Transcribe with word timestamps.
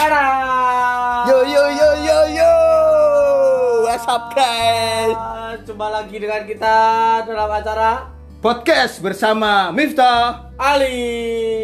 Ada. 0.00 0.24
Yo 1.28 1.44
yo 1.44 1.64
yo 1.76 1.90
yo 2.00 2.18
yo. 2.32 2.52
What's 3.84 4.08
up 4.08 4.32
guys? 4.32 5.12
Jumpa 5.68 5.92
lagi 5.92 6.16
dengan 6.16 6.48
kita 6.48 6.76
dalam 7.28 7.52
acara 7.52 8.08
Podcast 8.40 9.04
bersama 9.04 9.68
Miftah. 9.68 10.56
Ali. 10.56 11.04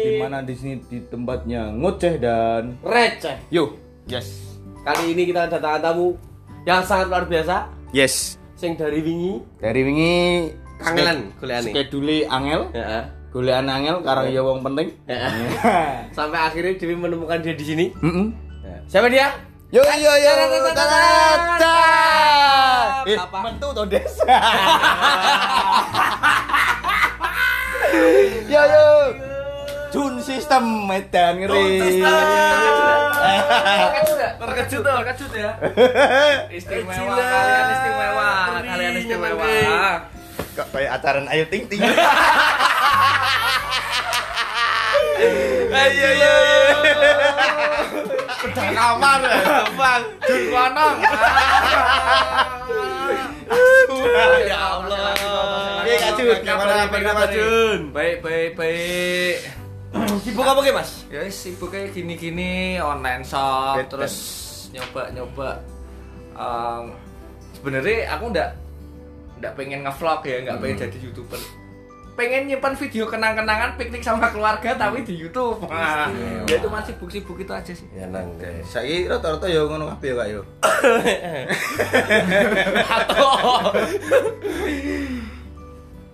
Di 0.05 0.11
mana 0.21 0.45
di 0.45 0.53
sini 0.53 0.85
di 0.85 1.01
tempatnya 1.09 1.73
ngoceh 1.81 2.21
dan 2.21 2.77
receh. 2.85 3.41
yo. 3.49 3.73
Yes. 4.05 4.29
Kali 4.85 5.17
ini 5.17 5.33
kita 5.33 5.49
kedatangan 5.49 5.81
tamu 5.81 6.13
yang 6.69 6.85
sangat 6.85 7.09
luar 7.09 7.25
biasa. 7.25 7.73
Yes. 7.89 8.37
Sing 8.53 8.77
dari 8.77 9.01
wingi 9.01 9.41
Dari 9.57 9.81
wingi 9.81 10.15
kangelan 10.77 11.33
goleane. 11.41 11.73
Skedule 11.73 12.29
angel. 12.29 12.69
Heeh. 12.69 13.16
Golean 13.37 13.69
angel 13.69 14.01
karena 14.01 14.33
ya 14.33 14.41
wong 14.41 14.65
penting. 14.65 14.97
Heeh. 15.05 15.29
Sampai 16.17 16.41
akhirnya 16.41 16.73
Dewi 16.73 16.97
menemukan 16.97 17.37
dia 17.37 17.53
di 17.53 17.61
sini. 17.61 17.93
Heeh. 17.93 18.33
Siapa 18.89 19.13
dia? 19.13 19.29
Yo 19.69 19.85
yo 19.85 20.13
yo. 20.17 20.33
Tata. 20.73 21.77
Eh, 23.05 23.13
Apa? 23.13 23.37
mentu 23.45 23.69
to 23.77 23.85
Des. 23.85 24.09
Yo 28.49 28.61
yo. 28.65 29.13
Jun 29.93 30.17
sistem 30.17 30.89
Medan 30.89 31.37
ngeri. 31.37 31.93
Terkejut? 31.93 34.17
Terkejut 34.41 34.81
tuh, 34.81 34.93
terkejut 34.97 35.29
ya. 35.37 35.53
Istimewa, 36.57 37.21
kalian 37.21 37.69
istimewa, 37.69 38.29
kalian 38.65 38.97
istimewa. 38.97 39.45
Kok 40.57 40.73
kayak 40.73 40.97
acara 40.97 41.21
Ayu 41.29 41.45
Ting 41.53 41.69
Ting. 41.69 41.85
Ayo 45.77 46.09
yo. 46.17 46.35
Pedang 48.37 48.71
kamar 48.75 49.19
ya, 49.23 49.65
Bang. 49.73 50.03
Jun 50.27 50.41
Konong. 50.51 50.97
Ya 54.45 54.61
Allah. 54.77 55.13
Oke, 55.81 55.93
Kak 55.97 56.11
Jun, 56.19 56.37
gimana 56.43 56.85
Kak 56.91 57.29
Jun? 57.33 57.79
Baik, 57.95 58.17
baik, 58.21 58.51
baik. 58.55 59.35
Sibuk 60.21 60.45
apa 60.45 60.59
ki, 60.61 60.71
Mas? 60.75 61.07
Ya 61.07 61.23
sibuk 61.31 61.71
kayak 61.71 61.95
gini-gini 61.95 62.77
online 62.77 63.23
shop 63.23 63.79
terus 63.87 64.15
nyoba-nyoba 64.75 65.63
Em, 66.37 66.93
sebenarnya 67.57 68.13
aku 68.13 68.29
ndak 68.29 68.53
ndak 69.41 69.57
pengen 69.57 69.81
ngevlog 69.89 70.21
ya, 70.21 70.37
nggak 70.45 70.57
pengen 70.61 70.77
jadi 70.85 70.97
youtuber. 71.01 71.41
Pengen 72.17 72.49
nyimpan 72.49 72.73
video 72.73 73.05
kenang-kenangan 73.05 73.77
piknik 73.77 74.01
sama 74.01 74.33
keluarga 74.33 74.73
tapi 74.73 75.05
di 75.05 75.21
YouTube. 75.21 75.69
Wah, 75.69 76.09
ya 76.49 76.57
cuma 76.65 76.81
sibuk-sibuk 76.81 77.37
itu 77.37 77.53
aja 77.53 77.69
sih. 77.69 77.85
Ya 77.93 78.09
nang. 78.09 78.33
Saiki 78.65 79.05
rata-rata 79.05 79.45
yo 79.45 79.69
ngono 79.69 79.85
kabeh 79.93 80.09
yo 80.09 80.15
Kak 80.17 80.27
yo. 80.33 80.41
Atau 82.89 83.29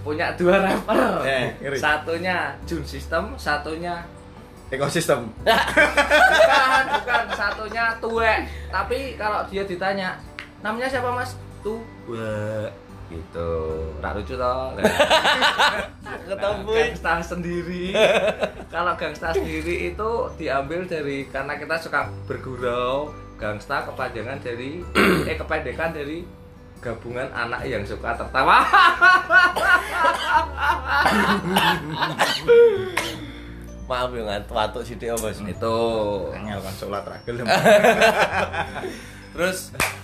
punya 0.00 0.32
dua 0.32 0.64
rapper. 0.64 1.28
Eh, 1.28 1.52
ngeri. 1.60 1.76
Satunya 1.76 2.56
Jun 2.64 2.80
sistem, 2.88 3.36
satunya 3.36 4.00
Ekosistem. 4.66 5.30
bukan, 5.46 6.84
bukan 6.98 7.24
satunya 7.38 7.84
Tue. 8.02 8.34
Tapi 8.66 9.14
kalau 9.14 9.46
dia 9.46 9.62
ditanya, 9.62 10.18
namanya 10.58 10.90
siapa 10.90 11.06
Mas? 11.14 11.38
Tue. 11.62 12.66
Gitu. 13.06 13.50
Rak 14.02 14.12
lucu 14.18 14.34
toh. 14.34 14.74
Ketemu. 16.26 16.70
gangsta 16.74 17.22
sendiri. 17.22 17.94
kalau 18.74 18.98
gangsta 18.98 19.30
sendiri 19.30 19.94
itu 19.94 20.10
diambil 20.34 20.82
dari 20.86 21.26
karena 21.30 21.54
kita 21.54 21.78
suka 21.78 22.10
bergurau. 22.26 23.14
Gangsta 23.36 23.84
kepanjangan 23.86 24.40
dari 24.42 24.82
eh 25.30 25.36
kependekan 25.36 25.92
dari 25.94 26.26
gabungan 26.82 27.28
anak 27.32 27.62
yang 27.68 27.86
suka 27.86 28.16
tertawa. 28.16 28.64
Maaf 33.86 34.10
ya 34.10 34.22
ngat 34.26 34.50
watuk 34.50 34.82
sithik 34.82 35.14
ya, 35.14 35.14
Bos. 35.14 35.38
itu 35.46 35.78
Angel 36.34 36.58
kan 36.58 36.74
sholat 36.74 37.06
ragil. 37.06 37.38
Terus 39.36 39.58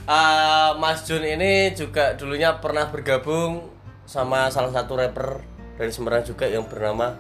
eh, 0.04 0.70
Mas 0.76 1.02
Jun 1.02 1.24
ini 1.24 1.72
juga 1.72 2.12
dulunya 2.12 2.52
pernah 2.54 2.84
bergabung 2.86 3.64
sama 4.04 4.52
salah 4.52 4.68
satu 4.70 4.92
rapper 4.92 5.40
dari 5.74 5.88
Semarang 5.88 6.20
juga 6.22 6.44
yang 6.44 6.68
bernama 6.68 7.16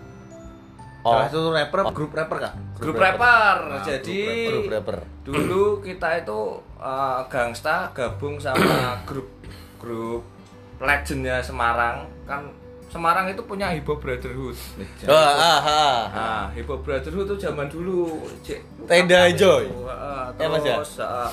Oh, 1.02 1.18
Salah 1.18 1.26
satu 1.26 1.50
rapper, 1.50 1.80
grup 1.90 2.12
rapper 2.14 2.38
kak. 2.38 2.54
grup 2.78 2.94
rapper. 2.94 3.56
Nah, 3.74 3.82
Jadi 3.82 4.22
grup 4.46 4.70
rapper. 4.70 4.98
dulu 5.26 5.82
kita 5.82 6.22
itu 6.22 6.40
uh, 6.78 7.26
gangsta 7.26 7.90
gabung 7.90 8.38
sama 8.38 8.94
grup 9.08 9.26
grup 9.82 10.22
legendnya 10.78 11.42
Semarang 11.42 12.06
kan 12.22 12.46
Semarang 12.86 13.24
itu 13.26 13.40
punya 13.42 13.72
Hip 13.72 13.88
Hop 13.88 13.98
Brotherhood. 13.98 14.52
Oh, 15.08 15.16
ah, 15.16 15.58
ah. 15.58 16.00
Nah, 16.12 16.44
Hip 16.52 16.68
Hop 16.68 16.84
Brotherhood 16.84 17.24
itu 17.24 17.36
zaman 17.40 17.64
dulu. 17.66 18.28
Tenda 18.84 19.26
Joy. 19.32 19.64
Heeh, 19.64 20.24
Ya, 20.36 20.46
Mas, 20.46 20.60
ya? 20.60 20.76
terus 20.76 21.00
uh, 21.00 21.30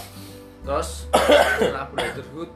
terus 0.70 1.10
setelah 1.58 1.90
Brotherhood 1.90 2.52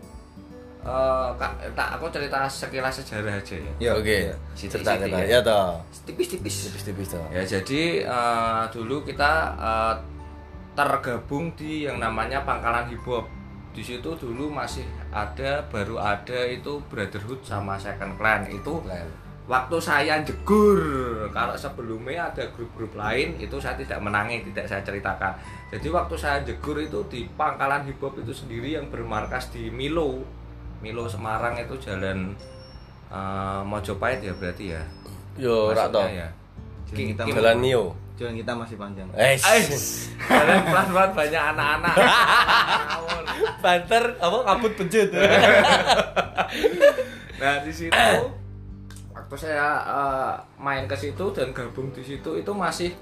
uh, 0.85 1.33
Kak, 1.33 1.53
tak 1.73 1.89
aku 1.97 2.05
cerita 2.13 2.45
sekilas 2.45 3.01
sejarah 3.01 3.41
aja 3.41 3.55
ya. 3.57 3.73
Ya, 3.81 3.91
Oke, 3.97 4.29
Siti-siti 4.53 4.85
cerita 4.85 5.01
kita. 5.01 5.17
ya. 5.25 5.25
Ya 5.25 5.39
toh. 5.41 5.81
Tipis-tipis. 6.05 6.69
Tipis-tipis 6.69 7.07
toh. 7.17 7.25
Ya 7.33 7.41
jadi 7.41 8.05
eh, 8.05 8.63
dulu 8.69 9.01
kita 9.01 9.31
eh, 9.57 9.95
tergabung 10.77 11.57
di 11.57 11.89
yang 11.89 11.97
namanya 11.97 12.45
Pangkalan 12.45 12.85
Hip 12.93 13.01
Hop. 13.09 13.25
Di 13.73 13.81
situ 13.81 14.13
dulu 14.13 14.53
masih 14.53 14.85
ada 15.09 15.65
baru 15.73 15.97
ada 15.97 16.45
itu 16.45 16.77
Brotherhood 16.93 17.41
sama 17.41 17.73
Second 17.81 18.13
Clan 18.21 18.45
itu 18.45 18.77
Clan. 18.85 19.09
Waktu 19.43 19.77
saya 19.83 20.23
jegur 20.23 20.79
kalau 21.35 21.51
sebelumnya 21.59 22.31
ada 22.31 22.47
grup-grup 22.55 22.95
lain 22.95 23.35
itu 23.43 23.59
saya 23.59 23.75
tidak 23.75 23.99
menangi 23.99 24.39
tidak 24.47 24.71
saya 24.71 24.79
ceritakan 24.87 25.35
jadi 25.67 25.87
waktu 25.91 26.15
saya 26.15 26.37
jegur 26.47 26.79
itu 26.79 27.03
di 27.11 27.27
pangkalan 27.35 27.83
hip 27.83 27.99
hop 27.99 28.15
itu 28.23 28.31
sendiri 28.31 28.79
yang 28.79 28.87
bermarkas 28.87 29.51
di 29.51 29.67
Milo 29.67 30.23
Milo 30.79 31.11
Semarang 31.11 31.59
itu 31.59 31.75
jalan 31.83 32.31
eh, 33.11 33.61
Mojopahit 33.67 34.23
ya 34.23 34.33
berarti 34.35 34.65
ya 34.71 34.83
Yo, 35.33 35.73
ora 35.73 35.89
to. 35.89 35.97
Maksudnya 35.97 36.13
ya 36.13 36.29
Jalan 36.93 37.05
kita 37.09 37.21
Jalan 37.25 37.57
Mio. 37.57 37.83
Jalan 38.13 38.33
kita 38.37 38.51
masih 38.53 38.77
panjang. 38.77 39.09
Eh, 39.17 39.33
Ais, 39.41 40.13
jalan 40.29 40.61
pelan-pelan 40.69 41.09
banyak 41.17 41.43
anak-anak 41.57 41.95
banter 43.65 44.03
apa 44.21 44.37
kabut 44.45 44.73
bejut. 44.77 45.09
Nah 47.43 47.59
di 47.59 47.73
situ 47.75 47.91
waktu 49.33 49.49
saya 49.49 49.81
eh, 49.81 50.33
main 50.61 50.85
ke 50.85 50.93
situ 50.93 51.33
dan 51.33 51.49
gabung 51.57 51.89
di 51.89 52.05
situ 52.05 52.37
itu 52.37 52.53
masih 52.53 52.93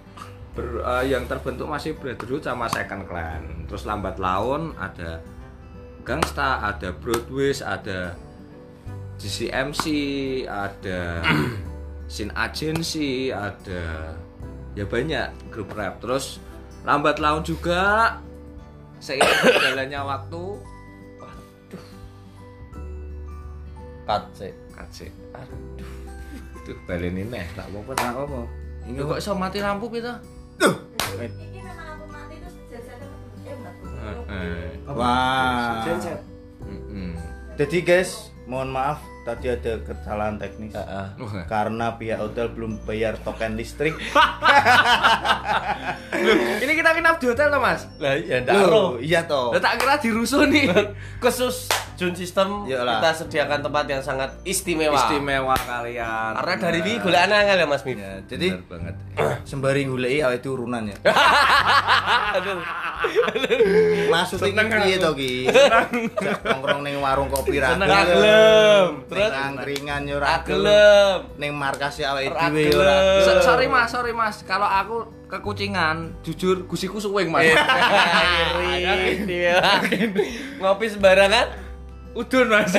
ber- 0.55 0.79
eh, 0.79 1.11
yang 1.11 1.27
terbentuk 1.27 1.67
masih 1.67 1.91
Brotherhood 1.99 2.47
sama 2.47 2.71
Second 2.71 3.03
Clan. 3.03 3.67
Terus 3.67 3.83
lambat 3.83 4.15
laun 4.15 4.71
ada 4.79 5.19
Gangsta, 6.07 6.63
ada 6.63 6.95
Broadways, 6.95 7.59
ada 7.59 8.15
GCMC, 9.19 9.83
ada 10.47 11.19
Sin 12.15 12.31
Agency, 12.31 13.35
ada 13.35 14.15
ya 14.71 14.87
banyak 14.87 15.51
grup 15.51 15.75
rap. 15.75 15.99
Terus 15.99 16.39
lambat 16.87 17.19
laun 17.19 17.43
juga 17.43 18.15
seiring 19.03 19.35
berjalannya 19.51 19.99
waktu 19.99 20.43
Kat 24.07 24.23
sik. 24.31 24.55
Kacik. 24.71 25.11
Aduh. 25.35 25.90
Tuh 26.71 26.79
baleni 26.87 27.27
neh, 27.27 27.43
tak 27.51 27.67
apa-apa 27.67 27.91
tak 27.99 28.15
apa. 28.15 28.47
Ini 28.87 28.95
Ini 28.95 29.03
kok 29.03 29.19
iso 29.19 29.35
mati 29.35 29.59
lampu 29.59 29.91
pita? 29.91 30.23
Ini 31.19 31.59
memang 31.59 31.99
aku 31.99 32.07
mati 32.07 32.39
terus 32.39 32.55
jajan 32.71 32.95
eh 33.43 33.51
enggak 33.51 33.75
Heeh. 33.99 34.71
Wah. 34.87 35.83
Genset. 35.83 36.23
Heeh. 36.63 37.11
Jadi 37.59 37.77
guys, 37.83 38.31
mohon 38.47 38.71
maaf 38.71 39.03
tadi 39.27 39.51
ada 39.51 39.83
kesalahan 39.83 40.39
teknis. 40.39 40.71
Heeh. 40.71 41.07
Wah. 41.19 41.43
Karena 41.51 41.99
pihak 41.99 42.23
hotel 42.23 42.47
belum 42.55 42.79
bayar 42.87 43.19
token 43.19 43.59
listrik. 43.59 43.91
Ini 46.63 46.71
kita 46.71 46.95
nginap 46.95 47.19
di 47.19 47.27
hotel 47.27 47.51
loh, 47.51 47.59
Mas. 47.59 47.83
Lah 47.99 48.15
iya 48.15 48.47
ndak 48.47 48.55
Loh, 48.63 48.95
iya 48.95 49.27
toh. 49.27 49.51
Lah 49.51 49.59
tak 49.59 49.75
kira 49.75 49.99
dirusuh 49.99 50.47
nih. 50.47 50.71
Khusus 51.19 51.67
Jun 52.01 52.17
System 52.17 52.65
Iyalah. 52.65 52.97
kita 52.97 53.09
sediakan 53.13 53.61
tempat 53.61 53.85
yang 53.85 54.01
sangat 54.01 54.33
istimewa. 54.41 54.97
Istimewa 54.97 55.53
kalian. 55.53 56.33
Karena 56.33 56.55
dari 56.57 56.79
ini 56.81 56.93
golek 56.97 57.21
anak 57.29 57.39
ya 57.45 57.65
Mas 57.69 57.85
Mif. 57.85 58.01
Ya, 58.01 58.17
jadi 58.25 58.47
Bener 58.57 58.65
banget. 58.65 58.95
sembari 59.49 59.85
goleki 59.85 60.17
awake 60.25 60.41
turunan 60.41 60.89
ya. 60.89 60.97
Aduh. 62.41 62.57
Maksud 64.13 64.41
iki 64.41 64.57
piye 64.57 64.97
to 64.97 65.13
ki? 65.13 65.33
Nongkrong 66.41 66.81
ning 66.81 66.97
warung 66.97 67.29
kopi 67.29 67.61
ra 67.61 67.77
gelem. 67.77 69.05
Terus 69.05 69.29
angkringan 69.29 70.01
yo 70.09 70.17
ra 70.17 70.41
gelem. 70.41 71.29
Ning 71.37 71.53
markas 71.53 72.01
awake 72.01 72.33
Ra 72.33 72.49
dhewe 72.49 72.73
yo 72.73 72.81
ra. 72.81 72.97
sorry 73.45 73.69
Mas, 73.69 73.93
sorry 73.93 74.09
Mas. 74.09 74.41
Kalau 74.41 74.65
aku 74.65 75.05
kekucingan, 75.29 76.17
jujur 76.25 76.65
gusiku 76.65 76.97
suwing, 76.97 77.29
Mas. 77.29 77.45
Iri 78.65 79.23
dia. 79.29 79.61
Ngopi 80.61 80.89
sembarangan. 80.89 81.70
Udun, 82.11 82.47
Mas. 82.51 82.73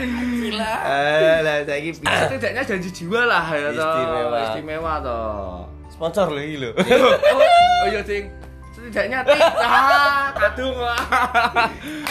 Eh, 0.00 1.38
lah 1.42 1.56
saiki? 1.66 1.90
Setidaknya 1.98 2.62
janji 2.62 2.90
jiwa 2.94 3.26
lah 3.26 3.44
ya 3.52 3.68
toh. 3.74 3.90
Istimewa. 3.90 4.38
Istimewa 4.48 4.92
toh. 5.02 5.66
Sponsor 5.92 6.26
lho 6.32 6.40
iki 6.40 6.56
lho. 6.62 6.70
oh, 6.72 7.14
oh 7.84 7.86
iya 7.90 8.00
ting 8.00 8.30
setidaknya 8.70 9.20
ting 9.26 9.42
ah 9.60 10.32
kadung 10.32 10.72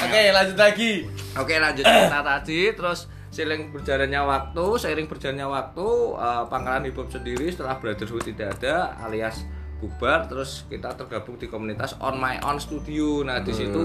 Oke, 0.06 0.22
lanjut 0.30 0.58
lagi. 0.60 0.92
oke 1.34 1.54
lanjut 1.58 1.82
cerita 1.88 2.20
tadi 2.22 2.62
terus 2.78 3.10
seiring 3.34 3.74
berjalannya 3.74 4.22
waktu 4.22 4.66
seiring 4.78 5.08
berjalannya 5.10 5.48
waktu 5.50 5.88
eh, 6.18 6.44
pangkalan 6.50 6.86
hip 6.90 6.98
hop 6.98 7.10
sendiri 7.10 7.50
setelah 7.50 7.78
brotherhood 7.82 8.22
tidak 8.26 8.58
ada 8.60 8.94
alias 9.06 9.46
bubar 9.80 10.28
terus 10.28 10.68
kita 10.68 10.92
tergabung 11.00 11.40
di 11.40 11.48
komunitas 11.48 11.96
on 12.04 12.20
my 12.20 12.36
own 12.44 12.60
studio. 12.60 13.24
Nah 13.24 13.40
di 13.40 13.56
situ 13.56 13.80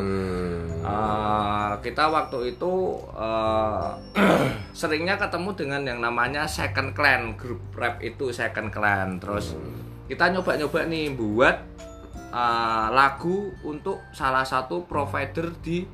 eh, 0.83 1.73
kita 1.79 2.11
waktu 2.11 2.59
itu 2.59 2.73
eh, 3.15 3.89
seringnya 4.79 5.15
ketemu 5.15 5.51
dengan 5.55 5.83
yang 5.87 5.99
namanya 6.03 6.51
second 6.51 6.93
clan 6.93 7.39
grup 7.39 7.63
rap 7.79 8.03
itu 8.03 8.35
second 8.35 8.75
clan. 8.75 9.23
Terus 9.23 9.55
kita 10.11 10.35
nyoba-nyoba 10.35 10.91
nih 10.91 11.15
buat 11.15 11.57
eh, 12.35 12.87
lagu 12.91 13.55
untuk 13.63 14.03
salah 14.11 14.43
satu 14.43 14.85
provider 14.91 15.55
di 15.63 15.87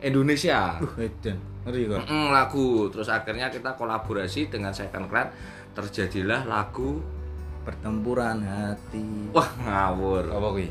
Indonesia. 0.00 0.80
Uh, 0.80 1.04
edan. 1.04 1.36
Ngeri 1.68 1.82
kok. 1.92 2.02
Mm, 2.08 2.28
lagu. 2.32 2.88
Terus 2.88 3.08
akhirnya 3.12 3.52
kita 3.52 3.76
kolaborasi 3.76 4.48
dengan 4.48 4.72
second 4.72 5.12
clan. 5.12 5.28
Terjadilah 5.76 6.48
lagu 6.48 7.19
Pertempuran 7.60 8.40
hati. 8.40 9.28
wah 9.30 9.48
ngawur 9.60 10.24
Apa 10.32 10.48
kuwi? 10.50 10.68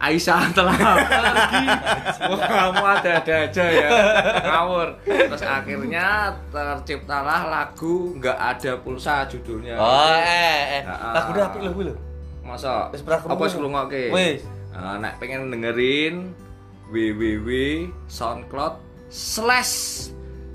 Aisyah 0.00 0.48
telah 0.56 0.72
pergi. 0.80 1.66
Wah, 2.24 2.40
kamu 2.40 2.80
ada-ada 2.88 3.34
aja 3.44 3.64
ya. 3.68 3.88
Ngawur. 4.48 4.96
Terus 5.04 5.44
akhirnya 5.44 6.32
terciptalah 6.48 7.44
lagu 7.52 8.16
nggak 8.16 8.32
ada 8.32 8.80
pulsa 8.80 9.28
judulnya. 9.28 9.76
Oh, 9.76 10.08
eh 10.16 10.80
eh. 10.80 10.82
Lagu 10.88 11.36
udah 11.36 11.52
apik 11.52 11.60
lho 11.60 11.72
kuwi 11.76 11.84
lho. 11.92 11.96
Masa? 12.40 12.88
Apa 12.88 13.42
wis 13.44 13.52
ngrungokke? 13.52 14.08
Wis. 14.08 14.40
Nek 14.72 15.20
pengen 15.20 15.52
dengerin 15.52 16.32
www.soundcloud 16.88 18.80
slash 19.12 20.08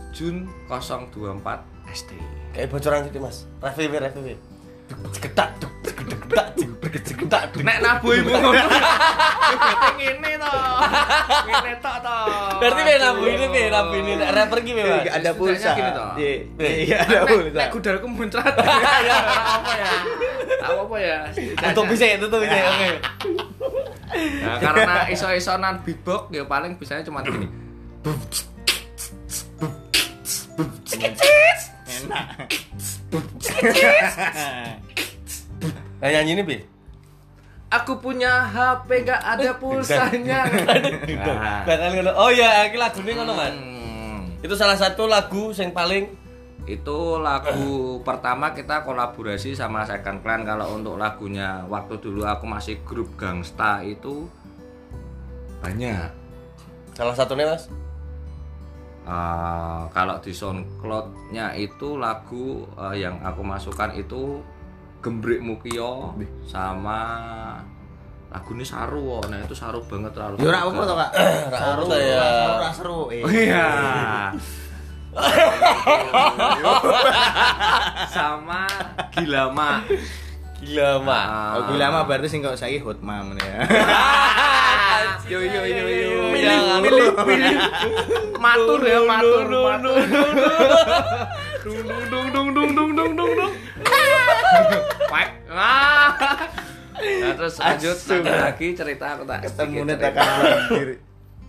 Jun 0.09 0.49
024 0.73 1.61
ST. 1.93 2.11
Kayak 2.49 2.67
bocoran 2.73 2.99
gitu, 3.05 3.19
Mas. 3.21 3.45
Review, 3.61 3.99
review. 4.01 4.37
Gedak, 5.19 5.49
gedak. 5.59 7.45
Nek 7.65 7.77
nabu 7.81 8.13
ibu 8.13 8.29
ngono. 8.29 8.61
Berarti 8.61 9.91
ngene 9.97 10.31
to. 10.37 10.53
Ngene 11.47 11.71
tok 11.81 11.97
to. 12.03 12.17
Berarti 12.61 12.81
piye 12.85 12.97
nabu 12.99 13.23
ini 13.25 13.45
piye 13.49 13.67
nabu 13.71 13.93
ini 13.97 14.11
nek 14.19 14.29
rapper 14.35 14.59
ki 14.61 14.71
Mas? 14.75 14.85
Enggak 14.85 15.15
ada 15.17 15.31
pulsa. 15.33 15.71
Toh. 15.73 16.11
Iya, 16.19 16.33
iya 16.59 16.97
ada 17.01 17.19
pulsa. 17.25 17.57
Nek 17.57 17.69
gudalku 17.73 18.07
muncrat. 18.07 18.53
Ya 19.05 19.17
apa 19.21 19.71
ya? 19.75 19.91
Apa 20.65 20.97
ya. 20.97 21.17
Tutup 21.71 21.85
bisa, 21.93 22.05
tutup 22.21 22.39
bisa. 22.41 22.57
Oke. 22.57 22.89
Nah, 24.45 24.57
karena 24.61 24.93
iso-isonan 25.11 25.81
beatbox 25.83 26.31
ya 26.31 26.43
paling 26.45 26.77
bisanya 26.77 27.03
cuma 27.05 27.21
gini. 27.25 27.49
Nah, 35.99 36.09
nyanyi 36.11 36.31
ini 36.35 36.43
piye? 36.43 36.59
Aku 37.71 37.97
punya 37.99 38.45
HP 38.45 39.03
gak 39.03 39.21
ada 39.21 39.51
pulsanya. 39.57 40.47
Nah. 40.47 41.65
Bakal 41.67 41.89
ngono. 41.97 42.11
Oh 42.15 42.29
iya, 42.29 42.69
iki 42.69 42.77
lagune 42.77 43.11
ngono, 43.15 43.33
Mas. 43.33 43.51
Hmm. 43.51 44.21
Itu 44.39 44.53
salah 44.53 44.77
satu 44.77 45.09
lagu 45.09 45.51
yang 45.55 45.71
paling 45.73 46.27
Itu 46.65 47.21
lagu 47.21 48.01
pertama 48.01 48.49
kita 48.49 48.81
kolaborasi 48.81 49.53
sama 49.53 49.85
Second 49.85 50.25
Clan 50.25 50.41
kalau 50.41 50.73
untuk 50.73 50.97
lagunya 50.97 51.61
waktu 51.69 52.01
dulu 52.01 52.25
aku 52.25 52.49
masih 52.49 52.81
grup 52.81 53.13
Gangsta 53.21 53.85
itu 53.85 54.25
banyak. 55.61 56.09
salah 56.97 57.13
satunya, 57.13 57.45
Mas. 57.53 57.69
Eh, 59.05 59.81
kalau 59.93 60.17
di 60.17 60.33
SoundCloud-nya 60.33 61.53
itu 61.53 61.93
lagu 62.01 62.65
eh, 62.73 63.05
yang 63.05 63.21
aku 63.21 63.45
masukkan 63.45 63.93
itu 63.93 64.41
Gembrik 65.05 65.37
Mukio 65.37 66.17
sama 66.49 67.05
lagu 68.33 68.57
ini 68.57 68.65
Saru, 68.65 69.21
nah 69.29 69.37
itu 69.37 69.53
Saru 69.53 69.85
banget 69.85 70.17
terlalu. 70.17 70.41
Ora 70.41 70.65
apa 70.65 70.81
to, 70.81 70.93
Kak? 70.97 71.11
Saru 71.53 71.83
saya. 71.93 72.25
Ora 72.57 72.69
seru. 72.73 73.01
Oh 73.13 73.29
iya. 73.29 73.69
sama 78.17 78.65
Gilama. 79.13 79.85
Gila, 80.65 80.97
Mak. 81.05 81.25
Ah. 81.29 81.53
Oh, 81.59 81.61
gila 81.69 81.85
mah 81.93 82.03
berarti 82.09 82.31
sing 82.31 82.41
kok 82.41 82.57
saiki 82.57 82.81
hot 82.81 82.97
mom 83.05 83.37
ya. 83.37 83.61
Yo 85.29 85.37
yo 85.37 85.61
yo 85.67 85.85
yo. 85.85 86.33
Jangan. 86.33 86.81
Pilih 86.81 87.13
pilih. 87.13 87.57
Matur 88.41 88.81
ya 88.81 89.05
matur 89.05 89.45
matur. 89.45 90.01
Dung 91.61 91.85
dung 92.09 92.27
dung 92.33 92.49
dung 92.49 92.69
dung 92.73 92.91
dung 92.97 93.11
dung 93.13 93.31
dung. 93.37 93.53
Pak. 95.11 95.27
Ah. 95.51 96.09
Nah, 96.95 97.31
terus 97.35 97.55
lanjut 97.59 97.97
lanjut 98.07 98.35
lagi 98.39 98.67
cerita 98.71 99.05
aku 99.19 99.23
tak 99.27 99.39
Ketemu 99.51 99.77
diri. 100.71 100.95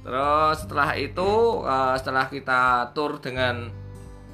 Terus 0.06 0.56
setelah 0.62 0.90
itu 0.94 1.30
eh, 1.66 1.94
setelah 1.98 2.25
kita 2.30 2.60
tur 2.94 3.18
dengan 3.18 3.70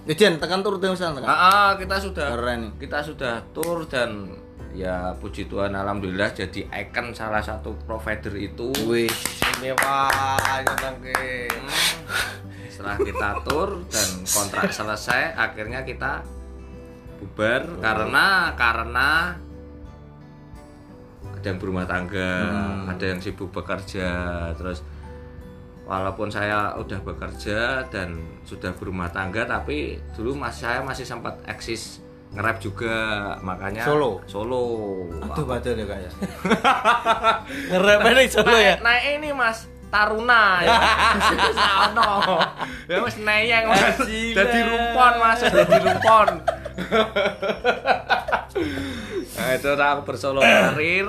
Ya 0.03 0.19
Jen, 0.19 0.43
tekan 0.43 0.67
tur 0.67 0.83
terus 0.83 0.99
tekan. 0.99 1.31
Ah, 1.31 1.31
ah, 1.31 1.69
kita 1.79 1.95
sudah 2.03 2.35
Keren. 2.35 2.75
kita 2.75 3.07
sudah 3.07 3.39
tur 3.55 3.87
dan 3.87 4.35
ya 4.75 5.15
puji 5.15 5.47
Tuhan 5.47 5.79
alhamdulillah 5.79 6.35
jadi 6.35 6.67
icon 6.67 7.15
salah 7.15 7.39
satu 7.39 7.79
provider 7.87 8.35
itu. 8.35 8.75
Wih, 8.83 9.07
nyeneng 10.67 10.97
ke. 11.07 11.47
Setelah 12.67 12.99
kita 12.99 13.29
tur 13.47 13.87
dan 13.87 14.09
kontrak 14.27 14.75
selesai, 14.75 15.39
akhirnya 15.39 15.87
kita 15.87 16.27
bubar 17.23 17.63
karena 17.79 18.27
karena 18.59 19.09
ada 21.23 21.47
yang 21.51 21.59
berumah 21.59 21.87
tangga, 21.87 22.35
ada 22.87 23.03
yang 23.03 23.19
sibuk 23.19 23.51
bekerja, 23.51 24.11
terus 24.55 24.83
walaupun 25.87 26.31
saya 26.31 26.79
udah 26.79 27.03
bekerja 27.03 27.91
dan 27.91 28.15
sudah 28.47 28.71
berumah 28.79 29.11
tangga 29.11 29.43
tapi 29.43 29.99
dulu 30.15 30.39
mas 30.39 30.63
saya 30.63 30.79
masih 30.87 31.03
sempat 31.03 31.35
eksis 31.51 31.99
nge-rap 32.33 32.63
juga 32.63 32.95
makanya 33.45 33.85
Solo? 33.85 34.25
solo 34.25 34.65
aduh 35.21 35.45
padahal 35.45 35.77
ya 35.77 35.85
kak 35.85 35.99
ya. 36.01 36.11
Ngerep 37.77 38.01
ini 38.09 38.25
solo 38.31 38.57
ya. 38.57 38.75
Nah 38.81 38.97
ini 39.05 39.29
mas 39.37 39.69
Taruna 39.93 40.65
ya. 40.65 40.79
Sono. 41.61 42.13
Ya 42.91 42.99
mas 42.99 43.17
neyeng 43.21 43.65
mas. 43.69 44.01
Jadi 44.09 44.59
rumpon 44.65 45.13
mas, 45.21 45.39
jadi 45.45 45.77
rumpon. 45.77 46.29
Nah 49.33 49.49
itu 49.57 49.69
aku 49.69 50.01
bersolo 50.05 50.41
karir. 50.41 51.09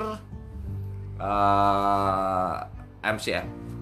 eh 1.19 2.55
MC 3.03 3.25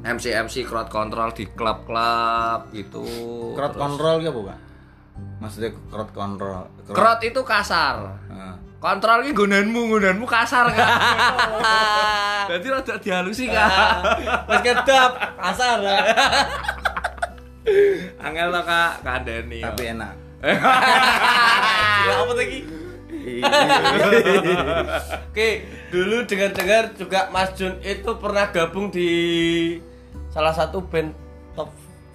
MC 0.01 0.25
MC 0.33 0.55
crowd 0.65 0.89
control 0.89 1.29
di 1.31 1.45
klub-klub 1.45 2.73
gitu. 2.73 3.05
Crowd 3.53 3.73
Terus- 3.77 3.81
control 3.85 4.15
ya 4.21 4.31
bukan? 4.33 4.57
Maksudnya 5.37 5.69
crowd 5.89 6.09
control. 6.09 6.65
Crowd 6.89 7.21
itu 7.21 7.41
kasar. 7.45 8.17
Heeh. 8.29 8.53
Kontrol 8.81 9.21
ini 9.21 9.37
gunanmu, 9.37 9.93
gunanmu 9.93 10.25
kasar 10.25 10.73
kan. 10.73 10.89
Jadi 12.49 12.65
rada 12.65 12.97
dihalusi 12.97 13.45
kan. 13.45 14.01
Mas 14.49 14.61
kedap, 14.65 15.37
asar. 15.37 15.77
Angel 18.17 18.47
lo 18.49 18.61
kak, 18.65 19.05
kandeni. 19.05 19.61
Tapi 19.61 19.93
enak. 19.93 20.13
Gila 20.41 22.15
apa 22.25 22.33
lagi? 22.33 22.59
Oke, 25.29 25.49
dulu 25.93 26.25
dengar-dengar 26.25 26.97
juga 26.97 27.29
Mas 27.29 27.53
Jun 27.53 27.77
itu 27.85 28.09
pernah 28.17 28.49
gabung 28.49 28.89
di 28.89 29.09
salah 30.33 30.57
satu 30.57 30.81
band 30.81 31.13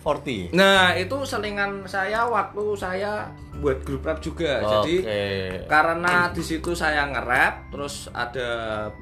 40. 0.06 0.54
Nah 0.54 0.94
itu 0.94 1.18
selingan 1.26 1.82
saya 1.82 2.22
waktu 2.22 2.62
saya 2.78 3.26
buat 3.58 3.82
grup 3.82 4.06
rap 4.06 4.22
juga. 4.22 4.62
Jadi 4.62 5.02
Oke. 5.02 5.22
karena 5.66 6.30
di 6.30 6.42
situ 6.44 6.70
saya 6.72 7.10
nge-rap, 7.10 7.74
terus 7.74 8.06
ada 8.14 8.48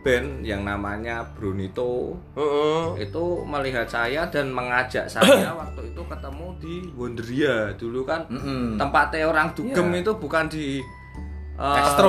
band 0.00 0.40
yang 0.40 0.64
namanya 0.64 1.28
Brunito 1.36 2.16
Heeh. 2.32 3.04
itu 3.04 3.24
melihat 3.44 3.84
saya 3.84 4.24
dan 4.32 4.48
mengajak 4.48 5.04
saya 5.04 5.52
waktu 5.60 5.92
itu 5.92 6.00
ketemu 6.00 6.46
di 6.56 6.74
Wonderia 6.96 7.56
dulu 7.76 8.08
kan 8.08 8.24
Mm-mm. 8.32 8.80
tempatnya 8.80 9.28
orang 9.28 9.52
dugem 9.52 9.92
Iya. 9.92 10.00
itu 10.00 10.12
bukan 10.16 10.44
di 10.48 10.80
uh, 11.60 11.76
Astro. 11.84 12.08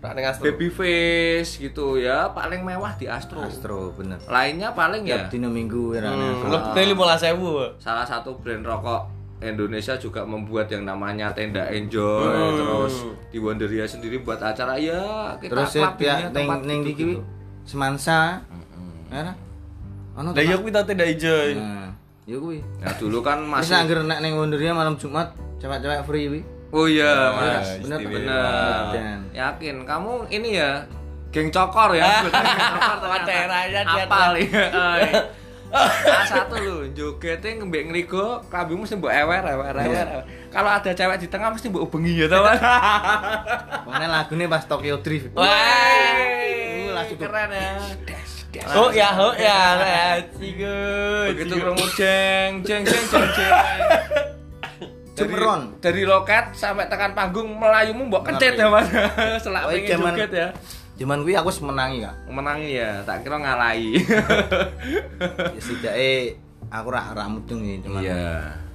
Rak 0.00 0.12
ning 0.16 0.24
Astro. 0.24 0.48
Babyface 0.48 1.60
gitu 1.60 2.00
ya 2.00 2.32
paling 2.32 2.64
mewah 2.64 2.96
di 2.96 3.04
Astro. 3.04 3.44
Astro 3.44 3.92
bener. 3.92 4.16
Lainnya 4.24 4.72
paling 4.72 5.04
ya 5.04 5.28
Tiap 5.28 5.28
dino 5.30 5.52
minggu 5.52 5.92
ya. 5.92 6.08
Hmm, 6.08 6.48
lebih 6.48 6.96
15.000. 6.96 7.76
salah 7.76 8.04
satu 8.04 8.40
brand 8.40 8.64
rokok 8.64 9.02
Indonesia 9.40 9.96
juga 9.96 10.20
membuat 10.22 10.68
yang 10.68 10.84
namanya 10.84 11.32
tenda 11.32 11.68
enjoy 11.68 12.28
Hmm. 12.28 12.56
terus 12.56 12.94
di 13.28 13.36
Wonderia 13.36 13.84
sendiri 13.84 14.20
buat 14.20 14.36
acara 14.36 14.76
ya 14.76 15.36
kita 15.36 15.52
Terus 15.52 15.72
ya 15.76 15.92
ya 15.96 16.28
tempat 16.28 16.60
ning 16.64 16.80
gitu, 16.82 16.96
gitu. 17.16 17.20
semansa. 17.64 18.40
Ya. 19.08 19.32
Ono 20.12 20.32
Lah 20.32 20.56
kuwi 20.56 20.70
tau 20.70 20.84
tenda 20.84 21.04
ijo. 21.04 21.32
Nah, 21.56 21.92
ya 22.24 22.36
kuwi. 22.36 22.60
Nah 22.80 22.92
dulu 22.96 23.20
kan 23.20 23.40
masih 23.42 23.76
angger 23.76 24.00
nek 24.00 24.20
ning 24.20 24.32
Wonderia 24.32 24.72
malam 24.72 24.96
Jumat 24.96 25.32
cewek-cewek 25.56 26.04
free 26.04 26.28
wi. 26.28 26.40
Oh 26.70 26.86
iya 26.86 27.34
mas 27.34 27.82
bener 27.82 27.98
istimewa. 27.98 28.14
bener 28.14 28.82
Dan 28.94 29.18
yakin 29.30 29.76
kamu 29.82 30.12
ini 30.28 30.50
ya 30.54 30.70
geng 31.30 31.50
cokor 31.50 31.94
ya? 31.94 32.22
Geng 32.26 32.30
cokor 32.30 32.96
ternyata. 32.98 33.26
daerahnya 33.26 33.80
dia 33.84 34.04
apal 34.06 34.32
ya 34.38 34.66
Salah 35.70 36.26
satu 36.26 36.54
lu 36.58 36.76
jogetnya 36.90 37.62
ngembek 37.62 37.86
ngrigo 37.86 38.42
kambing 38.50 38.82
mesti 38.82 38.98
mbok 38.98 39.14
ewer 39.14 39.38
ewer 39.38 39.70
ewer 39.70 40.06
kalau 40.50 40.66
ada 40.66 40.90
cewek 40.90 41.22
di 41.22 41.30
tengah 41.30 41.54
mesti 41.54 41.70
mbok 41.70 41.86
ubengi 41.86 42.18
ya 42.18 42.26
tau 42.26 42.42
kan? 42.46 42.58
Pokoknya 43.86 44.08
lagune 44.10 44.44
pas 44.46 44.66
Tokyo 44.66 44.98
Drift. 44.98 45.30
Wah. 45.30 45.46
Uh, 45.46 47.06
tuh. 47.06 47.22
keren 47.22 47.54
ya. 47.54 47.70
Oh 48.74 48.90
ya, 48.90 49.14
oh 49.14 49.30
ya, 49.30 50.18
cigo. 50.34 50.74
begitu 51.30 51.54
krungu 51.54 51.86
jeng 51.94 52.66
jeng 52.66 52.82
jeng 52.82 53.06
jeng 53.06 53.52
jeng 55.20 55.28
dari, 55.28 55.36
Cemeron. 55.36 55.60
dari 55.78 56.02
loket 56.04 56.44
sampai 56.52 56.84
tekan 56.86 57.12
panggung 57.12 57.48
melayumu 57.52 58.02
mbok 58.06 58.24
kencet 58.24 58.54
ya 58.54 58.66
mas 58.66 58.88
selak 59.44 59.62
Oh, 59.62 59.70
pengen 59.70 59.88
zaman- 59.92 60.14
joget 60.14 60.32
ya 60.34 60.48
Zaman 60.96 61.18
kuwi 61.20 61.32
aku 61.32 61.48
wis 61.48 61.60
menangi 61.60 61.98
kak. 62.00 62.12
menangi 62.26 62.70
ya 62.74 63.00
tak 63.02 63.20
kira 63.20 63.36
ngalahi 63.36 63.96
Ya 65.50 65.58
setidaknya 65.58 66.36
aku 66.68 66.88
rak 66.88 67.06
rak 67.12 67.26
mudeng 67.26 67.60
ya 67.62 67.74
cuman. 67.80 68.00
iya 68.00 68.24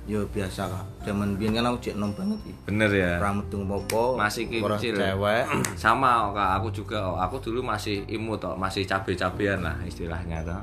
Yo 0.06 0.22
biasa 0.28 0.66
kak. 0.66 0.86
Zaman 1.04 1.34
biyen 1.36 1.54
kan 1.54 1.66
aku 1.66 1.78
cek 1.80 1.96
nom 1.96 2.10
banget 2.12 2.38
iki. 2.40 2.54
bener 2.64 2.90
ya 2.90 3.18
Ora 3.18 3.30
mudeng 3.32 3.62
apa-apa. 3.64 4.04
Masih 4.20 4.44
kecil. 4.48 4.94
Cewek. 4.96 5.46
sama 5.78 6.30
kak 6.32 6.52
aku 6.56 6.68
juga 6.72 6.98
oh. 7.04 7.18
aku 7.20 7.38
dulu 7.40 7.62
masih 7.62 8.06
imut 8.08 8.38
toh 8.38 8.54
masih 8.56 8.82
cabe-cabean 8.84 9.62
lah 9.62 9.78
istilahnya 9.82 10.42
toh 10.42 10.62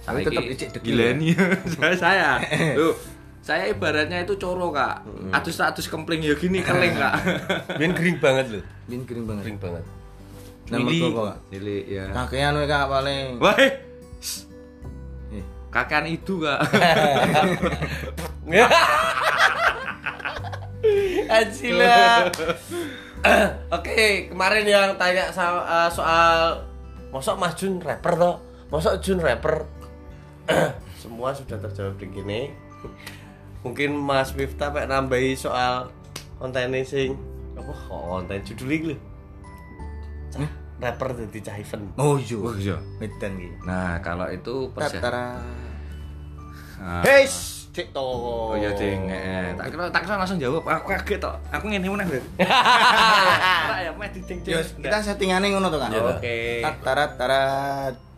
Tapi 0.00 0.22
tetep 0.22 0.42
icik 0.44 0.68
degil 0.72 0.94
gileni 0.94 1.34
saya 1.74 1.94
saya 1.94 2.30
Loh, 2.72 2.94
saya 3.40 3.66
ibaratnya 3.66 4.20
itu 4.20 4.36
coro 4.36 4.68
kak 4.68 5.00
adus-adus 5.30 5.86
kempling 5.86 6.20
ya 6.20 6.34
gini 6.34 6.60
keling 6.60 6.92
kak 6.92 7.14
Biyen 7.78 7.92
kering 7.92 8.16
banget 8.16 8.46
lho. 8.50 8.60
Biyen 8.84 9.02
kering 9.02 9.24
banget. 9.24 9.42
Kering 9.42 9.58
banget. 9.58 9.84
Nah, 10.68 10.78
Willy. 10.78 11.00
mergo 11.00 11.08
apa 11.10 11.22
kak? 11.26 11.38
Jadi 11.50 11.76
ya 11.88 12.04
Kakean 12.12 12.54
we 12.54 12.64
kak 12.64 12.84
paling. 12.86 13.26
wah 13.38 13.56
Eh, 13.56 13.72
kakean 15.68 16.06
itu 16.06 16.34
kak 16.38 16.60
Ajila. 21.30 22.26
Oke, 23.76 24.00
kemarin 24.26 24.64
yang 24.64 24.88
tanya 24.96 25.28
sa- 25.30 25.60
eh, 25.62 25.90
soal 25.90 26.64
mosok 27.10 27.36
Mas 27.36 27.54
Jun 27.54 27.78
rapper 27.78 28.16
toh? 28.16 28.36
Mosok 28.68 28.98
Jun 29.00 29.20
rapper? 29.20 29.66
Semua 31.00 31.30
sudah 31.30 31.56
terjawab 31.58 31.96
di 31.96 32.06
gini. 32.08 32.40
Mungkin 33.60 33.92
Mas 33.92 34.32
Miftah 34.32 34.72
pengen 34.72 34.88
nambahi 34.88 35.36
soal 35.36 35.92
konten 36.40 36.72
sing 36.84 37.12
apa 37.52 37.72
kok 37.76 38.00
konten 38.08 38.40
judul 38.44 38.70
iki 38.72 38.86
lho. 38.92 38.98
Rapper 40.80 41.12
jadi 41.12 41.38
cah 41.44 41.56
event. 41.60 41.84
Oh 42.00 42.16
iya. 42.16 42.36
oh 42.40 42.56
iya 42.56 42.76
Medan 42.96 43.36
iki. 43.36 43.52
nah 43.68 44.00
kalau 44.00 44.24
itu 44.32 44.72
persen 44.72 44.96
Tatara. 44.96 45.36
Ah. 46.80 47.04
Hei, 47.04 47.28
cek 47.76 47.92
to. 47.92 48.00
Oh 48.00 48.56
iya 48.56 48.72
ding, 48.72 49.04
eh, 49.12 49.52
tak 49.60 49.76
kira 49.76 49.92
tak 49.92 50.08
kira 50.08 50.16
langsung 50.16 50.40
jawab. 50.40 50.64
Aku 50.64 50.88
kaget 50.88 51.20
tok. 51.20 51.36
Aku 51.52 51.68
ngene 51.68 51.84
meneh. 51.84 52.08
Ora 53.68 53.76
ya 53.84 53.92
meh 53.92 54.08
diding 54.08 54.40
Yo, 54.48 54.56
kita 54.64 55.04
settingannya 55.04 55.52
ngono 55.52 55.68
tuh 55.68 55.80
kan. 55.84 55.92
Oke. 55.92 56.64
Tatara 56.64 57.04
tara. 57.20 57.42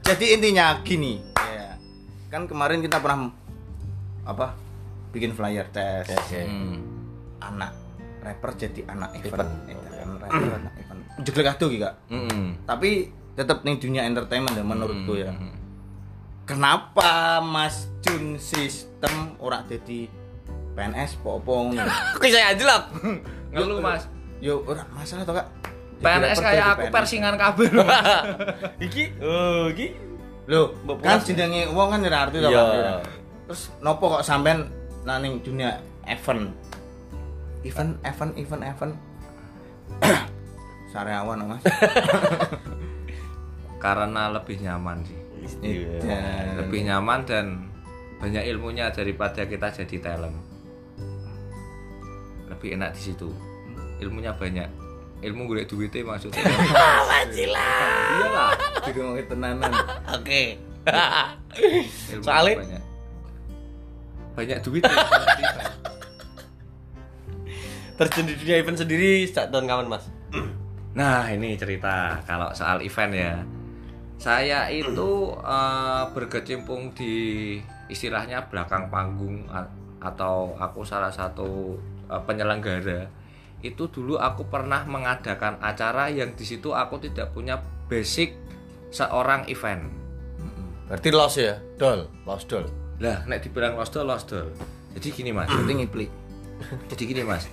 Jadi 0.07 0.39
intinya 0.39 0.79
gini, 0.87 1.19
ya. 1.35 1.75
Kan 2.31 2.47
kemarin 2.47 2.79
kita 2.79 3.03
pernah 3.03 3.35
apa? 4.23 4.62
Bikin 5.13 5.37
flyer 5.37 5.69
tes. 5.69 6.09
Hmm. 6.33 6.81
Anak 7.39 7.73
rapper 8.23 8.51
jadi 8.57 8.81
anak 8.89 9.19
event. 9.19 9.51
Itu 9.69 9.81
kan 9.93 10.11
rapper 10.19 10.53
anak 10.57 10.75
event. 10.79 11.01
Jeglek 11.23 11.53
ado 11.53 11.67
iki, 11.69 11.79
Kak. 11.83 11.95
Heeh. 12.09 12.45
Tapi 12.65 12.91
tetap 13.33 13.65
nih 13.65 13.77
dunia 13.77 14.03
entertainment 14.09 14.57
ya 14.57 14.65
menurutku 14.65 15.13
ya. 15.17 15.33
Kenapa 16.43 17.39
Mas 17.39 17.87
Jun 18.03 18.37
sistem 18.37 19.39
ora 19.39 19.63
jadi 19.69 20.11
PNS 20.75 21.21
popo 21.23 21.71
ngono? 21.71 21.87
Oke, 22.19 22.33
saya 22.33 22.57
anjlok. 22.57 22.83
Ngeluh 23.55 23.79
Mas. 23.79 24.09
Yo 24.43 24.65
ora 24.67 24.83
masalah 24.91 25.23
toh, 25.23 25.37
Kak. 25.39 25.47
PNS 26.03 26.39
kayak 26.43 26.67
aku 26.75 26.87
PNS. 26.91 26.95
persingan 26.99 27.35
kabel. 27.39 27.71
Iki, 28.91 29.05
oh, 29.23 29.71
iki. 29.71 29.95
Mbok 30.51 30.99
kan 30.99 31.23
jenenge 31.23 31.71
wong 31.71 31.95
kan 31.95 32.03
ora 32.03 32.19
arti 32.27 32.43
to, 32.43 32.51
Iya. 32.51 32.99
Terus 33.47 33.71
nopo 33.79 34.19
kok 34.19 34.27
sampean 34.27 34.67
nang 35.03 35.19
ning 35.23 35.43
dunia 35.43 35.79
event? 36.07 36.51
Event, 37.63 37.93
event, 38.03 38.33
event, 38.39 38.63
event. 38.63 38.95
Sariawan 40.93 41.47
Mas. 41.47 41.63
Karena 43.85 44.31
lebih 44.31 44.63
nyaman 44.63 45.03
sih. 45.03 45.19
Iya. 45.63 46.59
Lebih 46.63 46.87
nyaman 46.87 47.21
dan 47.27 47.47
banyak 48.23 48.47
ilmunya 48.55 48.95
daripada 48.95 49.43
kita 49.47 49.71
jadi 49.83 49.99
talent. 49.99 50.39
lebih 52.53 52.79
enak 52.79 52.95
di 52.95 53.11
situ 53.11 53.27
ilmunya 53.99 54.31
banyak 54.39 54.69
ilmu 55.23 55.47
gue 55.51 55.63
duitnya 55.67 56.03
maksudnya 56.03 56.43
Wajilah. 57.11 58.19
iyalah 58.19 58.51
Jadi 58.83 58.99
ngomongin 58.99 59.27
tenanan. 59.31 59.73
Oke. 60.19 60.59
Soalnya? 62.19 62.82
Banyak 64.33 64.59
duit 64.65 64.85
ya. 64.85 64.93
Terjun 68.01 68.25
di 68.27 68.35
dunia 68.35 68.57
event 68.59 68.79
sendiri 68.81 69.29
sejak 69.29 69.53
tahun 69.53 69.69
kapan, 69.69 69.87
Mas? 69.87 70.05
Nah 70.93 71.25
ini 71.33 71.57
cerita 71.57 72.21
kalau 72.29 72.53
soal 72.53 72.85
event 72.85 73.13
ya 73.17 73.41
Saya 74.21 74.69
itu 74.69 75.33
eh, 75.57 76.05
berkecimpung 76.13 76.93
di 76.93 77.15
istilahnya 77.89 78.45
belakang 78.53 78.93
panggung 78.93 79.49
Atau 80.03 80.53
aku 80.61 80.85
salah 80.85 81.09
satu 81.09 81.81
eh, 82.13 82.23
penyelenggara 82.29 83.09
Itu 83.65 83.89
dulu 83.89 84.21
aku 84.21 84.53
pernah 84.53 84.85
mengadakan 84.85 85.57
acara 85.65 86.13
yang 86.13 86.37
di 86.37 86.45
situ 86.45 86.77
aku 86.77 87.01
tidak 87.01 87.33
punya 87.33 87.57
basic 87.89 88.37
seorang 88.93 89.49
event 89.49 90.03
Berarti 90.93 91.09
los 91.09 91.35
ya, 91.41 91.57
dol, 91.81 92.05
los 92.29 92.45
dol. 92.45 92.82
Lah 93.03 93.27
nek 93.27 93.43
dibilang 93.43 93.75
losdol 93.75 94.07
losdol 94.07 94.55
Jadi 94.95 95.09
gini 95.11 95.31
mas 95.35 95.51
Berarti 95.53 95.75
ngiplik. 95.75 96.11
Jadi 96.95 97.03
gini 97.03 97.23
mas. 97.27 97.51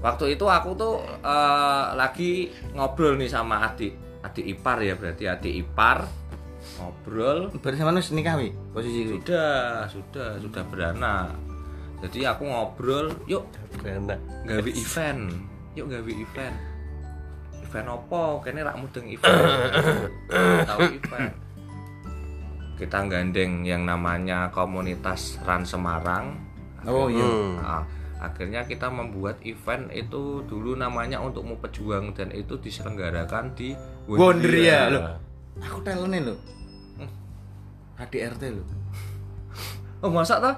Waktu 0.00 0.34
itu 0.34 0.48
aku 0.48 0.72
tuh 0.74 0.94
eh, 1.04 1.86
lagi 1.94 2.48
ngobrol 2.72 3.20
nih 3.20 3.28
sama 3.28 3.68
adik 3.68 3.92
Adik 4.24 4.46
ipar 4.56 4.78
ya 4.80 4.96
berarti 4.96 5.28
adik 5.28 5.52
ipar. 5.52 6.08
Ngobrol. 6.80 7.52
Berarti 7.58 7.76
sama 7.76 7.92
nus 7.92 8.08
nikah 8.14 8.38
wi? 8.40 8.54
Posisi. 8.72 9.18
Sudah, 9.18 9.84
sudah, 9.90 10.38
sudah 10.40 10.62
beranak. 10.70 11.34
Jadi 12.02 12.26
aku 12.26 12.46
ngobrol 12.48 13.14
Yuk 13.30 13.46
Enak. 13.82 14.18
gawe 14.46 14.70
event. 14.70 15.22
Yuk 15.74 15.86
gawe 15.90 16.10
event. 16.10 16.56
Event 17.66 17.86
apa? 17.90 18.22
Kayaknya 18.46 18.62
rak 18.70 18.76
mudeng 18.78 19.06
event. 19.14 19.42
Tahu 20.70 20.80
event 20.96 21.41
Kita 22.82 22.98
gandeng 23.06 23.62
yang 23.62 23.86
namanya 23.86 24.50
komunitas 24.50 25.38
Ran 25.46 25.62
Semarang 25.62 26.34
Oh 26.82 27.06
iya. 27.06 27.22
Nah, 27.62 27.82
akhirnya 28.18 28.66
kita 28.66 28.90
membuat 28.90 29.38
event 29.46 29.86
itu 29.94 30.42
dulu 30.46 30.74
namanya 30.74 31.22
untuk 31.22 31.46
mau 31.46 31.54
pejuang 31.58 32.10
dan 32.10 32.34
itu 32.34 32.58
diselenggarakan 32.58 33.54
di 33.54 33.78
Wonderia 34.10 34.90
lho. 34.90 35.00
Aku 35.62 35.78
telene 35.86 36.18
lho. 36.26 36.34
ADRT 38.02 38.42
lho. 38.50 38.64
Oh 40.02 40.10
masak 40.10 40.42
toh? 40.42 40.56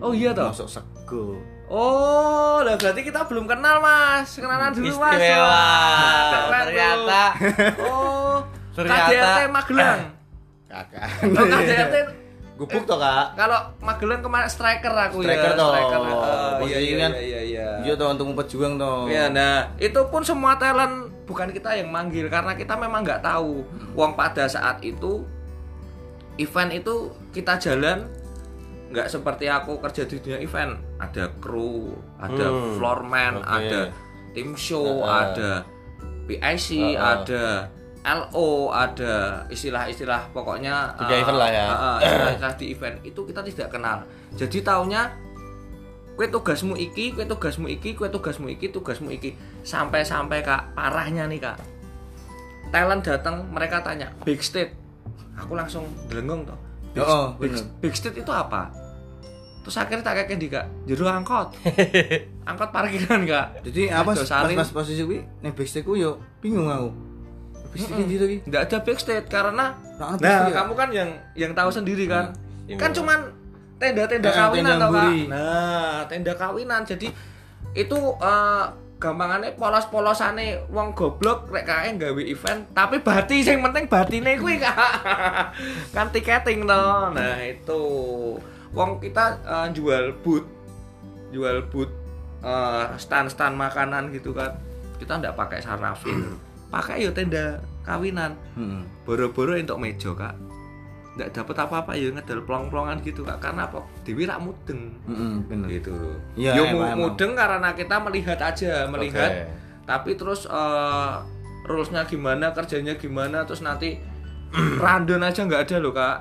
Oh 0.00 0.12
iya 0.16 0.32
toh. 0.32 0.48
Masuk 0.48 0.68
sego. 0.72 1.36
Oh, 1.68 2.64
lah 2.64 2.80
berarti 2.80 3.04
kita 3.04 3.28
belum 3.28 3.44
kenal 3.44 3.84
mas. 3.84 4.32
Kenalan 4.32 4.72
dulu 4.72 4.96
mas. 4.96 5.20
Istimewa. 5.20 5.60
Ternyata. 6.48 7.24
Oh, 7.84 8.40
Ternyata- 8.72 9.12
KDRT 9.12 9.40
Magelang. 9.52 10.00
Kakak. 10.68 11.08
Oh, 11.24 11.44
KDRT 11.44 11.96
Gubuk 12.54 12.84
toh, 12.84 12.98
Kak. 12.98 13.38
kalau 13.38 13.54
Magelang 13.78 14.18
kemarin 14.18 14.46
striker 14.46 14.90
aku 14.90 15.22
Striker 15.22 15.54
ya. 15.54 15.56
toh. 15.56 15.70
Striker. 15.70 15.98
Oh, 16.02 16.66
iya 16.66 16.78
iya 16.78 16.94
kan. 16.98 17.12
iya 17.14 17.40
iya. 17.40 17.68
Iya 17.80 17.92
toh 17.94 18.10
untuk 18.10 18.34
pejuang 18.36 18.74
toh. 18.74 19.06
Ya, 19.06 19.30
nah 19.30 19.70
itu 19.78 20.00
pun 20.04 20.20
semua 20.20 20.54
talent 20.54 21.08
bukan 21.22 21.48
kita 21.48 21.72
yang 21.72 21.88
manggil 21.88 22.26
karena 22.26 22.52
kita 22.52 22.74
memang 22.74 23.00
nggak 23.00 23.22
tahu. 23.22 23.62
Uang 23.94 24.12
pada 24.12 24.44
saat 24.44 24.82
itu 24.82 25.22
event 26.36 26.70
itu 26.72 26.94
kita 27.30 27.56
jalan 27.56 28.10
nggak 28.88 29.06
seperti 29.06 29.46
aku 29.46 29.78
kerja 29.78 30.02
di 30.02 30.18
dunia 30.18 30.40
event. 30.40 30.82
Ada 30.98 31.30
kru, 31.38 31.94
ada 32.18 32.42
Hmm, 32.44 32.74
floorman, 32.74 33.32
oke. 33.38 33.46
ada 33.46 33.80
tim 34.32 34.58
show, 34.58 34.82
Heeh. 34.98 35.14
ada 35.22 35.50
PIC, 36.26 36.68
Heeh. 36.74 36.98
ada 36.98 37.70
LO, 38.08 38.70
ada 38.70 39.12
istilah-istilah 39.46 40.32
pokoknya 40.32 40.96
Dunia 40.96 41.12
eh, 41.12 41.20
event 41.20 41.36
lah 41.36 41.48
ya. 41.48 41.66
eh, 41.66 41.96
istilah-istilah 42.02 42.54
di 42.56 42.66
event 42.70 42.96
itu 43.02 43.20
kita 43.22 43.40
tidak 43.42 43.68
kenal. 43.68 44.00
Jadi 44.32 44.58
taunya 44.60 45.12
kue 46.14 46.26
tugasmu 46.26 46.74
iki, 46.74 47.12
kue 47.12 47.24
tugasmu 47.24 47.68
iki, 47.68 47.92
kue 47.92 48.08
tugasmu 48.08 48.48
iki, 48.48 48.68
tugasmu 48.68 49.08
iki. 49.08 49.36
Sampai-sampai 49.60 50.40
kak, 50.40 50.72
parahnya 50.72 51.24
nih 51.24 51.38
kak. 51.38 51.60
Talent 52.68 53.00
datang, 53.00 53.48
mereka 53.48 53.80
tanya 53.80 54.12
backstage. 54.20 54.72
Aku 55.36 55.54
langsung 55.54 55.86
delengong 56.06 56.44
toh. 56.44 56.58
Big, 56.90 57.00
Oh, 57.00 57.36
big, 57.36 57.52
bener. 57.52 57.64
backstage 57.78 58.18
itu 58.18 58.32
apa? 58.32 58.72
Terus 59.62 59.76
akhirnya 59.76 60.00
tak 60.02 60.24
kayak 60.24 60.40
di 60.40 60.48
kak, 60.48 60.64
juru 60.84 61.04
angkot, 61.04 61.52
angkot 62.48 62.70
parkiran 62.72 63.20
kak. 63.22 63.60
Jadi 63.68 63.92
apa 63.92 64.16
pas, 64.16 64.24
pas 64.56 64.70
posisi 64.72 65.04
kuwi 65.04 65.20
ning 65.38 65.52
backstage 65.52 65.84
ku 65.84 65.92
yo 65.92 66.16
bingung 66.40 66.66
aku. 66.66 66.88
Backstage 67.78 68.08
gitu 68.08 68.24
ki. 68.26 68.36
Nggak 68.44 68.62
ada 68.64 68.78
backstage 68.82 69.26
karena 69.26 69.66
Nah, 69.98 70.14
Nah, 70.14 70.46
kamu 70.48 70.72
kan 70.74 70.88
yang 70.90 71.10
yang 71.34 71.50
tahu 71.52 71.70
sendiri 71.70 72.06
kan. 72.06 72.30
Ini 72.66 72.74
kan 72.74 72.90
cuman 72.90 73.18
tenda-tenda 73.78 74.28
Eh, 74.28 74.34
kawinan 74.36 74.66
tenda 74.68 74.78
toh, 74.78 74.88
Kak. 74.88 75.02
mburi. 75.02 75.20
Nah, 75.26 75.98
tenda 76.06 76.32
kawinan. 76.34 76.82
Jadi 76.82 77.06
itu 77.72 77.98
eh, 78.16 78.64
gampangannya 78.98 79.54
polos-polosane 79.54 80.66
wong 80.68 80.90
goblok 80.90 81.46
rek 81.48 81.62
kae 81.62 81.94
gawe 81.94 82.18
event, 82.20 82.66
tapi 82.72 82.98
bati 82.98 83.42
sing 83.42 83.58
penting 83.58 83.86
batine 83.86 84.34
kuwi 84.36 84.58
Kak. 84.58 84.74
kan 85.94 86.10
tiketing 86.10 86.62
toh. 86.62 87.10
Nah, 87.10 87.38
itu 87.40 87.82
wong 88.70 88.98
kita 88.98 89.38
eh, 89.40 89.68
jual 89.72 90.14
booth 90.20 90.46
jual 91.30 91.66
booth 91.66 91.90
eh, 92.40 92.86
stand-stand 92.94 93.54
makanan 93.54 94.10
gitu 94.10 94.30
kan. 94.30 94.54
Kita 94.98 95.18
ndak 95.18 95.34
pakai 95.34 95.58
sarnafil. 95.58 96.22
pakai 96.68 97.00
yo 97.00 97.10
tenda 97.10 97.56
kawinan 97.80 98.36
Heeh. 98.54 98.82
boro-boro 99.02 99.54
untuk 99.54 99.76
meja 99.76 100.12
kak 100.12 100.36
nggak 101.14 101.34
dapet 101.34 101.56
apa-apa 101.56 101.92
ya 101.92 102.08
ngedel 102.08 102.40
plong-plongan 102.42 103.02
gitu 103.02 103.22
kak 103.22 103.38
karena 103.38 103.64
apa 103.64 103.82
Dewi 104.02 104.22
rak 104.22 104.38
mudeng 104.38 104.94
Heeh, 105.04 105.34
bener. 105.44 105.66
gitu 105.68 105.96
Iya, 106.34 106.52
Yo 106.52 106.62
iya, 106.62 106.70
mu- 106.70 106.84
paham. 106.84 106.96
mudeng 107.00 107.32
karena 107.34 107.68
kita 107.72 107.96
melihat 107.98 108.38
aja 108.38 108.86
melihat 108.86 109.30
Oke. 109.32 109.50
tapi 109.82 110.10
terus 110.14 110.44
eh, 110.44 111.14
rulesnya 111.64 112.04
gimana 112.04 112.52
kerjanya 112.52 112.94
gimana 112.94 113.42
terus 113.42 113.60
nanti 113.60 113.98
random 114.78 115.20
aja 115.20 115.40
nggak 115.42 115.62
ada 115.64 115.76
loh 115.76 115.90
kak 115.90 116.16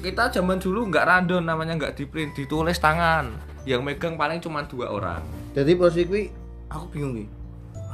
kita 0.00 0.28
zaman 0.30 0.56
dulu 0.56 0.88
nggak 0.88 1.04
random 1.04 1.42
namanya 1.42 1.76
nggak 1.76 1.94
di 1.94 2.04
print 2.04 2.34
ditulis 2.34 2.76
tangan 2.76 3.30
yang 3.62 3.80
megang 3.80 4.16
paling 4.16 4.40
cuma 4.40 4.64
dua 4.64 4.88
orang 4.88 5.20
Jadi 5.50 5.72
posisi 5.74 6.26
aku 6.66 6.84
bingung 6.88 7.14
ki. 7.14 7.26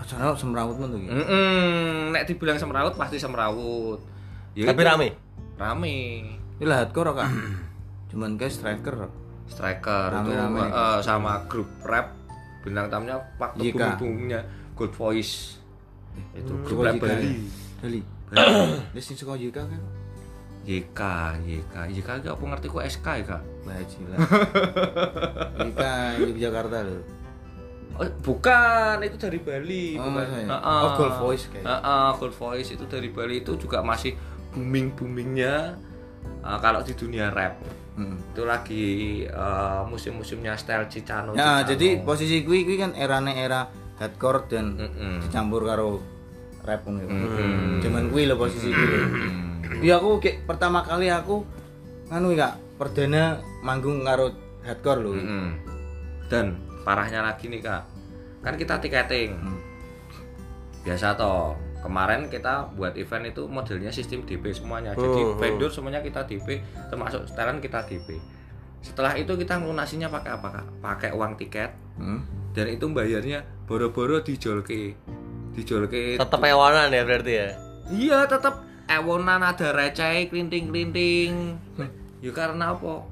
Acara 0.07 0.31
semrawut 0.33 0.77
men 0.77 0.88
tuh 0.88 0.99
ki. 0.99 1.09
Mm-mm, 1.09 2.14
nek 2.14 2.25
dibilang 2.25 2.55
semrawut 2.55 2.95
pasti 2.95 3.19
semrawut 3.19 3.99
Ya 4.55 4.71
Tapi 4.71 4.79
itu, 4.79 4.87
rame. 4.87 5.09
rame 5.57 5.97
Ini 6.57 6.64
lah 6.64 6.77
hardcore 6.81 7.11
kak. 7.12 7.29
Cuman 8.11 8.38
kayak 8.38 8.49
striker. 8.51 9.11
striker 9.47 10.09
itu 10.12 10.31
Rame-rame. 10.31 10.62
eh, 10.64 10.99
sama 11.01 11.42
grup 11.45 11.66
rap 11.83 12.14
bintang 12.61 12.87
tamunya 12.87 13.14
waktu 13.37 13.62
Jika. 13.64 13.95
bumbu-bumbunya 13.95 14.40
Good 14.73 14.90
Voice 14.92 15.59
itu 16.33 16.51
grup 16.62 16.83
rap 16.83 16.99
Bali? 16.99 17.47
Bali. 17.79 18.01
Dia 18.90 19.01
sing 19.01 19.14
suka 19.14 19.35
Jika 19.35 19.62
kan. 19.62 19.83
YK 20.62 20.99
YK 21.42 21.75
YK 21.92 22.09
gak 22.21 22.33
apa 22.33 22.42
ngerti 22.45 22.66
kok 22.66 22.83
SK 22.85 23.07
ya 23.12 23.25
kak 23.29 23.42
Baji 23.62 23.99
lah. 24.09 24.19
Jika 25.62 25.90
Yogyakarta 26.19 26.79
loh. 26.81 27.03
Oh, 27.97 28.09
bukan 28.21 28.97
itu 29.01 29.17
dari 29.17 29.39
Bali 29.39 29.97
Oh, 29.97 30.07
bukan 30.07 30.27
ya? 30.27 30.47
Heeh. 30.49 30.81
Oh, 30.81 30.91
Gold 30.95 31.15
Voice 31.19 31.45
kayak. 31.49 31.65
Heeh, 31.65 32.09
Gold 32.17 32.35
Voice 32.35 32.71
itu 32.71 32.85
dari 32.85 33.09
Bali 33.09 33.41
itu 33.41 33.53
juga 33.57 33.81
masih 33.81 34.13
booming 34.51 34.93
boomingnya 34.93 35.77
kalau 36.57 36.81
di 36.81 36.93
dunia 36.93 37.29
rap 37.29 37.59
Heeh. 37.97 38.15
itu 38.31 38.43
lagi 38.43 38.85
eh, 39.25 39.83
musim-musimnya 39.85 40.55
style 40.55 40.87
Cicano 40.87 41.33
Nah, 41.33 41.61
Cicano. 41.61 41.69
jadi 41.73 41.89
posisi 42.01 42.41
kuwi 42.41 42.63
kuwi 42.63 42.77
kan 42.79 42.93
erane 42.93 43.35
era 43.35 43.67
hardcore 43.97 44.47
dan 44.47 44.77
Mm-mm. 44.77 45.25
dicampur 45.25 45.65
karo 45.65 45.99
rap 46.63 46.85
ngono. 46.85 47.01
ya. 47.01 47.09
Mm. 47.09 47.81
Cuman 47.81 48.05
kuwi 48.09 48.25
lho 48.25 48.37
posisi 48.37 48.69
kuwi. 48.69 48.99
Iya 49.79 49.99
aku 49.99 50.21
kayak 50.21 50.45
pertama 50.45 50.81
kali 50.81 51.09
aku 51.09 51.43
nganu 52.07 52.33
Kak, 52.33 52.55
perdana 52.77 53.37
manggung 53.61 54.01
karo 54.03 54.31
hardcore 54.63 55.01
lho. 55.01 55.13
Mm-mm. 55.13 55.47
Dan 56.29 56.47
parahnya 56.87 57.18
lagi 57.20 57.51
nih 57.51 57.59
kak, 57.59 57.83
kan 58.40 58.55
kita 58.55 58.79
tiketing. 58.79 59.35
Hmm. 59.35 59.59
Biasa 60.81 61.18
toh. 61.18 61.59
Kemarin 61.77 62.27
kita 62.27 62.66
buat 62.75 62.94
event 62.94 63.27
itu 63.27 63.46
modelnya 63.46 63.90
sistem 63.90 64.22
DP 64.22 64.51
semuanya. 64.51 64.90
Jadi 64.92 65.07
Hmm, 65.18 65.35
hmm. 65.35 65.38
vendor 65.38 65.70
semuanya 65.70 65.99
kita 65.99 66.22
DP, 66.22 66.59
termasuk 66.87 67.27
setelan 67.27 67.59
kita 67.59 67.83
DP. 67.83 68.18
Setelah 68.83 69.14
itu 69.14 69.35
kita 69.35 69.59
ngelunasinya 69.59 70.07
pakai 70.09 70.31
apa 70.31 70.49
kak? 70.51 70.66
Pakai 70.79 71.11
uang 71.11 71.35
tiket 71.35 71.70
Hmm. 71.94 72.22
dan 72.53 72.66
itu 72.68 72.87
bayarnya 72.87 73.42
boro-boro 73.66 74.18
dijolke, 74.18 74.94
dijolke. 75.53 76.18
Tetap 76.18 76.38
ewanan 76.40 76.90
ya 76.90 77.03
berarti 77.03 77.33
ya. 77.35 77.49
Iya 77.87 78.18
tetap 78.27 78.62
ewonan 78.87 79.42
ada 79.42 79.70
receh 79.70 80.27
klinting-klinting. 80.27 81.55
Ya 82.18 82.31
karena 82.31 82.75
apa? 82.75 83.07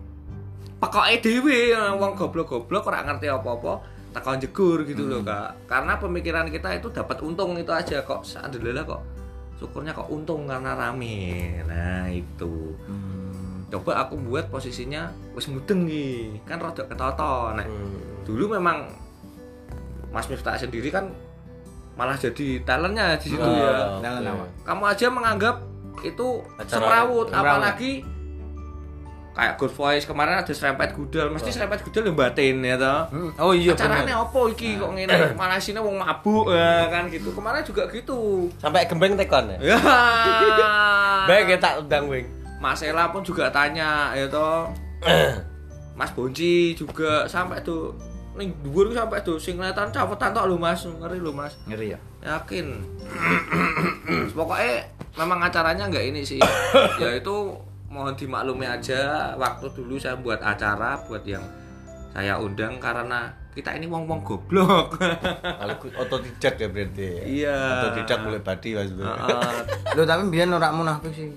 Pekoke 0.84 1.14
dhewe 1.18 1.58
wong 1.96 2.12
goblok-goblok 2.14 2.84
ora 2.84 3.00
ngerti 3.02 3.26
apa-apa. 3.26 3.74
tekan 4.12 4.38
jegur 4.38 4.84
gitu 4.84 5.02
loh 5.04 5.20
kak 5.20 5.66
karena 5.66 5.98
pemikiran 5.98 6.46
kita 6.46 6.70
itu 6.72 6.86
dapat 6.88 7.18
untung 7.18 7.58
itu 7.58 7.66
aja 7.68 7.98
kok 8.00 8.22
alhamdulillah 8.22 8.86
kok 8.86 9.02
syukurnya 9.56 9.90
kok 9.90 10.06
untung 10.06 10.46
karena 10.46 10.70
rame 10.72 11.18
nah 11.64 12.06
itu 12.06 12.78
Hmm. 12.86 13.66
coba 13.66 14.06
aku 14.06 14.14
buat 14.20 14.46
posisinya 14.46 15.10
wis 15.34 15.50
mudeng 15.50 15.82
nih 15.82 16.38
kan 16.44 16.62
rada 16.62 16.86
ketoto 16.86 17.34
nah 17.50 17.66
Hmm. 17.66 18.22
dulu 18.22 18.54
memang 18.54 18.86
Mas 20.12 20.30
Miftah 20.30 20.54
sendiri 20.54 20.94
kan 20.94 21.10
malah 21.94 22.14
jadi 22.14 22.62
talentnya 22.62 23.18
di 23.18 23.28
situ 23.28 23.42
Oh, 23.42 23.50
ya 23.50 23.98
Talent 23.98 24.46
kamu 24.62 24.82
aja 24.86 25.06
menganggap 25.08 25.56
itu 26.02 26.38
Acara- 26.54 26.70
semrawut 26.70 27.26
semrawut. 27.26 27.50
apalagi 27.50 27.92
kayak 29.34 29.58
Good 29.58 29.74
Voice 29.74 30.06
kemarin 30.06 30.38
ada 30.38 30.52
serempet 30.54 30.94
gudel. 30.94 31.26
Mesti 31.34 31.50
serempet 31.50 31.82
gudel 31.82 32.06
yang 32.06 32.16
batin 32.16 32.62
ya 32.62 32.78
toh? 32.78 33.10
Oh 33.42 33.50
iya 33.50 33.74
acaranya 33.74 34.22
apa 34.22 34.40
iki 34.54 34.78
kok 34.78 34.94
ngene? 34.94 35.34
Malah 35.34 35.58
sini 35.58 35.82
wong 35.82 35.98
mabuk 35.98 36.54
ya 36.54 36.86
kan 36.86 37.10
gitu. 37.10 37.34
Kemarin 37.34 37.66
juga 37.66 37.90
gitu. 37.90 38.48
Sampai 38.62 38.86
gembeng 38.86 39.18
tekon 39.18 39.58
ya. 39.58 39.74
ya. 39.74 39.78
Baik 41.28 41.50
ya 41.50 41.58
tak 41.58 41.82
undang 41.82 42.06
wing. 42.06 42.26
Mas 42.62 42.80
Ella 42.80 43.10
pun 43.10 43.26
juga 43.26 43.50
tanya 43.50 44.14
ya 44.14 44.30
toh? 44.30 44.70
Mas 45.98 46.10
Bonci 46.14 46.74
juga 46.78 47.26
sampai 47.26 47.60
tuh 47.60 47.94
ning 48.34 48.50
dhuwur 48.66 48.90
ku 48.90 48.94
sampai 48.98 49.22
tuh 49.22 49.38
sing 49.38 49.54
kelihatan 49.54 49.94
cawetan 49.94 50.30
tok 50.30 50.46
lho 50.46 50.56
Mas. 50.58 50.86
Ngeri 50.86 51.18
lho 51.18 51.34
Mas. 51.34 51.58
Ngeri 51.66 51.94
ya. 51.94 51.98
yakin? 52.24 52.66
Pokoknya 54.38 54.86
memang 55.18 55.42
acaranya 55.42 55.90
nggak 55.90 56.06
ini 56.14 56.22
sih. 56.22 56.38
Ya 57.02 57.10
itu 57.18 57.50
mohon 57.94 58.18
dimaklumi 58.18 58.66
aja 58.66 59.32
waktu 59.38 59.70
dulu 59.70 59.94
saya 59.94 60.18
buat 60.18 60.42
acara 60.42 60.98
buat 61.06 61.22
yang 61.22 61.46
saya 62.10 62.34
undang 62.36 62.82
karena 62.82 63.30
kita 63.54 63.70
ini 63.70 63.86
wong 63.86 64.10
wong 64.10 64.26
goblok 64.26 64.98
Kalau 64.98 65.74
otodidak 65.94 66.58
ya 66.58 66.66
berarti. 66.66 67.06
ya? 67.06 67.22
iya 67.22 67.58
Otodidak 67.78 68.18
mulai 68.18 68.42
badi 68.42 68.74
Mas. 68.74 68.90
Heeh. 68.90 69.54
Lho 69.94 70.02
tapi 70.02 70.22
biyen 70.26 70.50
ora 70.50 70.74
munafik 70.74 71.14
sih. 71.14 71.30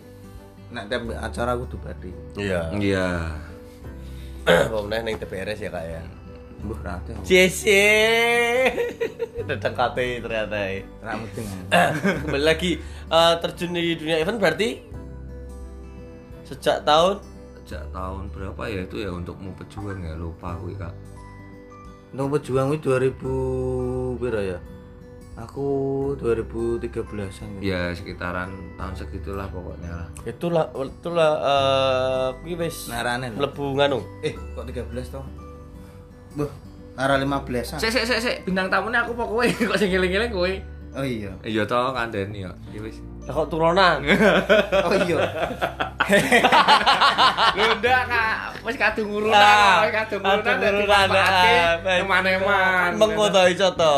Nek 0.73 0.89
tiap 0.89 1.05
acara 1.13 1.53
kudu 1.53 1.77
badi. 1.77 2.09
Iya. 2.33 2.73
iya 2.73 3.07
Pokoknya 4.43 5.05
neng 5.05 5.21
TPRS 5.21 5.61
ya 5.61 5.69
kak 5.69 5.85
ya. 5.85 6.01
Mbuh 6.65 6.79
rate. 6.81 7.13
CC. 7.21 7.63
Datang 9.49 9.77
KT 9.77 9.97
ternyata. 10.25 10.57
ya. 10.57 10.81
Mudeng. 11.13 11.47
Kembali 12.25 12.45
lagi 12.45 12.81
eh, 13.07 13.33
terjun 13.45 13.77
di 13.77 13.93
dunia 13.93 14.17
event 14.17 14.41
berarti 14.41 14.69
sejak 16.47 16.81
tahun 16.81 17.19
sejak 17.59 17.83
tahun 17.91 18.31
berapa 18.31 18.61
ya 18.65 18.81
itu 18.81 18.97
ya 18.97 19.11
untuk 19.11 19.35
mau 19.37 19.51
pejuang 19.53 19.99
ya 19.99 20.15
lupa 20.15 20.55
aku 20.55 20.71
kak 20.73 20.95
Nang 22.07 22.31
pejuang 22.31 22.71
kuwi 22.71 22.79
2000 22.79 23.19
pira 24.17 24.39
ya? 24.41 24.59
Aku 25.37 25.67
2013-an 26.17 26.81
gitu. 27.53 27.61
ya 27.61 27.91
sekitaran 27.91 28.47
tahun 28.73 28.95
segitulah 28.95 29.45
pokoknya 29.51 29.91
lah 29.91 30.07
itulah 30.23 30.65
itulah 30.73 31.31
eh 31.37 32.27
kuwi 32.41 32.53
wis 32.57 32.87
Narane 32.87 33.29
mlebu 33.29 33.75
nganu. 33.75 33.99
Eh, 34.23 34.33
kok 34.55 34.65
13 34.65 34.87
toh? 35.13 35.21
Buh, 36.33 36.49
arah 36.95 37.19
15-an. 37.19 37.77
sik 37.77 37.91
sik 37.91 38.05
sik 38.07 38.19
sik 38.19 38.35
bintang 38.43 38.65
tamunya 38.67 39.03
aku 39.03 39.13
pokoknya 39.13 39.53
kok 39.69 39.77
sing 39.77 39.91
ngeling-ngeling 39.91 40.31
kowe 40.31 40.53
Oh 40.97 41.05
iya. 41.05 41.29
iya 41.43 41.61
toh 41.61 41.91
kandeni 41.91 42.41
ya 42.41 42.51
Iya, 42.71 42.79
wis 42.81 42.97
kok 43.29 43.47
turunan? 43.47 43.97
Oh 44.87 44.93
iya. 44.95 45.17
Lho 47.57 47.65
ndak 47.77 48.01
Kak, 48.07 48.35
wis 48.63 48.75
kadung 48.79 49.09
urunan, 49.11 49.35
Ah, 49.35 49.83
wis 49.83 49.91
kadung 49.91 50.23
urunan 50.23 50.55
ah, 51.11 51.75
baik. 51.83 51.99
eman-eman. 52.05 52.89
Mengko 52.95 53.27
to 53.27 53.41
iso 53.53 53.67
to. 53.73 53.95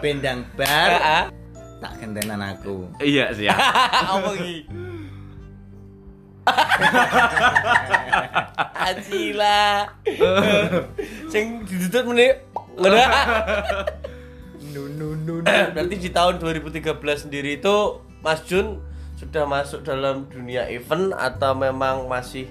Bendang 0.00 0.48
bar 0.56 0.88
Heeh. 0.90 1.22
tak 1.78 1.92
gentenan 2.00 2.40
aku. 2.40 2.88
Iya 2.96 3.28
sih. 3.36 3.44
Apa 3.48 4.30
iki? 4.40 4.64
Acila. 8.74 9.88
Sing 11.28 11.64
didudut 11.68 12.04
meneh. 12.08 12.32
Ngono. 12.76 12.96
Nu 14.72 14.82
nu 14.88 15.08
nu. 15.14 15.34
Berarti 15.44 15.96
di 15.98 16.10
tahun 16.10 16.40
2013 16.40 16.88
sendiri 17.28 17.60
itu 17.60 17.76
Mas 18.24 18.40
Jun 18.42 18.80
sudah 19.14 19.44
masuk 19.44 19.84
dalam 19.84 20.26
dunia 20.26 20.64
event 20.66 21.12
atau 21.12 21.52
memang 21.54 22.08
masih 22.08 22.48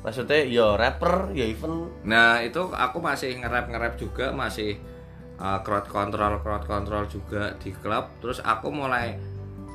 maksudnya 0.00 0.40
ya 0.42 0.74
rapper 0.74 1.28
ya 1.30 1.44
event 1.44 1.92
Nah, 2.02 2.40
itu 2.40 2.72
aku 2.72 2.98
masih 2.98 3.36
nge-rap-nge-rap 3.36 3.94
juga, 3.94 4.32
masih 4.32 4.80
uh, 5.36 5.60
crowd 5.60 5.84
control 5.86 6.40
crowd 6.40 6.64
control 6.64 7.04
juga 7.06 7.52
di 7.60 7.70
klub. 7.76 8.08
Terus 8.18 8.40
aku 8.40 8.72
mulai 8.72 9.20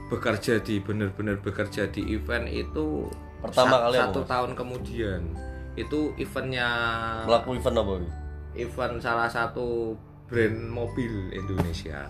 bekerja 0.09 0.57
di 0.59 0.81
bener-bener 0.81 1.37
bekerja 1.37 1.85
di 1.87 2.13
event 2.13 2.45
itu 2.45 3.05
Pertama 3.41 3.77
sa- 3.77 3.81
kali 3.85 3.97
apa, 3.97 4.03
satu 4.09 4.19
Mas? 4.19 4.29
tahun 4.29 4.51
kemudian. 4.57 5.21
Itu 5.75 5.99
eventnya 6.17 6.67
melakukan 7.29 7.61
event 7.61 7.77
apa 7.77 7.93
event 8.55 8.93
salah 8.97 9.29
satu 9.29 9.93
brand 10.25 10.57
mobil 10.71 11.29
Indonesia. 11.29 12.07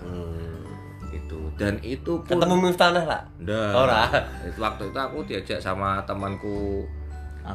Itu 1.15 1.39
dan 1.55 1.79
itu 1.79 2.19
pun 2.19 2.29
Ketemu 2.29 2.55
Miftah 2.61 2.91
lah. 2.91 3.23
Nggak. 3.37 3.71
Ora. 3.71 4.03
Itu 4.43 4.59
waktu 4.59 4.83
itu 4.85 4.99
aku 4.99 5.17
diajak 5.23 5.59
sama 5.59 6.03
temanku 6.03 6.83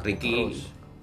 Ricky 0.01 0.57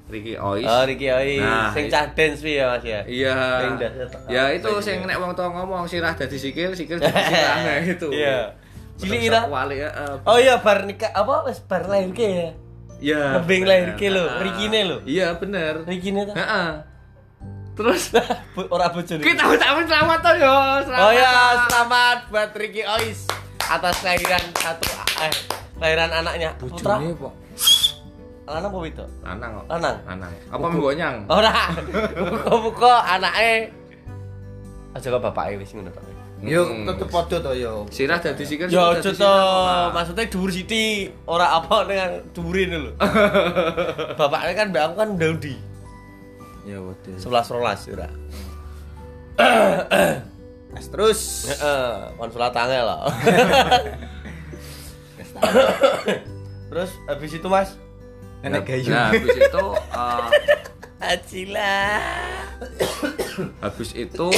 Ricky 0.09 0.35
Ois. 0.35 0.65
Oh, 0.65 0.83
Ricky 0.83 1.05
Oi, 1.07 1.37
Nah, 1.37 1.69
sing 1.69 1.85
cah 1.87 2.09
dance 2.09 2.41
pi 2.41 2.57
ya 2.57 2.65
Mas 2.67 2.81
ya. 2.81 3.01
Iya. 3.05 3.37
Sing 3.61 3.73
dah- 3.77 3.93
Ya 4.27 4.43
itu 4.51 4.71
sing 4.81 5.05
nek 5.05 5.21
wong 5.21 5.37
tua 5.37 5.53
ngomong 5.53 5.85
sirah 5.85 6.17
dadi 6.17 6.35
sikil, 6.35 6.73
sikil 6.73 6.97
dadi 6.97 7.13
sirah 7.13 7.57
nah 7.67 7.77
itu. 7.79 8.09
Iya. 8.09 8.57
Cilik 8.97 9.21
Terus 9.21 9.31
ira. 9.31 9.41
aku 9.45 9.71
ya. 9.71 9.89
eh, 9.93 10.15
Oh 10.25 10.41
iya 10.41 10.59
bar 10.59 10.83
nikah 10.83 11.13
apa 11.13 11.45
wis 11.45 11.61
bar 11.61 11.85
lahir 11.87 12.11
ke 12.11 12.25
ya? 12.25 12.51
Iya. 12.99 13.23
Nebeng 13.37 13.63
lahir 13.63 13.91
ke 13.95 14.09
lho. 14.09 14.25
Rikine 14.41 14.81
lho. 14.83 14.99
Iya 15.05 15.37
bener. 15.37 15.85
Rikine 15.85 16.25
ta? 16.25 16.35
Heeh. 16.35 16.69
Terus 17.79 18.11
Bu- 18.53 18.67
Ora 18.69 18.91
bojone. 18.91 19.23
kita 19.23 19.43
ucapin 19.47 19.87
selamat 19.87 20.19
toh 20.19 20.35
yo, 20.35 20.55
selamat. 20.83 20.99
Oh 21.01 21.13
ya, 21.15 21.33
selamat 21.65 22.19
buat 22.29 22.51
Ricky 22.53 22.83
Ois 22.83 23.23
atas 23.61 23.95
kelahiran 23.99 24.43
satu 24.53 24.83
eh 25.21 25.35
kelahiran 25.79 26.11
anaknya. 26.13 26.51
Putra. 26.59 26.99
Lanang 28.49 28.67
apa 28.67 28.79
itu? 28.83 29.05
Lanang 29.23 29.51
kok. 29.55 29.65
Lanang. 29.69 29.97
Lanang. 30.05 30.33
Apa 30.49 30.67
mboknyang? 30.67 31.17
Ora. 31.29 31.71
Buka-buka 32.17 32.93
anake. 33.07 33.71
Aja 34.91 35.07
kok 35.07 35.23
bapake 35.23 35.55
wis 35.57 35.71
ngono 35.71 35.93
Pak. 35.93 36.03
Yo 36.41 36.63
Hmm. 36.65 36.87
tetep 36.87 37.07
padha 37.09 37.37
to 37.37 37.53
yo. 37.53 37.87
Sirah 37.89 38.17
dadi 38.17 38.43
sikil. 38.43 38.67
Ya 38.67 38.95
sikil 38.95 39.11
aja 39.11 39.11
to, 39.13 39.35
maksudnya 39.93 40.25
dhuwur 40.27 40.49
sithik, 40.49 41.11
ora 41.27 41.51
apa 41.53 41.83
dengan 41.85 42.11
dhuwurin 42.31 42.69
lho. 42.73 42.93
Bapaknya 44.19 44.53
kan 44.57 44.67
mbak 44.71 44.83
aku 44.85 44.95
kan 44.97 45.09
Daudi. 45.15 45.55
Ya 46.67 46.79
waduh. 46.83 47.19
11 47.19 47.55
rolas. 47.55 47.81
Mas 50.75 50.87
terus. 50.93 51.21
Heeh, 51.53 51.91
konsulat 52.19 52.51
tangga 52.55 52.81
lah. 52.83 53.01
Terus 56.69 56.91
habis 57.09 57.31
itu 57.33 57.49
Mas 57.49 57.79
Enak 58.39 58.71
gayu. 58.71 58.91
Nah, 58.95 59.11
habis 59.11 59.35
itu 59.35 59.65
eh, 59.99 60.27
Acila. 61.03 61.79
habis 63.65 63.91
itu 63.95 64.29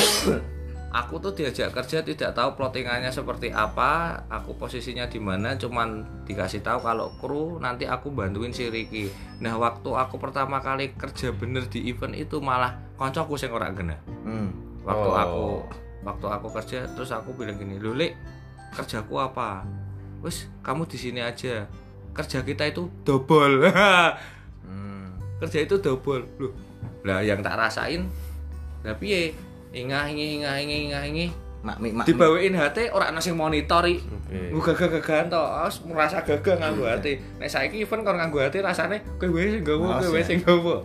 aku 0.91 1.23
tuh 1.23 1.31
diajak 1.31 1.71
kerja 1.71 2.03
tidak 2.03 2.35
tahu 2.35 2.59
plottingannya 2.59 3.09
seperti 3.09 3.55
apa 3.55 4.23
aku 4.27 4.59
posisinya 4.59 5.07
di 5.07 5.23
mana 5.23 5.55
cuman 5.55 6.03
dikasih 6.27 6.61
tahu 6.61 6.83
kalau 6.83 7.15
kru 7.17 7.59
nanti 7.59 7.87
aku 7.87 8.11
bantuin 8.11 8.51
si 8.51 8.67
Ricky. 8.67 9.07
Nah 9.39 9.55
waktu 9.55 9.87
aku 9.87 10.19
pertama 10.19 10.59
kali 10.59 10.91
kerja 10.95 11.31
bener 11.31 11.71
di 11.71 11.87
event 11.87 12.13
itu 12.13 12.43
malah 12.43 12.75
koncoku 12.99 13.39
sing 13.39 13.51
ora 13.51 13.71
kena 13.71 13.97
Hmm. 14.27 14.51
waktu 14.83 15.09
Oh. 15.09 15.15
aku 15.17 15.45
waktu 16.03 16.27
aku 16.27 16.47
kerja 16.53 16.79
terus 16.91 17.11
aku 17.11 17.33
bilang 17.33 17.55
gini 17.55 17.79
Luli 17.79 18.11
kerjaku 18.71 19.15
apa? 19.17 19.63
Wis 20.21 20.51
kamu 20.61 20.85
di 20.85 20.99
sini 20.99 21.23
aja. 21.23 21.65
Kerja 22.11 22.43
kita 22.43 22.67
itu 22.67 22.91
double. 23.03 23.63
Hmm. 24.67 25.15
kerja 25.39 25.63
itu 25.63 25.79
double. 25.79 26.27
Loh 26.39 26.53
lah 27.01 27.25
yang 27.25 27.41
tak 27.41 27.57
rasain 27.57 28.13
lah 28.85 28.93
piye 28.93 29.33
ingah 29.73 30.05
ingi 30.07 30.27
ingah 30.37 30.57
ingi 30.59 30.77
ingah 30.87 31.05
ingi 31.05 31.27
Mak 31.61 31.77
mik 31.77 31.93
mak. 31.93 32.05
dibawain 32.09 32.57
HT 32.57 32.89
ora 32.91 33.13
ana 33.13 33.21
sing 33.21 33.37
monitori 33.37 34.01
Oke. 34.01 34.49
Gue 34.49 34.63
gagah-gagahan 34.65 35.29
to, 35.29 35.37
harus 35.37 35.77
merasa 35.85 36.23
gagah 36.23 36.57
nganggo 36.57 36.87
hati. 36.87 37.19
Nek 37.37 37.47
saiki 37.47 37.83
event 37.83 38.01
kon 38.01 38.17
nganggo 38.17 38.41
hati 38.41 38.59
rasane 38.59 39.05
kowe 39.19 39.29
wae 39.29 39.51
sing 39.51 39.61
gawa, 39.61 39.99
kowe 39.99 40.09
Mas, 40.09 40.25
ya. 40.25 40.25
sing 40.25 40.41
gawa. 40.41 40.81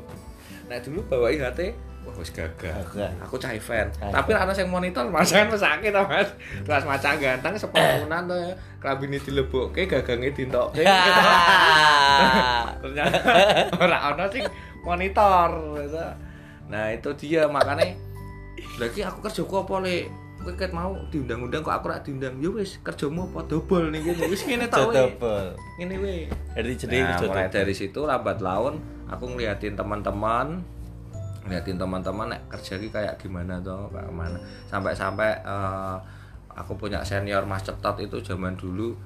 Nek 0.65 0.81
dulu 0.81 0.99
bawain 1.05 1.39
hati, 1.39 1.71
wah 2.03 2.11
wis 2.17 2.27
gagah. 2.29 2.75
Gagah. 2.91 3.07
Aku 3.23 3.37
cah 3.37 3.53
event. 3.53 3.87
Tapi 3.95 4.33
ana 4.33 4.49
sing 4.49 4.67
monitor 4.67 5.05
masakan 5.07 5.47
mesake 5.47 5.89
to, 5.89 6.01
Mas. 6.03 6.27
Kelas 6.65 6.83
macang 6.83 7.15
ganteng 7.15 7.53
sepuluhan 7.55 8.21
to 8.25 8.35
ya. 8.35 8.51
Klambine 8.81 9.17
dilebokke, 9.17 9.85
gagange 9.85 10.33
dintokke. 10.33 10.83
Ternyata 12.81 13.17
ora 13.77 13.97
ana 14.11 14.25
sing 14.27 14.43
monitor. 14.81 15.49
gitu. 15.79 16.03
Nah, 16.65 16.89
itu 16.89 17.09
dia 17.15 17.45
makanya 17.45 17.93
lagi 18.75 18.99
aku 19.01 19.19
kerja 19.21 19.41
kok 19.41 19.61
apa 19.63 19.75
le? 19.79 19.97
Kowe 20.35 20.53
ket 20.53 20.69
mau 20.69 20.93
diundang-undang 21.07 21.59
kok 21.59 21.73
aku 21.73 21.85
ora 21.87 21.97
diundang? 21.99 22.37
Ya 22.37 22.49
wis 22.49 22.77
kerjamu 22.79 23.25
apa? 23.25 23.41
Double 23.45 23.89
nih 23.89 24.01
gini 24.03 24.21
wis 24.25 24.43
ngene 24.43 24.67
we 24.69 24.93
double. 24.93 25.47
Ngene 25.75 25.95
we. 25.97 26.15
Jadi 26.53 26.71
jadi 26.77 26.97
Nah, 27.01 27.17
mulai 27.19 27.45
double. 27.45 27.53
dari 27.55 27.73
situ 27.73 27.99
lambat 28.01 28.37
laun 28.39 28.77
aku 29.05 29.25
ngeliatin 29.27 29.73
teman-teman 29.73 30.61
ngeliatin 31.41 31.77
teman-teman 31.77 32.25
nek 32.27 32.41
kerja 32.47 32.73
ki 32.75 32.89
kayak 32.89 33.15
gimana 33.15 33.57
tuh 33.59 33.85
kayak 33.89 34.09
mana 34.09 34.37
sampai-sampai 34.65 35.29
eh, 35.39 35.95
aku 36.51 36.73
punya 36.73 37.01
senior 37.01 37.45
Mas 37.45 37.61
Cetot 37.61 37.93
itu 37.99 38.17
zaman 38.19 38.53
dulu 38.55 38.97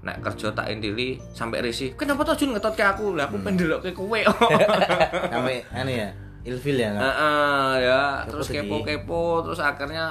nek 0.00 0.20
kerja 0.20 0.48
tak 0.50 0.68
intili 0.68 1.16
sampai 1.30 1.60
risih 1.60 1.92
kenapa 1.92 2.20
tuh 2.22 2.36
Jun 2.36 2.52
ngetot 2.52 2.72
ke 2.72 2.84
aku? 2.84 3.16
Lah 3.16 3.28
aku 3.28 3.36
pendelok 3.38 3.80
ke 3.80 3.92
kowe. 3.92 4.16
Sampai 5.32 5.60
aneh 5.70 5.96
ya, 5.98 6.08
ilfil 6.44 6.76
ya 6.80 6.90
kan? 6.96 7.02
Heeh, 7.04 7.70
ya. 7.84 8.02
Kepo 8.24 8.30
terus 8.32 8.46
sedih. 8.48 8.58
kepo-kepo 8.64 9.22
terus 9.44 9.60
akhirnya 9.60 10.06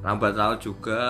lambat 0.00 0.32
laun 0.38 0.58
juga 0.62 1.02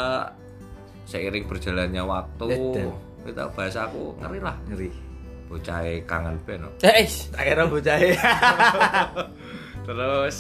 seiring 1.05 1.45
berjalannya 1.47 2.03
waktu 2.05 2.47
Edan. 2.53 2.91
kita 3.25 3.45
bahasa 3.55 3.87
aku 3.87 4.17
ngeri 4.19 4.41
lah. 4.43 4.57
Ngeri. 4.69 4.91
bocah 5.49 5.81
kangen 6.05 6.37
ben 6.45 6.61
eh 6.85 7.09
Akhirnya 7.33 7.65
bocah 7.73 7.97
terus. 9.89 10.37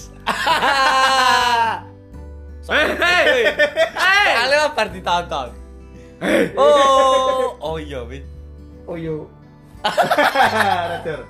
Hei 2.68 2.84
hei 2.92 3.28
hei 3.96 4.28
kalian 4.36 4.60
apa 4.68 4.82
ditonton? 4.92 5.48
Oh 6.60 7.56
oh 7.56 7.76
iya 7.80 8.04
wis. 8.04 8.20
Oh 8.84 9.00
yo 9.00 9.24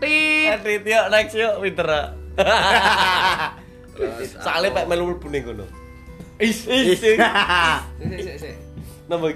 Tit. 0.01 0.49
Edit 0.57 0.83
yuk 0.85 1.07
next 1.09 1.35
yuk 1.35 1.55
winter 1.59 1.89
soalnya 4.39 4.71
aku- 4.71 4.79
pak 4.79 4.85
melu 4.87 5.19
buning 5.19 5.43
kono. 5.43 5.67
Is. 6.39 6.71
is. 6.71 7.03
Sik, 7.03 7.19
sik, 7.99 8.37
sik, 8.39 8.55
nambah 9.11 9.35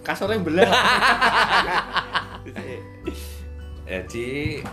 kasurnya 0.00 0.40
belah. 0.40 0.64
Jadi 3.84 4.64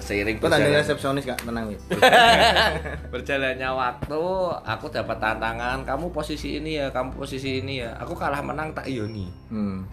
seiring 0.00 0.40
Kok 0.40 0.48
tanda 0.48 0.72
resepsionis 0.72 1.28
kak 1.28 1.44
tenang 1.44 1.68
ya. 1.68 1.78
berjalannya 3.12 3.68
waktu 3.68 4.22
aku 4.64 4.88
dapat 4.88 5.20
tantangan 5.20 5.84
kamu 5.84 6.08
posisi 6.08 6.56
ini 6.56 6.80
ya 6.80 6.88
kamu 6.88 7.12
posisi 7.12 7.60
ini 7.60 7.84
ya. 7.84 7.92
Aku 8.00 8.16
kalah 8.16 8.40
menang 8.40 8.72
tak 8.72 8.88
ioni 8.88 9.28
Hmm. 9.52 9.84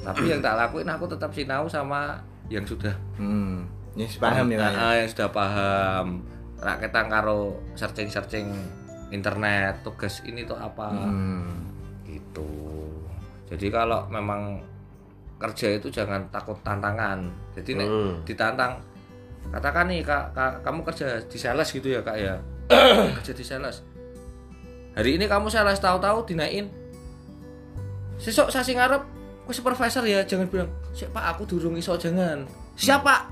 Tapi 0.00 0.28
yang 0.28 0.40
tak 0.40 0.56
lakuin 0.56 0.88
aku 0.88 1.04
tetap 1.06 1.30
sinau 1.30 1.64
sama 1.66 2.16
yang 2.48 2.64
sudah 2.64 2.92
Hmm. 3.14 3.68
Ya 3.92 4.06
paham 4.16 4.46
ya. 4.48 4.58
Ah, 4.62 4.94
yang 4.96 5.10
sudah 5.10 5.28
paham 5.28 6.22
rakyat 6.56 6.92
karo 7.08 7.58
searching 7.74 8.06
searching 8.06 8.46
internet 9.10 9.82
tugas 9.82 10.22
ini 10.22 10.46
tuh 10.46 10.54
apa 10.54 10.88
Hmm. 10.94 11.66
gitu 12.06 12.46
jadi 13.50 13.66
kalau 13.68 14.06
memang 14.06 14.62
kerja 15.36 15.74
itu 15.74 15.90
jangan 15.90 16.22
takut 16.30 16.54
tantangan 16.62 17.26
jadi 17.56 17.70
nek 17.76 17.88
Hmm. 17.88 18.14
ditantang 18.22 18.72
katakan 19.50 19.88
nih 19.88 20.04
kak, 20.04 20.36
Kak, 20.36 20.52
kamu 20.62 20.84
kerja 20.84 21.18
di 21.26 21.38
sales 21.40 21.72
gitu 21.72 21.88
ya 21.90 22.04
kak 22.04 22.14
ya 22.14 22.36
kerja 23.18 23.32
di 23.34 23.42
sales 23.42 23.82
hari 24.94 25.16
ini 25.18 25.26
kamu 25.26 25.48
sales 25.50 25.80
tahu-tahu 25.80 26.22
dinaikin 26.28 26.68
sesok 28.20 28.52
sasi 28.52 28.76
ngarep 28.76 29.00
aku 29.44 29.50
supervisor 29.56 30.04
ya 30.06 30.22
jangan 30.22 30.46
bilang 30.46 30.70
siapa 30.94 31.20
aku 31.32 31.42
durung 31.48 31.74
iso 31.74 31.96
jangan. 31.98 32.46
Siapa 32.76 33.26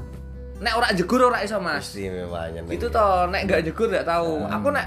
nek 0.59 0.75
ora 0.75 0.89
jegur 0.93 1.23
ora 1.31 1.41
iso 1.45 1.61
mas. 1.63 1.95
Istimewanya 1.95 2.67
itu 2.67 2.87
toh 2.91 3.31
nek 3.31 3.47
nggak 3.47 3.61
jegur 3.71 3.87
nggak 3.87 4.07
tahu. 4.09 4.43
Hmm. 4.45 4.55
aku 4.59 4.69
nek 4.75 4.87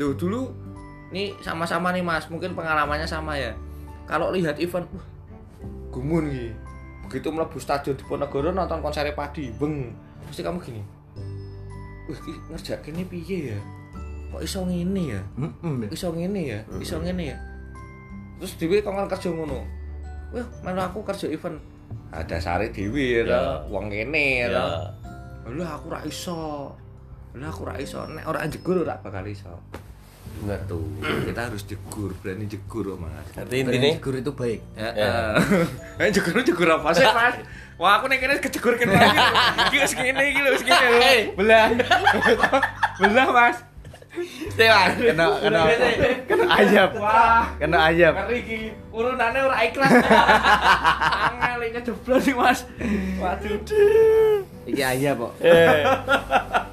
dulu 0.00 0.12
dulu 0.16 0.42
nih 1.12 1.36
sama-sama 1.44 1.92
nih 1.92 2.00
mas. 2.00 2.24
Mungkin 2.32 2.56
pengalamannya 2.56 3.04
sama 3.04 3.36
ya. 3.36 3.52
Kalau 4.08 4.32
lihat 4.32 4.56
event 4.58 4.88
wah 4.90 5.06
gumun 5.92 6.32
nih 6.32 6.50
begitu 7.04 7.28
melebu 7.28 7.60
stadion 7.60 7.92
di 7.92 8.04
Ponorogo 8.08 8.40
nonton 8.48 8.80
konser 8.80 9.08
padi 9.12 9.52
beng. 9.52 9.92
Pasti 10.24 10.40
kamu 10.40 10.58
gini 10.64 10.82
wah 12.08 12.20
ngerjak 12.52 12.82
ini 12.90 13.02
piye 13.06 13.38
ya? 13.54 13.58
Kok 14.32 14.42
iso 14.42 14.64
ngene 14.64 15.02
ya? 15.12 15.20
Hmm. 15.36 15.84
iso 15.92 16.08
ngene 16.08 16.40
ya? 16.40 16.60
Iso 16.80 16.96
ngene 16.98 17.36
ya? 17.36 17.38
Terus 18.40 18.52
dhewe 18.58 18.80
kongon 18.82 19.06
kerja 19.06 19.28
ngono 19.30 19.81
wah 20.32 20.46
melu 20.62 20.80
aku 20.80 20.98
kerja 21.02 21.28
event 21.28 21.60
ada 22.08 22.36
sari 22.36 22.68
dewi 22.68 23.20
ya, 23.20 23.24
Ya. 23.24 23.40
wong 23.68 23.88
kene 23.88 24.44
ya, 24.44 24.48
ya 24.48 24.66
Lah 25.42 25.74
aku 25.74 25.90
ra 25.90 26.00
iso. 26.04 26.70
Lah 27.34 27.50
aku 27.50 27.66
ra 27.66 27.74
iso. 27.74 28.04
Nek 28.06 28.22
ora 28.24 28.46
jegur 28.46 28.78
ora 28.78 28.94
bakal 28.96 29.26
iso. 29.26 29.50
bener 30.38 30.58
Tuh, 30.64 30.80
kita 31.28 31.50
harus 31.50 31.66
jegur, 31.66 32.14
berani 32.18 32.46
jegur, 32.46 32.94
Mas. 32.94 33.10
berarti 33.32 33.60
intinya 33.60 33.90
Guru 33.98 34.16
itu 34.18 34.32
baik. 34.32 34.60
Ya. 34.74 34.90
Ya. 34.94 35.12
Eh 36.00 36.08
jegur 36.08 36.40
jegur 36.40 36.68
apa 36.68 36.88
sih, 36.92 37.04
Mas? 37.04 37.36
Wah, 37.76 37.98
aku 37.98 38.06
nek 38.06 38.20
kene 38.20 38.38
kejegur 38.38 38.78
kene 38.78 38.94
lagi. 38.94 39.18
Iki 39.68 39.76
wis 39.80 39.92
ngene 39.92 40.22
iki 40.30 40.40
lho, 40.40 40.50
wis 40.52 40.62
ngene 40.62 40.86
lho. 40.88 41.12
Belah. 41.36 41.66
Belah, 43.02 43.26
Mas. 43.28 43.56
Kena 44.12 45.40
kena 45.40 45.62
kena 46.28 46.44
ayam. 46.52 46.88
Wah, 47.00 47.48
Kena 47.56 47.78
ayam. 47.88 48.12
ngeri 48.12 48.38
iki. 48.44 48.58
Urunane 48.92 49.38
ora 49.40 49.56
ikhlas. 49.64 49.88
Angel 51.32 51.60
iki 51.64 51.80
jeblon 51.80 52.20
nih, 52.20 52.34
Mas. 52.36 52.60
Waduh. 53.16 53.56
Iki 54.68 54.82
ayam 54.84 55.16
kok. 55.16 55.32
eh 55.40 55.80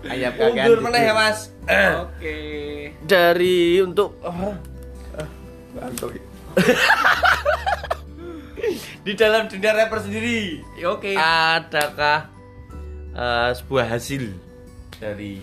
Ayam 0.03 0.31
kakean. 0.33 0.65
mundur 0.67 0.79
meneh 0.81 1.01
ya 1.01 1.13
mas 1.13 1.53
Oke. 2.01 2.37
dari 3.05 3.77
untuk 3.79 4.17
di 8.99 9.13
dalam 9.13 9.45
dunia 9.45 9.71
rapper 9.71 9.99
sendiri 10.01 10.59
Ya, 10.75 10.91
Oke. 10.91 11.13
adakah 11.15 12.25
eh, 13.11 13.49
sebuah 13.53 13.85
hasil 13.87 14.33
dari 14.97 15.39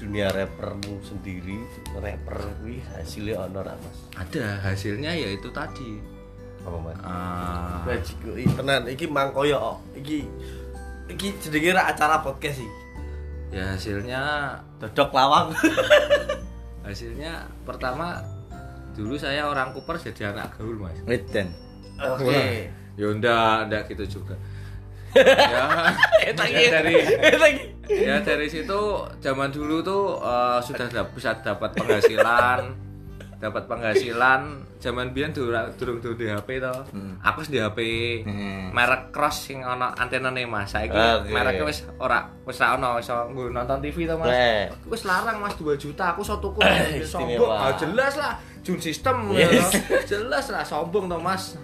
dunia 0.00 0.32
rappermu 0.32 0.96
sendiri 1.04 1.60
rapper 2.00 2.40
wih 2.64 2.80
hasilnya 2.96 3.44
apa 3.44 3.76
mas? 3.76 3.98
Ada 4.16 4.56
hasilnya 4.64 5.12
yaitu 5.12 5.52
tadi. 5.52 6.00
apa 6.64 6.76
mas? 6.80 6.96
Ah, 7.04 7.84
Bajiku, 7.84 8.32
iki 8.36 8.48
tenan. 8.56 8.88
Iki 8.88 9.06
mangkoyo 9.12 9.56
kok. 9.60 9.78
iki 10.00 10.24
iki 11.12 11.36
jenenge 11.44 11.76
ra 11.76 11.92
acara 11.92 12.24
podcast 12.24 12.64
sih 12.64 12.70
ya 13.50 13.76
hasilnya 13.76 14.22
dodok 14.80 15.10
lawang. 15.12 15.52
Hasilnya 16.86 17.44
pertama 17.68 18.24
dulu 18.96 19.14
saya 19.20 19.46
orang 19.46 19.76
Kuper 19.76 20.00
jadi 20.00 20.32
anak 20.32 20.56
gaul 20.56 20.80
mas. 20.80 20.96
Wedan. 21.04 21.52
oke. 22.00 22.72
ya 22.98 23.06
ndak 23.16 23.70
ndak 23.70 23.82
gitu 23.92 24.20
juga 24.20 24.34
ya. 25.12 25.64
Ya 26.30 26.32
dari 26.70 26.94
ya 27.90 28.16
dari 28.20 28.46
situ 28.46 28.80
zaman 29.18 29.50
dulu 29.50 29.80
tuh 29.80 30.18
eh, 30.18 30.58
sudah 30.60 30.86
bisa 31.08 31.34
dapat 31.36 31.74
penghasilan. 31.74 32.90
Dapat 33.40 33.64
penghasilan. 33.66 34.40
Zaman 34.76 35.12
biyen 35.12 35.32
durung 35.32 35.76
durung 35.76 36.16
di 36.16 36.24
HP 36.24 36.56
to 36.56 36.72
aku 37.20 37.40
wis 37.40 37.48
di 37.48 37.60
HP 37.60 37.78
Hmm. 38.24 38.72
merek 38.72 39.08
cross 39.10 39.44
sing 39.44 39.60
ana 39.60 39.92
antenane 39.92 40.44
mas. 40.44 40.70
Saiki 40.70 40.92
Oke. 40.92 41.28
mereknya 41.28 41.64
wis 41.64 41.84
ora 41.96 42.32
wis 42.44 42.56
ra 42.56 42.76
ono 42.76 42.96
iso 42.96 43.12
nggo 43.28 43.48
nonton 43.50 43.80
TV 43.80 44.04
to 44.04 44.16
mas. 44.16 44.32
Aku 44.72 44.88
wis 44.88 45.04
larang 45.04 45.36
mas 45.36 45.52
2 45.56 45.76
juta. 45.76 46.12
Aku 46.12 46.20
iso 46.26 46.36
tuku 46.36 46.60
sombong. 47.02 47.48
Ah, 47.50 47.72
jelas 47.76 48.16
lah. 48.16 48.36
Jun 48.60 48.76
sistem 48.76 49.32
Yes. 49.32 49.72
ya. 49.84 50.00
jelas 50.06 50.48
lah 50.48 50.60
sombong 50.60 51.08
to 51.08 51.16
mas 51.16 51.56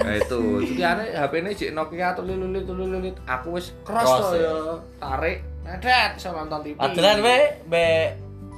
nah 0.00 0.14
itu. 0.16 0.40
Jadi 0.64 0.82
aneh 0.82 1.06
HP 1.12 1.32
ini 1.44 1.50
jik 1.52 1.70
Nokia 1.76 2.16
tuh 2.16 2.24
lilit 2.24 2.64
tuh 2.64 2.72
lilit 2.72 3.16
aku 3.28 3.60
wis 3.60 3.76
cross, 3.84 4.32
to 4.32 4.40
ya. 4.40 4.48
ya. 4.48 4.74
Tarik 4.96 5.36
nedet 5.60 6.10
iso 6.16 6.32
nonton 6.32 6.64
TV 6.64 6.74
Adelan 6.80 7.18
we 7.20 7.36
be 7.68 7.84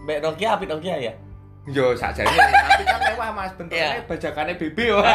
be 0.07 0.15
Nokia 0.23 0.55
apit 0.55 0.71
Nokia 0.71 0.97
ya? 1.03 1.13
Yo 1.71 1.95
sakjane. 1.95 2.27
Tapi 2.67 2.83
kan 2.83 2.99
mewah 3.07 3.31
mas. 3.31 3.55
Bentuknya 3.55 4.03
Iya. 4.03 4.07
bajakannya 4.11 4.55
BB 4.59 4.79
wah. 4.99 5.07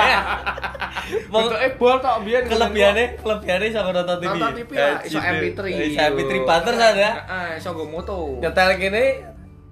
Bentuknya 1.07 1.69
bol 1.75 1.95
tok 1.99 2.23
biyen. 2.23 2.43
kelebihannya 2.47 3.05
kelebihannya 3.19 3.67
sama 3.71 3.91
nonton 3.91 4.15
TV 4.19 4.27
nonton 4.31 4.51
TV 4.55 4.69
ya. 4.75 4.89
Iso 5.03 5.19
MP3 5.19 5.59
iso 5.91 5.99
MP3 6.15 6.33
banter 6.47 6.73
ada 6.75 6.91
heeh 6.95 7.49
iso 7.59 7.69
nggo 7.75 7.85
moto. 7.87 8.39
Nyetel 8.39 8.69
kene 8.79 9.03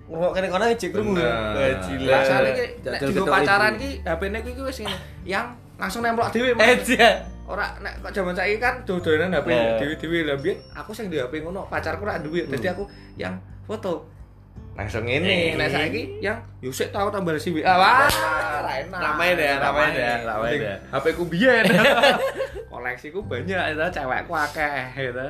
ngomong 0.08 0.32
kene 0.36 0.48
kono 0.52 0.64
ngecek 0.68 0.90
krungu. 0.92 1.16
Bener. 1.16 1.80
gila. 1.84 2.12
Lah 2.12 2.22
soalnya 2.28 2.52
ki 2.56 2.66
nek 2.84 3.00
pacaran 3.24 3.74
ibu. 3.76 3.80
ki 3.80 3.90
HP-ne 4.04 4.38
ki 4.44 4.52
wis 4.64 4.78
ngene. 4.84 4.98
Yang 5.24 5.48
langsung 5.76 6.02
nemplok 6.02 6.32
dhewe 6.32 6.52
Mas. 6.56 6.84
Eja 6.88 7.24
Ora 7.46 7.78
nek 7.78 8.02
kok 8.02 8.10
jaman 8.10 8.34
saiki 8.34 8.58
kan 8.58 8.82
dodolan 8.90 9.30
HP 9.30 9.54
Eh. 9.54 9.78
dhewe-dhewe 9.78 10.20
lah 10.26 10.34
biyen 10.42 10.58
aku 10.74 10.98
sing 10.98 11.14
di 11.14 11.22
HP 11.22 11.46
ngono, 11.46 11.70
pacarku 11.70 12.02
ora 12.02 12.18
duwe. 12.18 12.50
Dadi 12.50 12.66
aku 12.66 12.90
yang 13.22 13.38
foto. 13.70 14.10
Langsung 14.74 15.06
ngene, 15.06 15.54
nek 15.54 15.70
saiki 15.70 16.26
yang 16.26 16.42
yusik 16.66 16.90
tau 16.90 17.14
tambah 17.14 17.38
si 17.38 17.54
WA. 17.54 17.70
Wah, 17.70 18.10
ra 18.66 18.74
enak. 18.82 18.98
Ramain 18.98 19.38
ya, 19.38 19.62
ramain 19.62 19.94
ya, 19.94 20.14
ramain 20.26 20.58
Penting 20.58 20.66
ya. 20.66 20.76
HP 20.90 21.06
ku 21.14 21.24
biyen. 21.30 21.64
Koleksiku 22.74 23.22
banyak 23.24 23.62
itu 23.78 23.86
cewekku 23.94 24.34
akeh 24.34 24.84
gitu. 24.98 25.28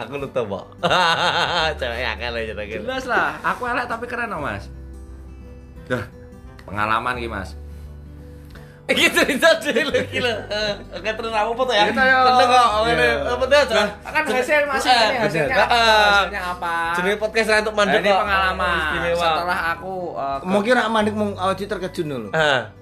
Aku 0.00 0.16
nutup, 0.16 0.46
Pak. 0.48 0.64
Cewek 1.76 2.00
aja 2.00 2.28
lagi. 2.32 2.72
Jelas 2.78 3.04
lah, 3.04 3.36
aku 3.44 3.68
elek 3.68 3.84
tapi 3.84 4.06
keren 4.08 4.32
kok, 4.32 4.40
Mas. 4.40 4.64
Dah, 5.90 6.04
pengalaman 6.64 7.18
iki, 7.18 7.26
Mas. 7.26 7.58
Iki 8.90 9.06
cerita 9.14 9.54
dulu 9.62 9.94
gila. 10.10 10.34
Oke 10.98 11.10
terus 11.14 11.30
aku 11.30 11.52
foto 11.54 11.70
ya. 11.70 11.86
Kita 11.94 12.02
ya. 12.02 12.26
Tenang 12.26 12.48
kok. 12.50 12.68
Apa 13.22 13.44
tuh 13.46 13.58
aja? 13.62 13.82
Kan 14.02 14.22
hasil 14.26 14.62
Mas 14.66 14.82
Eh, 14.82 14.90
ini 14.90 15.18
hasilnya? 15.22 15.56
Ah. 15.62 15.66
Hasilnya 16.26 16.42
apa? 16.58 16.74
Jenenge 16.98 17.18
podcast 17.22 17.48
untuk 17.62 17.74
mandek 17.78 18.02
Ini 18.02 18.10
kok. 18.10 18.18
pengalaman 18.18 18.74
Istimewa. 18.82 19.22
setelah 19.22 19.58
aku 19.70 19.94
eh, 20.18 20.38
Mungkin 20.42 20.72
rak 20.74 20.88
mandek 20.90 21.14
mau 21.14 21.28
awak 21.38 21.54
terkejut 21.62 22.02
dulu. 22.02 22.28
Ah. 22.34 22.74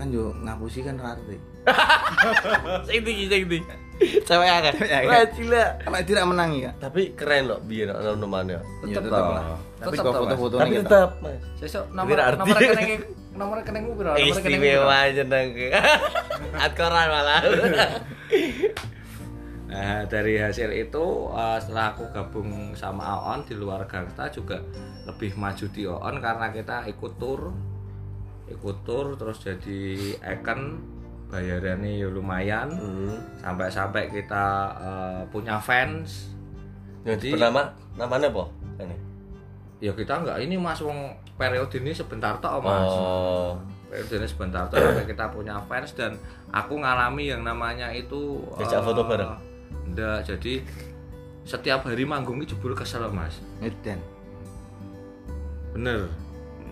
Kan 0.00 0.08
yo 0.08 0.32
ngapusi 0.40 0.80
kan 0.80 0.96
rarte. 0.96 1.36
Sing 2.88 3.04
iki 3.04 3.28
sing 3.28 3.44
iki. 3.44 3.60
Cewek 3.98 4.48
akal. 4.48 4.74
Wah, 5.10 5.24
gila. 5.34 5.64
Karena 5.82 5.98
tidak 6.06 6.24
menangi 6.30 6.58
ya. 6.64 6.72
Tapi 6.78 7.02
keren 7.18 7.50
loh 7.50 7.58
biar 7.58 7.90
tetep 7.98 9.02
tetep 9.02 9.10
lah. 9.10 9.30
lah. 9.34 9.58
Tapi 9.78 9.94
Tetep 9.94 10.04
Mas. 10.06 10.18
foto-foto 10.22 10.54
Tapi 10.58 10.74
tetap. 10.78 11.10
Sesuk 11.58 11.84
Ini 11.86 11.94
nomor 11.94 12.16
nomor 12.38 12.56
rekening 12.58 13.00
nomor 13.34 13.56
rekeningmu 13.62 13.92
piro? 13.94 14.10
Nomor? 14.14 14.22
Istimewa 14.22 14.98
jeneng. 15.10 15.46
Adkoran 16.54 17.06
malah. 17.14 17.40
Nah, 19.68 20.08
dari 20.08 20.40
hasil 20.40 20.72
itu 20.72 21.04
eh, 21.28 21.58
setelah 21.60 21.92
aku 21.92 22.08
gabung 22.08 22.72
sama 22.72 23.04
Aon 23.04 23.44
di 23.44 23.52
luar 23.52 23.84
Gangsta 23.84 24.32
juga 24.32 24.64
lebih 25.04 25.36
maju 25.36 25.66
di 25.68 25.84
Aon 25.84 26.24
karena 26.24 26.48
kita 26.48 26.88
ikut 26.88 27.20
tur 27.20 27.52
ikut 28.48 28.76
tur 28.88 29.12
terus 29.20 29.44
jadi 29.44 30.16
icon 30.24 30.80
bayarannya 31.28 31.98
ya 31.98 32.08
lumayan 32.08 32.68
Hmm. 32.72 33.16
sampai-sampai 33.38 34.08
kita 34.08 34.44
eh, 34.74 35.20
punya 35.28 35.56
fans 35.56 36.32
Jadi 37.00 37.32
bernama 37.32 37.68
namanya 37.94 38.28
apa? 38.28 38.44
Ini. 38.78 38.96
ya 39.78 39.92
kita 39.92 40.18
nggak 40.18 40.38
ini 40.40 40.56
mas 40.56 40.78
wong 40.78 40.98
periode 41.34 41.78
ini 41.78 41.92
sebentar 41.92 42.34
tok 42.36 42.58
mas 42.58 42.82
Oh. 42.82 43.54
periode 43.86 44.14
ini 44.16 44.26
sebentar 44.26 44.66
tok 44.66 44.80
sampai 44.80 45.04
kita 45.04 45.28
punya 45.28 45.54
fans 45.62 45.92
dan 45.92 46.16
aku 46.48 46.74
ngalami 46.76 47.28
yang 47.28 47.42
namanya 47.42 47.88
itu 47.88 48.40
Diajak 48.56 48.80
eh, 48.80 48.84
foto 48.84 49.02
bareng? 49.04 49.32
enggak 49.86 50.24
jadi 50.24 50.64
setiap 51.44 51.80
hari 51.82 52.04
manggung 52.04 52.36
ini 52.36 52.46
jebul 52.46 52.72
kesel 52.72 53.04
mas 53.08 53.40
Edan. 53.58 54.00
bener 55.72 56.08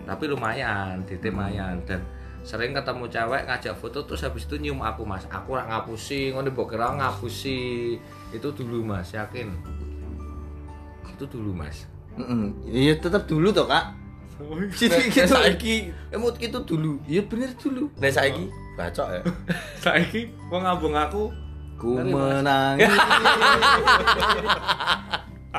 tapi 0.03 0.23
lumayan 0.25 1.03
titik 1.03 1.29
lumayan 1.29 1.79
dan 1.83 1.99
sering 2.47 2.71
ketemu 2.71 3.11
cewek 3.11 3.43
ngajak 3.43 3.75
foto 3.75 4.07
terus 4.07 4.23
habis 4.23 4.47
itu 4.47 4.55
nyium 4.55 4.79
aku 4.79 5.03
mas 5.03 5.27
aku 5.27 5.59
rak 5.59 5.67
ngapusi 5.67 6.31
ngono 6.31 6.47
mbok 6.47 6.71
kira 6.71 6.95
ngapusi 6.95 7.59
itu 8.31 8.47
dulu 8.55 8.87
mas 8.87 9.11
yakin 9.11 9.51
itu 11.11 11.25
dulu 11.27 11.51
mas 11.51 11.83
Heeh. 12.17 12.43
Iya 12.65 12.93
tetap 12.97 13.29
dulu 13.29 13.53
toh, 13.53 13.69
Kak. 13.69 13.93
Jadi 14.73 15.09
gitu. 15.13 15.29
saiki 15.29 15.93
Emot 16.09 16.37
itu 16.41 16.57
dulu. 16.65 16.97
Iya 17.05 17.21
bener 17.25 17.53
dulu. 17.57 17.93
nek 18.01 18.09
saiki 18.13 18.49
bacok 18.73 19.07
ya. 19.09 19.21
saiki 19.85 20.33
wong 20.49 20.65
ngabung 20.65 20.97
aku 20.97 21.29
Ku 21.77 21.93
menangis. 21.93 22.89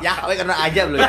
ya, 0.03 0.19
kowe 0.19 0.35
kena 0.35 0.55
aja 0.67 0.83
belum. 0.91 1.07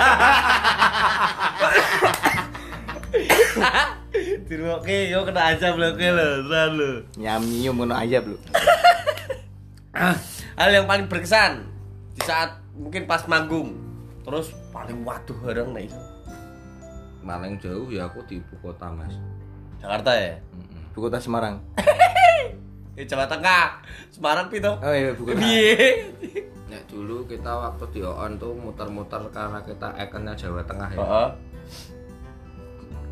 Diroke 4.44 5.08
yo 5.08 5.22
kena 5.22 5.54
aja 5.54 5.72
bloke 5.72 6.02
lho, 6.02 6.28
selalu. 6.44 6.92
Nyam 7.16 7.42
nyium 7.44 7.78
kena 7.80 7.96
aja 8.00 8.18
belum. 8.20 8.42
Hal 10.56 10.70
yang 10.70 10.86
paling 10.86 11.06
berkesan 11.06 11.66
di 12.12 12.22
saat 12.22 12.60
mungkin 12.74 13.04
pas 13.04 13.24
manggung 13.26 13.76
terus 14.22 14.52
paling 14.70 15.02
waduh 15.02 15.36
bareng 15.40 15.72
nih 15.72 15.88
paling 17.22 17.56
jauh 17.58 17.88
ya 17.88 18.06
aku 18.06 18.20
di 18.24 18.38
ibu 18.38 18.56
kota 18.62 18.88
mas 18.88 19.16
Jakarta 19.78 20.12
ya 20.12 20.36
Ibu 20.90 21.00
kota 21.02 21.18
Semarang. 21.18 21.60
di 22.92 23.04
Jawa 23.10 23.24
Tengah 23.26 23.80
Semarang 24.10 24.48
pito 24.48 24.76
Oh 24.78 24.92
iya, 24.92 25.12
ibu 25.12 25.24
kota. 25.24 25.40
piye 25.40 26.08
ya 26.68 26.80
dulu 26.86 27.24
kita 27.26 27.50
waktu 27.50 27.84
di 27.90 28.00
ON 28.00 28.36
tuh 28.36 28.52
muter-muter 28.54 29.20
karena 29.30 29.60
kita 29.62 29.88
ikonnya 29.98 30.34
Jawa 30.34 30.62
Tengah 30.64 30.90
ya 30.90 31.00
Heeh. 31.00 31.28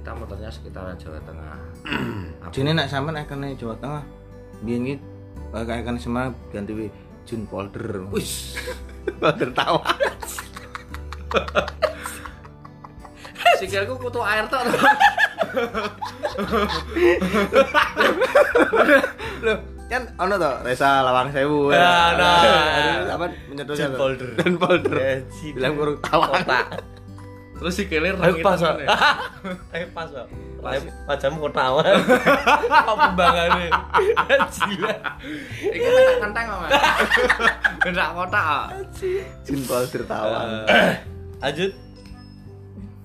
Kita 0.08 0.16
muternya 0.16 0.48
sekitaran 0.48 0.96
Jawa 0.96 1.20
Tengah 1.28 1.60
Jene 2.56 2.72
nek 2.72 2.88
sampean 2.88 3.20
ikone 3.20 3.60
Jawa 3.60 3.76
Tengah. 3.76 4.08
Biyen 4.64 4.88
iki 4.88 4.96
eh, 5.52 5.64
kayak 5.68 5.84
ikone 5.84 6.00
Semarang 6.00 6.32
ganti 6.48 6.72
we 6.72 6.88
Jun 7.28 7.44
Polder. 7.44 8.08
Wis, 8.08 8.56
Polder 9.20 9.52
tawa. 9.52 9.84
sikilku 13.60 14.00
kutu 14.00 14.24
air 14.24 14.48
tok. 14.48 14.64
Loh, 19.44 19.60
kan 19.92 20.08
ono 20.24 20.40
to 20.40 20.52
Resa 20.64 21.04
Lawang 21.04 21.36
Sewu. 21.36 21.76
Nah, 21.76 22.16
nah. 22.16 23.12
Apa 23.12 23.28
menyedotnya 23.52 23.92
Jun? 23.92 24.00
Polder. 24.00 24.30
Jun 24.40 24.56
Polder. 24.56 25.20
Si- 25.36 25.52
Bilang 25.52 25.76
kurang 25.76 26.00
tawa. 26.00 26.32
Terus 27.58 27.74
sikilnya 27.74 28.14
Ayo 28.14 28.22
rengi 28.32 28.42
pas 28.42 28.58
ya. 28.58 28.72
Ayo 29.74 29.86
pas 29.92 30.08
kok 30.16 30.28
Wajahmu 31.08 31.40
ketawa 31.44 31.82
Apa 31.82 32.92
pembangannya 33.08 33.70
Gila 34.48 34.96
Iki 35.64 35.88
tak 35.88 36.18
kenteng 36.20 36.46
kok, 36.46 36.58
Mas. 36.60 36.72
Gendak 37.80 38.10
kotak. 38.12 38.44
ah. 38.44 38.66
Jun 39.44 39.62
Polder 39.64 40.02
tawa. 40.04 40.40
Lanjut 41.40 41.72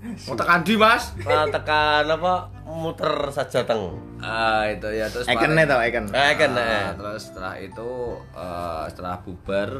Mau 0.03 0.35
tekan 0.35 0.61
di, 0.61 0.75
Mas. 0.75 1.15
Nah, 1.17 1.47
tekan 1.47 2.05
apa 2.05 2.35
muter 2.67 3.13
saja 3.31 3.63
teng 3.63 3.95
Ah, 4.19 4.67
itu 4.67 4.87
ya 4.89 5.07
terus 5.07 5.25
Ikonnya 5.25 5.63
paling- 5.63 5.69
tau 5.69 5.81
ikon. 5.83 6.05
Eh 6.11 6.33
kan 6.37 6.51
Nah, 6.53 6.63
eh. 6.63 6.87
terus 6.93 7.23
setelah 7.25 7.55
itu 7.57 7.91
eh, 8.33 8.85
setelah 8.87 9.17
bubar 9.19 9.71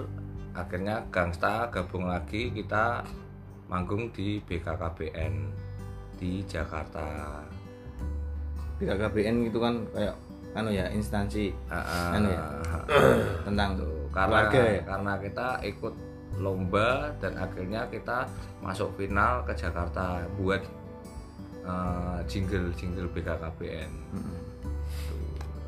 akhirnya 0.53 1.03
Gangsta 1.09 1.67
gabung 1.69 2.05
lagi 2.05 2.51
kita 2.51 3.03
manggung 3.73 4.13
di 4.13 4.37
BKKBN 4.45 5.35
di 6.21 6.45
Jakarta. 6.45 7.41
BKKBN 8.77 9.49
gitu 9.49 9.65
kan 9.65 9.81
kayak 9.97 10.13
anu 10.53 10.69
ya 10.69 10.85
instansi 10.93 11.49
ah, 11.73 12.13
Anu 12.13 12.29
ya? 12.29 12.45
tentang 13.49 13.81
gitu. 13.81 13.89
karena 14.13 14.53
ya? 14.53 14.85
karena 14.85 15.13
kita 15.17 15.49
ikut 15.65 15.95
lomba 16.37 17.09
dan 17.25 17.41
akhirnya 17.41 17.89
kita 17.89 18.29
masuk 18.61 18.93
final 19.01 19.41
ke 19.49 19.57
Jakarta 19.57 20.21
buat 20.37 20.61
eh, 21.65 22.19
jingle 22.29 22.69
jingle 22.77 23.09
BKKBN. 23.17 23.91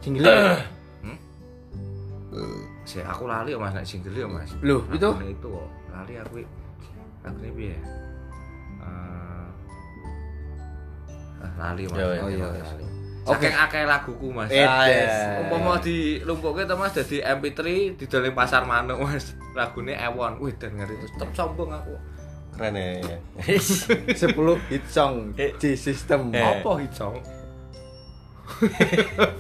Jingle. 0.05 0.61
Hmm? 1.01 1.19
Saya 2.85 3.09
aku 3.09 3.25
lali 3.25 3.57
ya 3.57 3.59
mas, 3.61 3.73
naik 3.73 3.89
single 3.89 4.13
ya 4.13 4.29
mas. 4.29 4.53
Loh, 4.61 4.85
itu? 4.93 5.09
Itu 5.25 5.49
kok 5.49 5.69
lali 5.89 6.15
aku. 6.21 6.64
Piye? 7.25 7.73
Eh, 7.73 7.77
ah, 11.41 11.51
lali 11.57 11.89
mas. 11.89 11.97
Oh, 11.97 12.29
iya. 12.29 12.49
lali. 12.51 12.85
Oke. 13.25 13.49
Saking 13.49 13.57
akeh 13.57 13.83
laguku 13.89 14.27
mas. 14.29 14.51
Eh, 14.53 14.61
Ah, 14.61 14.85
yes. 14.85 15.09
ya. 15.09 15.41
Umpama 15.41 15.81
di 15.81 16.21
lumpuke 16.21 16.69
to 16.69 16.77
mas 16.77 16.93
dadi 16.93 17.25
MP3 17.25 17.61
didoling 17.97 18.37
pasar 18.37 18.69
manuk 18.69 19.01
mas. 19.01 19.33
Lagune 19.57 19.97
Ewon. 19.97 20.37
Wih 20.43 20.53
dan 20.59 20.77
ngeri 20.77 20.93
terus 21.01 21.13
tetep 21.17 21.31
sombong 21.33 21.73
aku. 21.73 21.95
Keren 22.55 22.77
ya 22.77 23.01
ya. 23.01 23.19
10 23.49 24.15
hit 24.69 24.85
song 24.87 25.33
Eh. 25.35 25.57
di 25.57 25.73
sistem. 25.75 26.29
Eh. 26.31 26.45
Apa 26.61 26.77
hit 26.79 26.93
song? 26.93 27.17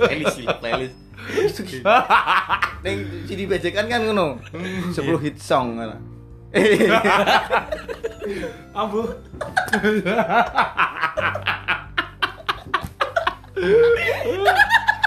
Playlist 0.01 0.41
sih, 0.41 0.47
playlist. 0.49 0.97
Ning 2.85 2.99
CD 3.29 3.45
bejekan 3.45 3.85
kan 3.87 4.01
ngono. 4.01 4.41
10 4.93 4.97
hit 5.21 5.37
song 5.37 5.77
ngono. 5.77 6.14
Ambu. 8.79 9.03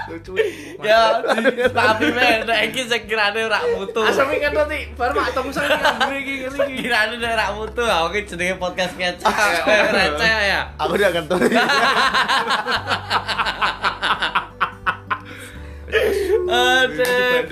Lucu. 0.08 0.32
Ya, 0.80 1.20
tapi 1.68 2.08
men, 2.16 2.48
iki 2.48 2.88
sekirane 2.88 3.44
rak 3.44 3.60
mutu. 3.76 4.00
Asam 4.00 4.32
kan 4.32 4.52
nanti 4.56 4.88
baru 4.96 5.20
mak 5.20 5.36
temu 5.36 5.52
saya 5.52 5.76
ngambune 5.76 6.16
iki 6.24 6.32
ngene 6.44 6.56
iki. 6.64 6.80
Sekirane 6.80 7.14
nek 7.20 7.32
rak 7.36 7.50
mutu, 7.56 7.84
aku 7.84 8.08
ki 8.16 8.20
jenenge 8.24 8.56
podcast 8.56 8.96
kecap. 8.96 9.28
Eh, 9.68 9.84
Receh 9.92 10.36
ya. 10.48 10.60
Aku 10.80 10.96
udah 10.96 11.08
akan 11.12 11.24
tahu. 11.28 11.40
Aduh. 16.48 17.44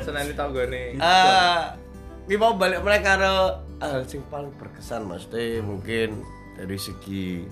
Senani 0.00 0.32
tanggane. 0.32 0.96
Eh, 0.96 0.96
ini 0.96 1.85
mau 2.34 2.58
balik 2.58 2.82
mulai 2.82 2.98
karo 2.98 3.62
hal 3.78 4.02
sing 4.02 4.18
paling 4.26 4.50
berkesan 4.58 5.06
Mas 5.06 5.30
Teh 5.30 5.62
mungkin 5.62 6.26
dari 6.58 6.74
segi 6.74 7.46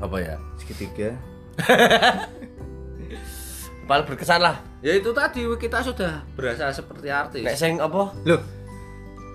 apa 0.00 0.16
ya? 0.16 0.36
Segitiga. 0.56 1.12
Paling 3.86 4.02
berkesan 4.02 4.42
lah. 4.42 4.58
Ya 4.82 4.98
itu 4.98 5.14
tadi 5.14 5.46
kita 5.46 5.78
sudah 5.78 6.26
berasa 6.34 6.74
seperti 6.74 7.06
artis. 7.06 7.44
Nek 7.44 7.54
sing 7.54 7.78
apa? 7.78 8.10
Loh. 8.24 8.42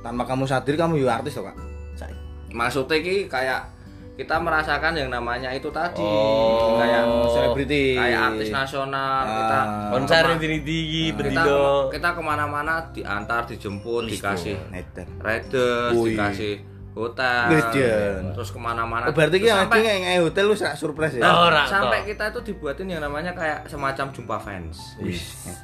tanpa 0.02 0.26
kamu 0.26 0.50
sadar 0.50 0.74
kamu 0.74 0.98
juga 0.98 1.22
artis 1.22 1.38
toh 1.38 1.46
kak 1.46 1.54
Saya- 1.94 2.18
maksudnya 2.50 2.98
ki 3.00 3.30
kayak 3.30 3.70
kita 4.12 4.36
merasakan 4.38 4.94
yang 4.94 5.10
namanya 5.10 5.50
itu 5.50 5.70
tadi 5.70 6.00
Oh, 6.00 6.78
kayak 6.78 7.04
selebriti. 7.28 7.96
kayak 7.96 8.20
artis 8.30 8.50
nasional 8.50 9.24
kita 9.24 9.60
Ah. 9.60 9.90
konser 9.90 10.20
kema- 10.20 10.30
yang 10.30 10.40
tinggi 10.40 10.60
tinggi 10.62 10.78
kita 11.02 11.16
bendino 11.18 11.62
kita 11.90 12.10
ke 12.12 12.22
mana-mana 12.22 12.74
diantar 12.92 13.42
dijemput 13.46 14.04
dikasih 14.08 14.56
Neten. 14.68 15.08
riders 15.18 15.96
dikasih 15.96 16.54
hotel 16.92 17.48
Ngejen. 17.48 18.36
terus 18.36 18.52
ke 18.52 18.60
mana-mana. 18.60 19.08
Oh, 19.08 19.16
berarti 19.16 19.40
Terus 19.40 19.48
ki 19.48 19.52
yang 19.52 19.60
sampai, 19.64 19.80
yang 19.88 20.22
hotel 20.28 20.44
lu 20.44 20.56
sak 20.56 20.76
surprise 20.76 21.16
ya? 21.16 21.24
Oh, 21.24 21.48
sampai 21.64 22.04
kita 22.04 22.36
itu 22.36 22.40
dibuatin 22.52 22.88
yang 22.92 23.00
namanya 23.00 23.32
kayak 23.32 23.64
semacam 23.64 24.12
jumpa 24.12 24.36
fans. 24.36 25.00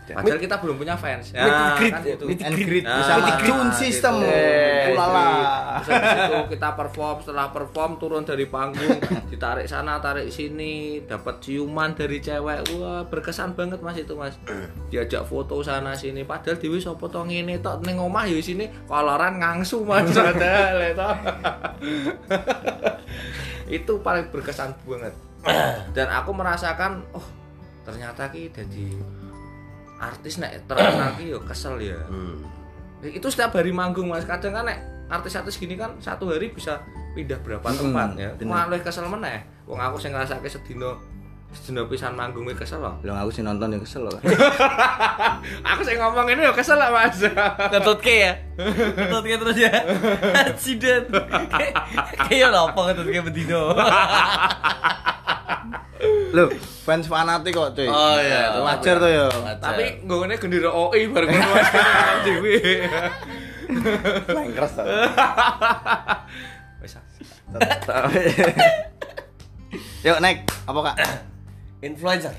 Padahal 0.08 0.40
kita 0.40 0.56
belum 0.64 0.76
punya 0.80 0.96
fans. 0.96 1.36
And 1.36 1.52
greet, 1.76 1.92
kan 1.92 2.02
itu. 2.08 2.24
meet 2.24 2.42
and 2.42 2.56
greet 2.56 2.86
Nah, 2.88 3.04
sama 3.04 3.44
tune 3.44 3.72
system 3.74 4.14
Nah, 4.18 4.32
gitu. 4.32 4.96
ulala. 4.96 5.28
itu 5.84 6.38
kita 6.56 6.70
perform, 6.74 7.18
setelah 7.20 7.48
perform 7.52 7.92
turun 8.00 8.24
dari 8.24 8.48
panggung, 8.48 8.98
ditarik 9.28 9.68
sana, 9.68 10.00
tarik 10.00 10.32
sini, 10.32 11.04
dapat 11.04 11.44
ciuman 11.44 11.92
dari 11.92 12.24
cewek. 12.24 12.72
Wah, 12.80 13.04
berkesan 13.04 13.52
banget 13.52 13.84
Mas 13.84 14.00
itu, 14.00 14.16
Mas. 14.16 14.40
Diajak 14.88 15.28
foto 15.28 15.60
sana 15.60 15.92
sini, 15.92 16.24
padahal 16.24 16.56
Dewi 16.56 16.80
sopo 16.80 17.12
to 17.12 17.20
ngene 17.22 17.60
tok 17.60 17.84
ning 17.84 18.00
omah 18.00 18.24
ya 18.24 18.40
sini 18.40 18.72
koloran 18.88 19.44
ngangsu 19.44 19.84
Mas. 19.84 20.08
Padahal 20.18 21.17
itu. 23.78 23.94
paling 24.02 24.26
berkesan 24.34 24.74
banget. 24.86 25.14
Dan 25.96 26.08
aku 26.12 26.34
merasakan, 26.34 27.06
oh, 27.14 27.24
ternyata 27.88 28.28
ki 28.32 28.52
jadi 28.52 28.88
artis 29.98 30.38
nek 30.38 30.70
terkenal 30.70 31.16
ki 31.18 31.34
yo 31.34 31.40
kesel 31.44 31.82
ya. 31.82 31.98
Hmm. 32.08 32.46
itu 33.06 33.30
setiap 33.30 33.54
hari 33.54 33.70
manggung 33.70 34.10
mas 34.10 34.26
kadang 34.26 34.58
kan 34.58 34.66
nek 34.66 34.82
artis-artis 35.08 35.62
gini 35.62 35.78
kan 35.78 35.94
satu 36.02 36.34
hari 36.34 36.50
bisa 36.50 36.82
pindah 37.16 37.38
berapa 37.46 37.64
tempat 37.64 38.18
ya 38.20 38.34
bener. 38.36 38.50
malah 38.50 38.82
kesel 38.82 39.06
meneh 39.06 39.46
wong 39.70 39.80
aku 39.80 40.02
sing 40.02 40.12
ngrasake 40.12 40.50
sedina 40.50 40.98
sedina 41.58 41.82
pisan 41.90 42.14
manggung 42.14 42.46
kesel 42.54 42.78
loh 42.78 43.02
Belum 43.02 43.18
aku 43.18 43.34
sih 43.34 43.42
nonton 43.42 43.74
yang 43.74 43.82
kesel 43.82 44.06
loh. 44.06 44.14
aku 45.74 45.82
sing 45.82 45.98
ngomong 45.98 46.30
ini 46.30 46.46
ya 46.46 46.54
kesel 46.54 46.78
lah 46.78 46.94
mas 46.94 47.18
Ketut 47.74 47.98
ke 47.98 48.30
ya? 48.30 48.34
Ketut 48.94 49.26
ke 49.26 49.36
terus 49.42 49.58
ya? 49.58 49.74
Accident 50.46 51.10
Kayak 52.30 52.54
apa 52.54 52.82
ketut 52.94 53.08
ke 53.10 53.20
bendino? 53.26 53.74
Loh, 56.34 56.50
fans 56.86 57.10
fanatik 57.10 57.58
kok, 57.58 57.74
cuy. 57.74 57.90
Oh, 57.90 58.18
iya. 58.22 58.54
Wajar 58.62 58.96
tuh 59.02 59.10
ya. 59.10 59.28
tapi 59.58 60.06
nggone 60.06 60.38
gendera 60.38 60.70
OI 60.70 61.10
bareng 61.10 61.30
ngono 61.34 61.50
mas 61.58 61.70
dewi 62.22 62.56
Lengkres 64.30 64.74
wis 66.80 66.94
Yuk, 70.06 70.18
naik. 70.22 70.46
Apa, 70.70 70.80
Kak? 70.94 70.96
Influencer 71.82 72.34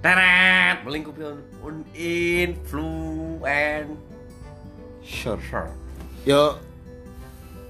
teret 0.00 0.80
Melingkupi 0.80 1.20
un, 1.28 1.38
un 1.60 1.76
influencer 1.92 3.84
Sure. 5.04 5.68
Yo, 6.22 6.54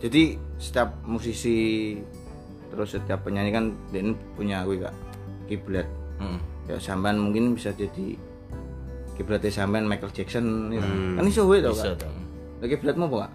jadi 0.03 0.35
setiap 0.59 0.93
musisi 1.07 1.97
terus 2.71 2.93
setiap 2.95 3.25
penyanyi 3.25 3.51
kan 3.55 3.65
dia 3.91 4.03
punya 4.35 4.63
gue 4.67 4.83
kak 4.83 4.95
kiblat. 5.49 5.87
Hmm. 6.21 6.39
Ya 6.69 6.77
sampean 6.83 7.19
mungkin 7.19 7.55
bisa 7.57 7.73
jadi 7.73 8.19
kiblatnya 9.17 9.51
sampean 9.51 9.87
Michael 9.89 10.13
Jackson 10.13 10.75
ya. 10.75 10.83
Hmm. 10.83 11.17
Kan 11.19 11.25
iso 11.31 11.47
gue 11.49 11.63
tau 11.65 11.73
Bisa 11.73 11.97
kak. 11.97 12.13
Lagi 12.61 12.75
kiblatmu 12.77 13.05
apa 13.09 13.17
kak? 13.27 13.33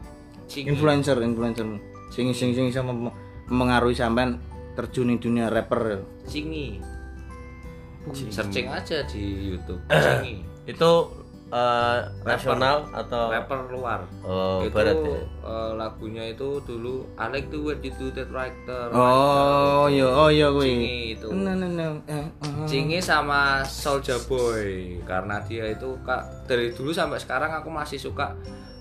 Influencer, 0.55 1.17
influencermu. 1.17 1.78
Sing 2.13 2.30
sing 2.36 2.53
sing 2.53 2.69
mem- 2.71 3.15
mengaruhi 3.49 3.95
sampean 3.97 4.38
terjun 4.76 5.15
di 5.15 5.17
dunia 5.17 5.49
rapper. 5.49 6.03
cingi 6.30 6.80
searching 8.12 8.68
aja 8.68 9.01
di 9.06 9.24
YouTube 9.49 9.82
Itu 10.72 10.91
eh, 11.47 11.97
nasional 12.22 12.89
atau 12.89 13.30
rapper 13.30 13.70
luar 13.70 14.01
Oh, 14.22 14.62
itu 14.62 14.74
barat 14.74 14.97
ya? 14.97 15.22
eh, 15.22 15.72
lagunya 15.74 16.24
itu 16.28 16.58
dulu 16.60 17.06
I 17.16 17.30
like 17.30 17.47
the 17.47 17.58
way 17.58 17.78
you 17.80 17.93
do 17.95 18.10
that 18.12 18.30
right 18.30 18.53
there 18.66 18.89
Oh, 18.89 19.86
iya, 19.86 20.06
oh 20.06 20.28
iya 20.28 20.49
gue. 20.49 20.66
Cingi 20.66 20.97
itu 21.14 21.28
No, 21.30 21.53
no, 21.53 21.68
no. 21.68 22.01
Eh, 22.06 22.18
eh. 22.18 22.66
Cingi 22.66 22.97
sama 22.97 23.62
Soulja 23.62 24.18
Boy 24.26 24.97
karena 25.03 25.38
dia 25.41 25.70
itu 25.70 25.93
kak 26.01 26.45
dari 26.45 26.74
dulu 26.74 26.89
sampai 26.89 27.18
sekarang 27.18 27.53
aku 27.53 27.70
masih 27.70 27.97
suka 27.97 28.34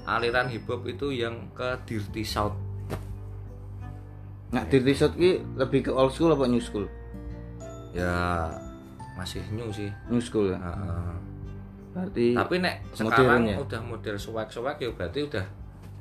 aliran 0.05 0.49
hip 0.49 0.65
hop 0.65 0.85
itu 0.85 1.13
yang 1.13 1.49
ke 1.53 1.69
Dirty 1.85 2.25
South 2.25 2.57
Nah, 4.49 4.63
Dirty 4.65 4.95
South 4.95 5.15
ki 5.15 5.43
lebih 5.59 5.81
ke 5.83 5.91
old 5.91 6.13
school 6.13 6.31
apa 6.31 6.47
new 6.47 6.61
school? 6.61 6.87
ya 7.91 8.51
masih 9.15 9.43
new 9.51 9.71
sih. 9.71 9.91
New 10.07 10.19
school 10.19 10.51
ya. 10.51 10.59
Heeh. 10.59 11.15
Berarti 11.95 12.27
tapi 12.35 12.55
nek 12.59 12.77
sekarang 12.91 13.47
ya? 13.47 13.57
udah 13.57 13.81
model 13.81 14.19
swag 14.19 14.51
swag 14.51 14.77
ya 14.77 14.91
berarti 14.91 15.23
udah 15.23 15.47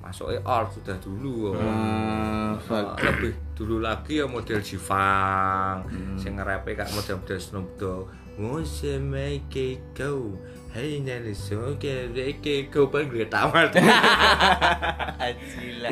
masuknya 0.02 0.42
old 0.44 0.70
sudah 0.74 0.98
dulu. 1.00 1.54
Hmm, 1.54 2.34
Uh, 2.54 2.94
lebih 3.02 3.34
dulu 3.58 3.82
lagi 3.82 4.22
ya 4.22 4.30
model 4.30 4.62
Jifang 4.62 5.82
Hmm. 5.90 6.16
sing 6.16 6.38
nge-rape 6.38 6.78
kak 6.78 6.90
model-model 6.94 7.40
Snoop 7.42 7.68
Dogg. 7.78 8.06
Mose 8.34 8.98
make 8.98 9.54
it 9.54 9.82
go? 9.94 10.34
Hey 10.70 11.02
Nelly 11.02 11.34
so 11.34 11.74
get 11.78 12.10
make 12.10 12.42
it 12.42 12.70
go? 12.70 12.90
Paling 12.90 13.10
gue 13.10 13.26
tamat. 13.26 13.74
Gila 13.74 15.90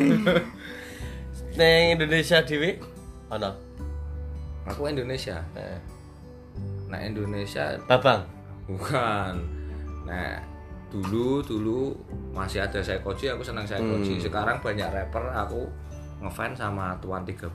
Neng 1.53 1.85
Indonesia 1.97 2.41
Dewi? 2.41 2.77
Ono? 3.29 3.51
Aku 4.65 4.85
Indonesia. 4.85 5.41
Eh, 5.53 5.77
Nah 6.91 6.99
Indonesia 6.99 7.79
Babang? 7.87 8.21
Bukan. 8.67 9.33
Nah 10.03 10.43
dulu 10.91 11.39
dulu 11.39 11.95
masih 12.35 12.59
ada 12.59 12.83
saya 12.83 12.99
Koji 12.99 13.31
aku 13.31 13.39
senang 13.41 13.63
saya 13.63 13.79
Koji 13.79 14.19
Hmm. 14.19 14.23
sekarang 14.27 14.59
banyak 14.59 14.91
rapper 14.91 15.23
aku 15.31 15.63
ngefans 16.19 16.59
sama 16.59 16.91
Tuan 16.99 17.23
13 17.23 17.47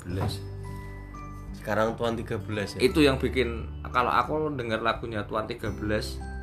Sekarang 1.53 1.93
Tuan 1.95 2.16
13 2.16 2.41
ya? 2.74 2.80
Itu 2.80 3.01
yang 3.01 3.20
bikin 3.20 3.68
kalau 3.91 4.09
aku 4.09 4.49
denger 4.55 4.80
lagunya 4.80 5.20
Tuan 5.24 5.45
13 5.45 5.76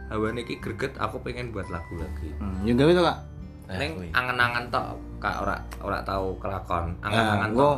hawa 0.08 0.30
niki 0.30 0.60
greget 0.60 0.94
aku 1.00 1.18
pengen 1.20 1.50
buat 1.50 1.66
lagu 1.68 1.98
lagi. 1.98 2.30
Hmm, 2.38 2.62
yang 2.62 2.78
gawe 2.78 2.92
to, 2.92 3.02
Kak? 3.02 3.18
Eh, 3.66 3.78
Neng 3.80 3.92
angen-angen 4.12 4.68
tok 4.70 4.94
kak 5.18 5.42
ora 5.42 5.56
ora 5.80 6.04
tahu 6.04 6.36
kelakon. 6.38 6.92
Nah, 7.00 7.08
angen-angen 7.10 7.50
tok. 7.50 7.58
gua 7.58 7.72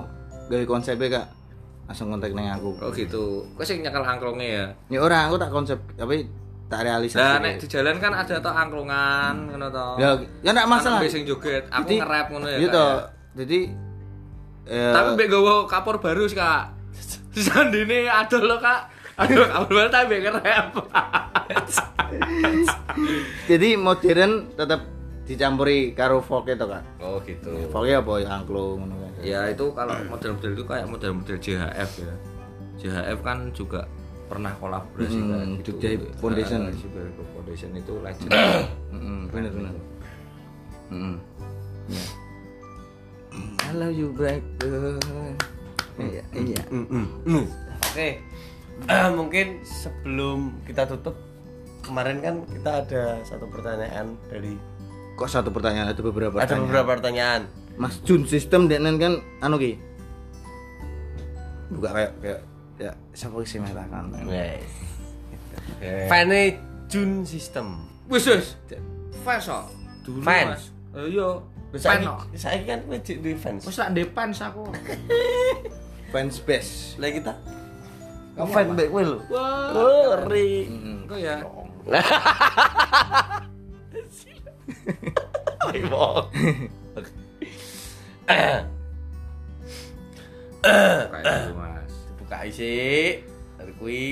gawe 0.49 0.66
konsepnya, 0.68 1.07
Kak. 1.22 1.26
Langsung 1.86 2.10
kontak 2.10 2.32
neng 2.32 2.50
aku. 2.50 2.70
oh 2.78 2.90
gitu 2.90 3.46
kok 3.54 3.62
sing 3.62 3.80
nyekel 3.80 4.02
angklungnya 4.02 4.48
ya 4.48 4.66
Ya 4.90 5.00
ora, 5.00 5.26
aku 5.26 5.38
tak 5.38 5.50
konsep 5.50 5.78
tapi 5.94 6.26
tak 6.66 6.82
realisasi. 6.82 7.20
nah 7.20 7.38
nek 7.38 7.56
di 7.58 7.68
jalan 7.68 7.96
kan 7.96 8.10
ada 8.12 8.36
tok 8.38 8.52
angklungan 8.52 9.34
ngono 9.48 9.68
to 9.70 9.88
Ya, 9.98 10.10
ya 10.42 10.50
enggak 10.50 10.66
masalah. 10.68 11.00
Kan 11.00 11.12
sing 11.12 11.24
joget 11.24 11.64
aku 11.68 11.86
Jadi- 11.88 12.00
nge-rap 12.02 12.28
ngono 12.28 12.48
ya 12.48 12.58
Gitu. 12.60 12.86
Ya. 12.90 13.06
Jadi 13.36 13.60
eh, 14.66 14.92
tapi 14.92 15.10
mbek 15.14 15.30
gowo 15.30 15.56
kapur 15.66 15.98
baru 15.98 16.26
sih 16.26 16.34
kak 16.34 16.74
sandine 17.46 18.08
adol 18.08 18.48
lo 18.48 18.58
kak 18.58 18.90
adol 19.16 19.46
kapur 19.54 19.72
baru 19.76 19.90
tapi 19.90 20.14
nge-rap 20.20 20.74
jadi 23.46 23.78
modern 23.78 24.32
tetap 24.52 24.82
dicampuri 25.26 25.91
karo 25.91 26.21
folk 26.21 26.45
itu, 26.45 26.61
Kak. 26.61 26.84
oh 27.01 27.17
gitu 27.21 27.49
Folknya 27.69 27.99
apa 27.99 28.13
ya 28.21 28.28
angklung 28.32 28.80
kan. 28.86 29.11
ya 29.19 29.39
itu 29.49 29.65
kalau 29.73 29.97
model-model 30.05 30.51
itu 30.53 30.63
kayak 30.63 30.86
model-model 30.86 31.38
JHF 31.38 31.91
ya 31.99 32.13
JHF 32.78 33.19
kan 33.21 33.49
juga 33.49 33.89
pernah 34.26 34.53
kolaborasi 34.55 35.17
Hmm, 35.17 35.30
kan 35.30 35.47
Jogja 35.61 35.89
Foundation. 36.17 36.59
Ah, 36.63 36.73
Jogja 36.73 37.01
Foundation 37.32 37.69
itu 37.73 37.93
legend 37.99 38.30
Heeh, 38.34 39.19
bener 39.30 39.51
bener. 39.53 39.73
Heeh. 40.89 41.15
Ya. 41.88 42.05
I 43.61 43.71
love 43.73 43.91
you 43.91 44.09
brother. 44.09 44.97
Iya, 45.95 46.23
iya. 46.34 46.61
Oke 47.86 48.09
Mungkin 49.19 49.47
sebelum 49.63 50.59
kita 50.65 50.84
tutup 50.86 51.15
Kemarin 51.80 52.17
kan 52.19 52.36
kita 52.49 52.71
ada 52.82 53.03
satu 53.21 53.45
pertanyaan 53.45 54.17
dari 54.26 54.57
Kok 55.16 55.28
satu 55.28 55.49
pertanyaan 55.49 55.89
ada 55.89 56.01
beberapa 56.01 56.36
Ada 56.36 56.43
pertanyaan? 56.45 56.63
beberapa 56.66 56.89
pertanyaan. 56.91 57.41
Mas 57.76 57.95
Jun 58.03 58.24
sistem 58.24 58.68
denen 58.68 58.95
kan 58.95 59.13
anu 59.39 59.55
ki. 59.55 59.80
Buka 61.72 61.89
kayak 61.91 62.11
kayak 62.20 62.41
ya 62.76 62.91
siapa 63.11 63.39
sih 63.43 63.59
mengatakan. 63.59 64.11
Yes. 64.28 64.63
Fane 66.07 66.59
Jun 66.86 67.24
System. 67.24 67.80
Wis 68.05 68.28
wis. 68.28 68.59
Fans 69.24 69.47
kok 69.47 69.66
dulu 70.03 70.20
Fans? 70.22 70.51
mas. 70.51 70.63
Eh, 70.93 71.07
iya. 71.09 71.30
Saya 71.76 71.97
fans 71.97 72.05
kok 72.05 72.20
saya 72.38 72.59
kan 72.63 72.80
wajib 72.86 73.18
di 73.20 73.32
fans. 73.34 73.61
Tak 73.66 73.88
ndek 73.91 74.11
fans 74.11 74.38
aku. 74.39 74.63
Fans 76.13 76.39
base. 76.39 76.95
Lah 76.95 77.09
kita 77.09 77.34
Fan 78.36 78.76
back 78.76 78.88
kowe 78.88 78.99
lho. 79.01 79.20
wah. 79.28 79.72
Oh, 79.72 80.11
ngeri. 80.22 80.68
kok 81.07 81.16
ya 81.18 81.39
Ayo. 85.70 86.30
Kayak 90.66 91.24
gitu, 91.24 91.53
Mas. 91.55 91.93
Buka 92.18 92.38
isi 92.47 92.74
dari 93.55 93.74
kui 93.78 94.03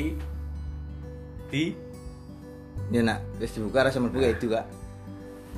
di 1.50 1.64
Ya 2.92 3.02
nak, 3.02 3.26
wis 3.42 3.56
dibuka 3.56 3.90
rasa 3.90 3.98
mlebu 3.98 4.22
kayak 4.22 4.38
itu 4.38 4.54
kak. 4.54 4.66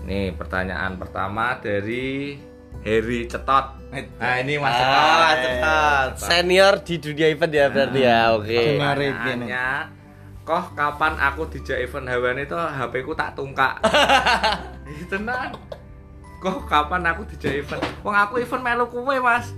Nih, 0.08 0.32
pertanyaan 0.38 0.96
pertama 0.96 1.58
dari 1.60 2.38
Harry 2.86 3.28
Cetot. 3.28 3.76
Nah, 3.92 4.36
ini 4.40 4.56
Mas 4.56 4.78
Ah, 4.78 5.34
Cetot. 5.36 6.12
Senior 6.22 6.74
di 6.86 6.96
dunia 7.02 7.28
event 7.28 7.52
ya 7.52 7.66
berarti 7.68 8.00
ya. 8.00 8.20
Oke. 8.38 8.56
Senior. 8.56 8.96
Pertanyaannya, 8.96 9.68
Koh 10.46 10.62
kapan 10.78 11.18
aku 11.18 11.50
dijak 11.50 11.90
event 11.90 12.06
hewan 12.06 12.38
itu 12.38 12.54
HP 12.54 13.02
ku 13.02 13.18
tak 13.18 13.34
tungkak. 13.34 13.82
Itu 14.86 15.18
tenan. 15.18 15.58
Koh 16.38 16.62
kapan 16.70 17.02
aku 17.10 17.26
dijak 17.34 17.66
event? 17.66 17.82
Wong 18.06 18.14
aku 18.14 18.38
event 18.38 18.62
melu 18.62 18.86
kuwe, 18.86 19.18
Mas. 19.18 19.50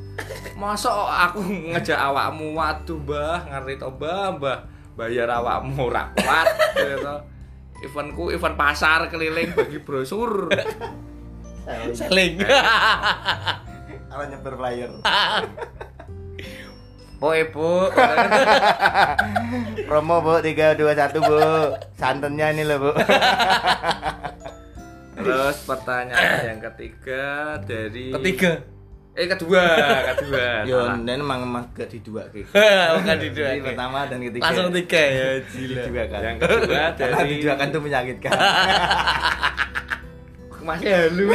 Mosok 0.55 1.11
aku 1.11 1.43
ngejak 1.43 1.99
awakmu 1.99 2.55
waduh, 2.55 3.03
Mbah, 3.03 3.51
ngerti 3.51 3.83
to, 3.83 3.91
Mbah, 3.99 4.39
Mbah. 4.39 4.59
Bayar 4.95 5.27
awakmu 5.27 5.91
ora 5.91 6.07
kuat 6.15 6.47
gitu. 6.79 7.15
Eventku 7.83 8.31
event 8.31 8.55
pasar 8.55 9.11
keliling 9.11 9.51
bagi 9.51 9.83
brosur. 9.83 10.47
Seling. 11.91 12.39
Ala 14.15 14.23
nyebar 14.31 14.55
flyer. 14.55 14.91
Po 17.17 17.33
ibu, 17.33 17.89
Promo 19.87 20.19
bu, 20.19 20.43
321 20.43 21.23
bu. 21.23 21.39
Santannya 21.95 22.47
ini 22.51 22.63
loh 22.67 22.77
bu. 22.83 22.91
Terus 25.17 25.57
pertanyaan 25.63 26.43
yang 26.43 26.59
ketiga 26.59 27.55
dari 27.63 28.11
Ketiga. 28.19 28.51
Eh 29.17 29.25
kedua, 29.25 29.65
kedua. 30.13 30.61
Yo, 30.69 30.77
dan 30.85 31.09
emang 31.09 31.41
emang 31.41 31.65
gak 31.73 31.89
di 31.89 32.03
dua 32.05 32.29
kayak. 32.29 32.53
Bukan 33.01 33.17
di 33.17 33.29
dua. 33.33 33.49
Pertama 33.65 34.05
dan 34.05 34.19
ketiga. 34.21 34.43
Langsung 34.45 34.69
tiga 34.75 35.01
ya. 35.01 35.27
Di 35.41 35.63
dua 35.73 36.03
kan. 36.05 36.21
Yang 36.21 36.37
kedua 36.37 36.81
Karena 36.93 37.17
dari 37.17 37.23
di 37.33 37.37
dua 37.41 37.53
kan 37.57 37.67
tuh 37.73 37.81
menyakitkan. 37.81 38.31
Masih 40.67 40.91
halu. 40.91 41.31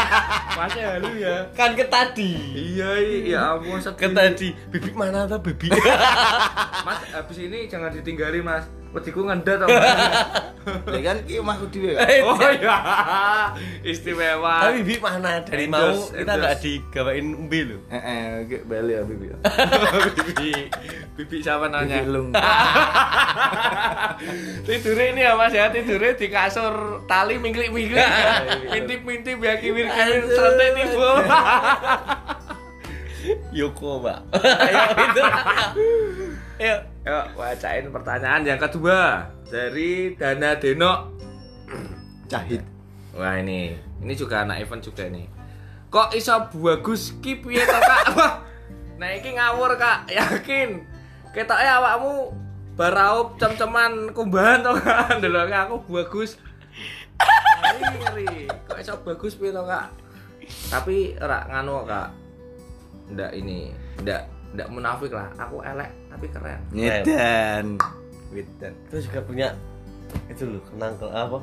Masih 0.60 0.82
halu 0.84 1.10
ya. 1.16 1.36
Kan 1.56 1.72
ke 1.72 1.88
tadi. 1.88 2.36
Iya, 2.52 3.00
iya 3.00 3.40
ampun 3.56 3.80
Ke 3.96 4.12
tadi. 4.12 4.52
Bibik 4.68 4.92
mana 4.92 5.24
tuh 5.24 5.40
bibik? 5.40 5.72
Mas, 6.84 7.00
habis 7.16 7.38
ini 7.40 7.64
jangan 7.64 7.88
ditinggali, 7.96 8.44
Mas. 8.44 8.68
Wediku 8.94 9.26
ngendat 9.26 9.56
to. 9.58 9.66
Mas. 9.66 9.82
Ya 10.64 11.12
kan 11.12 11.20
ki 11.28 11.44
omahku 11.44 11.68
dhewe. 11.68 11.92
Oh 12.24 12.40
iya. 12.40 12.76
Istimewa. 13.84 14.64
Tapi 14.64 14.80
bibik 14.80 15.04
mana? 15.04 15.44
Dari 15.44 15.68
mau 15.68 15.92
kita 15.92 16.24
endorse. 16.24 16.40
nggak 16.40 16.56
digawain 16.64 17.26
umbi 17.36 17.60
loh. 17.68 17.80
Heeh, 17.92 18.48
oke 18.48 18.58
bali 18.64 18.96
ya 18.96 19.04
bibi. 19.04 19.26
bibi. 20.24 20.52
Bibi 21.20 21.36
siapa 21.44 21.68
nanya? 21.68 22.00
Bibi 22.00 22.08
lung. 22.16 22.32
tidurnya 24.64 25.06
ini 25.12 25.20
ya 25.20 25.36
mas 25.36 25.52
ya 25.52 25.68
tidurnya 25.68 26.16
di 26.16 26.26
kasur 26.32 27.04
tali 27.04 27.36
mingklik-mingklik 27.36 28.08
mintip-mintip 28.72 29.36
ya 29.44 29.54
kiwir-kiwir 29.60 30.24
santai 30.32 30.68
tiba 30.80 31.10
Yoko, 33.56 34.04
Mbak. 34.04 34.20
Ayo 34.36 34.80
itu. 35.00 35.22
Ayo. 36.60 36.93
Yuk 37.04 37.24
bacain 37.36 37.86
pertanyaan 37.92 38.42
yang 38.48 38.60
kedua 38.60 39.28
dari 39.48 40.16
Dana 40.16 40.56
Deno. 40.56 41.12
Cahit. 42.28 42.64
wah 43.14 43.38
ini. 43.38 43.76
Ini 44.02 44.12
juga 44.16 44.42
anak 44.42 44.64
event 44.64 44.82
juga 44.82 45.06
nih 45.06 45.34
kok 45.94 46.10
iso 46.10 46.34
bagus 46.58 47.14
ki 47.22 47.38
piye 47.38 47.62
to 47.62 47.78
kak 47.78 48.18
wah 48.18 48.42
nah 48.98 49.14
iki 49.14 49.38
ngawur 49.38 49.78
kak. 49.78 50.10
Yakin? 50.10 50.82
Ketoknya 51.30 51.78
awakmu 51.78 52.34
baraup 52.74 53.38
cem-ceman 53.38 54.10
kumbahan 54.10 54.66
to 54.66 54.74
kak? 54.74 55.06
Ndelok 55.22 55.54
aku 55.54 55.76
bagus 55.94 56.34
ngeri 57.78 57.94
ngeri. 58.02 58.34
Kok 58.66 58.78
iso 58.82 58.98
bagus 59.06 59.38
piye 59.38 59.54
to 59.54 59.62
kak? 59.62 59.94
Tapi 60.66 61.14
ora 61.22 61.46
nganu 61.46 61.86
kak? 61.86 62.10
Ndak 63.14 63.30
ini. 63.38 63.70
Ndak 64.02 64.33
ndak 64.54 64.68
munafik 64.70 65.10
lah 65.10 65.26
aku 65.34 65.58
elek 65.60 65.90
tapi 66.08 66.26
keren 66.30 66.60
Nyedan. 66.70 67.66
Wedan. 68.30 68.72
Terus 68.88 69.06
juga 69.06 69.20
punya 69.22 69.48
itu 70.26 70.46
loh 70.46 70.62
kenang 70.70 70.94
ke 70.94 71.06
apa? 71.06 71.38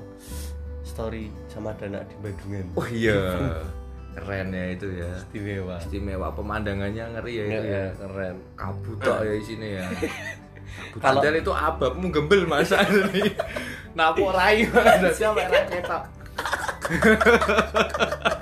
Story 0.82 1.28
sama 1.48 1.72
Dana 1.76 2.04
di 2.04 2.16
Bandungan. 2.20 2.66
oh 2.76 2.88
iya 2.88 3.20
keren 4.16 4.52
ya 4.52 4.66
itu 4.76 4.88
ya 4.92 5.08
Istimewa. 5.16 5.76
istimewa 5.80 6.28
pemandangannya 6.36 7.16
ngeri 7.16 7.34
ya 7.34 7.46
itu 7.48 7.64
ya 7.68 7.86
keren. 7.96 8.36
kabut 8.60 8.98
tok 9.00 9.24
ya 9.24 9.34
isinya 9.40 9.70
ya 9.80 9.86
kabut 11.00 11.00
Kalau- 11.00 11.40
itu 11.40 11.52
ababmu 11.52 12.08
gembel 12.12 12.44
masa 12.44 12.84
ini 12.84 13.32
ada 14.72 15.12
siapa 15.12 15.48
yang 15.48 15.68
ketok 15.68 16.04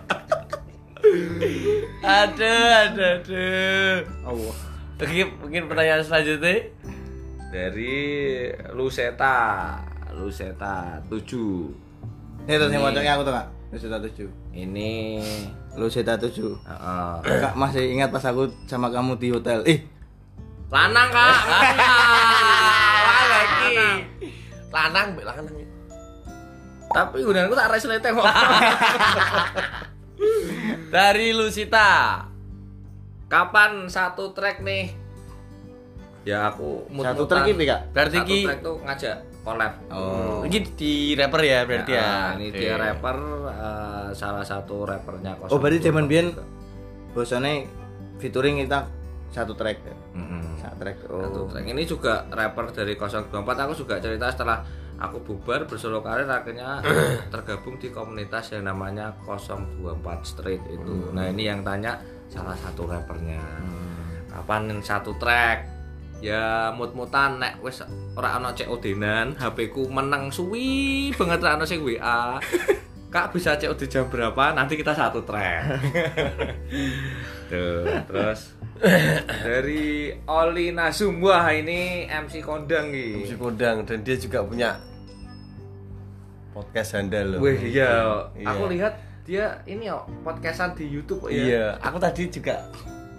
Aduh, 2.00 2.46
aduh, 2.80 3.10
aduh. 3.18 3.98
Allah. 4.24 4.56
Oke, 4.96 5.24
mungkin 5.38 5.62
pertanyaan 5.66 6.02
selanjutnya. 6.02 6.68
dari 7.50 8.46
Luseta 8.72 9.74
Luseta 10.14 11.02
7 11.02 12.46
Ini 12.46 12.54
terus 12.54 12.70
yang 12.70 12.84
motornya 12.84 13.18
aku 13.18 13.24
tuh 13.24 13.34
kak. 13.34 13.48
Lu 13.70 13.78
seta 13.78 13.98
tujuh. 13.98 14.30
ini 14.52 15.18
Lu 15.74 15.86
seta 15.88 16.14
tujuh. 16.16 16.54
heeh. 16.60 17.14
Kak 17.40 17.54
masih 17.56 17.90
ingat 17.90 18.10
pas 18.10 18.22
aku 18.24 18.50
sama 18.66 18.90
kamu 18.90 19.18
di 19.18 19.30
hotel. 19.30 19.62
Ih, 19.64 19.82
lanang 20.68 21.10
kak 21.10 21.38
Wah, 23.02 23.24
lagi. 23.26 23.78
Lanang, 24.70 25.08
mbak 25.14 25.26
lanang. 25.26 25.56
tapi 26.90 27.22
gunanku 27.22 27.54
tak 27.54 27.70
res 27.70 27.86
leteng 27.86 28.18
kok 28.18 28.26
Dari 30.90 31.32
Lusita. 31.32 31.90
kapan 33.26 33.86
satu 33.86 34.34
track 34.34 34.58
nih 34.60 34.90
ya 36.26 36.50
aku 36.50 36.90
satu 36.90 36.94
mut-mutan. 37.24 37.30
truk 37.30 37.46
ini 37.48 37.64
kak. 37.64 37.82
Berarti 37.94 38.18
satu 38.18 38.26
ki 38.28 38.40
track 38.44 38.60
tuh 38.60 38.76
ngajak 38.82 39.16
collab 39.40 39.74
Oh. 39.88 40.42
ini 40.44 40.58
di 40.68 40.94
rapper 41.14 41.42
ya 41.44 41.60
berarti 41.64 41.92
ya. 41.94 42.02
Nah, 42.04 42.30
ini 42.36 42.48
dia 42.50 42.74
rapper 42.76 43.18
eh, 43.46 44.08
salah 44.12 44.42
satu 44.42 44.82
rappernya 44.84 45.38
Oh 45.46 45.58
berarti 45.58 45.78
024. 45.78 45.88
zaman 45.88 46.06
biyen 46.06 46.28
bosannya 47.12 47.70
featuring 48.18 48.58
kita 48.60 48.90
satu 49.30 49.54
track. 49.54 49.78
Mm-mm. 50.12 50.58
Satu 50.58 50.76
track. 50.76 50.98
Satu 51.00 51.40
Oh. 51.40 51.48
track. 51.48 51.64
Ini 51.64 51.84
juga 51.86 52.26
rapper 52.28 52.66
dari 52.74 52.98
024 52.98 53.30
aku 53.62 53.74
juga 53.78 54.02
cerita 54.02 54.26
setelah 54.28 54.66
aku 55.00 55.18
bubar 55.24 55.64
bersolo 55.64 56.04
karir 56.04 56.28
akhirnya 56.28 56.84
tergabung 57.34 57.80
di 57.80 57.90
komunitas 57.90 58.52
yang 58.52 58.68
namanya 58.68 59.16
024 59.24 59.80
Street 60.28 60.62
itu. 60.68 61.16
Nah, 61.16 61.32
ini 61.32 61.48
yang 61.48 61.64
tanya 61.64 61.98
salah 62.28 62.54
satu 62.60 62.86
rappernya. 62.86 63.42
Kapan 64.30 64.84
satu 64.84 65.16
track? 65.18 65.80
Ya 66.20 66.76
mut-mutan 66.76 67.40
nek 67.40 67.64
wis 67.64 67.80
ora 68.20 68.36
ana 68.36 68.52
COD-nan, 68.52 69.40
HP 69.40 69.72
ku 69.72 69.88
menang 69.88 70.28
suwi 70.28 71.16
banget 71.16 71.40
ra 71.40 71.56
ana 71.56 71.64
sing 71.64 71.80
WA. 71.80 72.36
Kak 73.14 73.34
bisa 73.34 73.58
COD 73.58 73.90
jam 73.90 74.06
berapa? 74.12 74.54
Nanti 74.54 74.76
kita 74.76 74.94
satu 74.94 75.24
track. 75.24 75.80
Tuh, 77.50 77.88
terus 78.06 78.54
dari 79.44 80.14
Oli 80.24 80.72
Nasum 80.72 81.20
wah 81.20 81.52
ini 81.52 82.06
MC 82.08 82.46
kondang 82.46 82.94
si 82.94 83.26
gitu. 83.28 83.36
Kodang 83.36 83.84
dan 83.84 84.06
dia 84.06 84.16
juga 84.16 84.46
punya 84.46 84.78
podcast 86.60 86.92
handal 86.94 87.26
loh. 87.32 87.40
Wih 87.40 87.56
iya, 87.64 87.92
Iya. 88.36 88.46
aku 88.46 88.64
lihat 88.68 88.94
dia 89.24 89.46
ini 89.64 89.88
yo 89.88 90.04
podcastan 90.22 90.74
di 90.74 90.86
YouTube 90.86 91.28
ya. 91.28 91.40
Iya, 91.40 91.66
aku 91.80 91.98
tadi 91.98 92.28
juga 92.28 92.60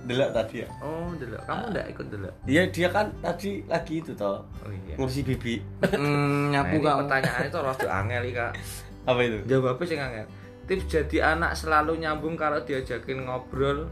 delok 0.01 0.30
tadi 0.32 0.64
ya. 0.64 0.68
Oh, 0.80 1.12
dulu. 1.14 1.36
Kamu 1.41 1.64
enggak 1.70 1.86
ikut 1.88 2.07
dulu? 2.09 2.28
Iya, 2.45 2.62
dia 2.68 2.88
kan 2.88 3.07
tadi 3.20 3.62
lagi 3.64 3.95
itu 3.99 4.12
toh. 4.12 4.43
Oh 4.61 4.72
iya. 4.84 4.95
Ngurusi 4.95 5.22
bibi. 5.22 5.62
Nah, 5.97 6.51
nyapu 6.51 6.76
ini 6.76 6.84
kak. 6.84 6.97
pertanyaan 7.01 7.43
itu 7.47 7.59
rada 7.59 7.88
angel 8.03 8.22
iki, 8.24 8.34
Kak. 8.34 8.53
Apa 9.07 9.20
itu? 9.22 9.38
Jawabnya 9.47 9.84
sing 9.86 10.01
angel. 10.01 10.26
Tips 10.66 10.84
jadi 10.86 11.16
anak 11.34 11.53
selalu 11.55 11.93
nyambung 11.99 12.34
kalau 12.34 12.59
diajakin 12.61 13.26
ngobrol 13.26 13.86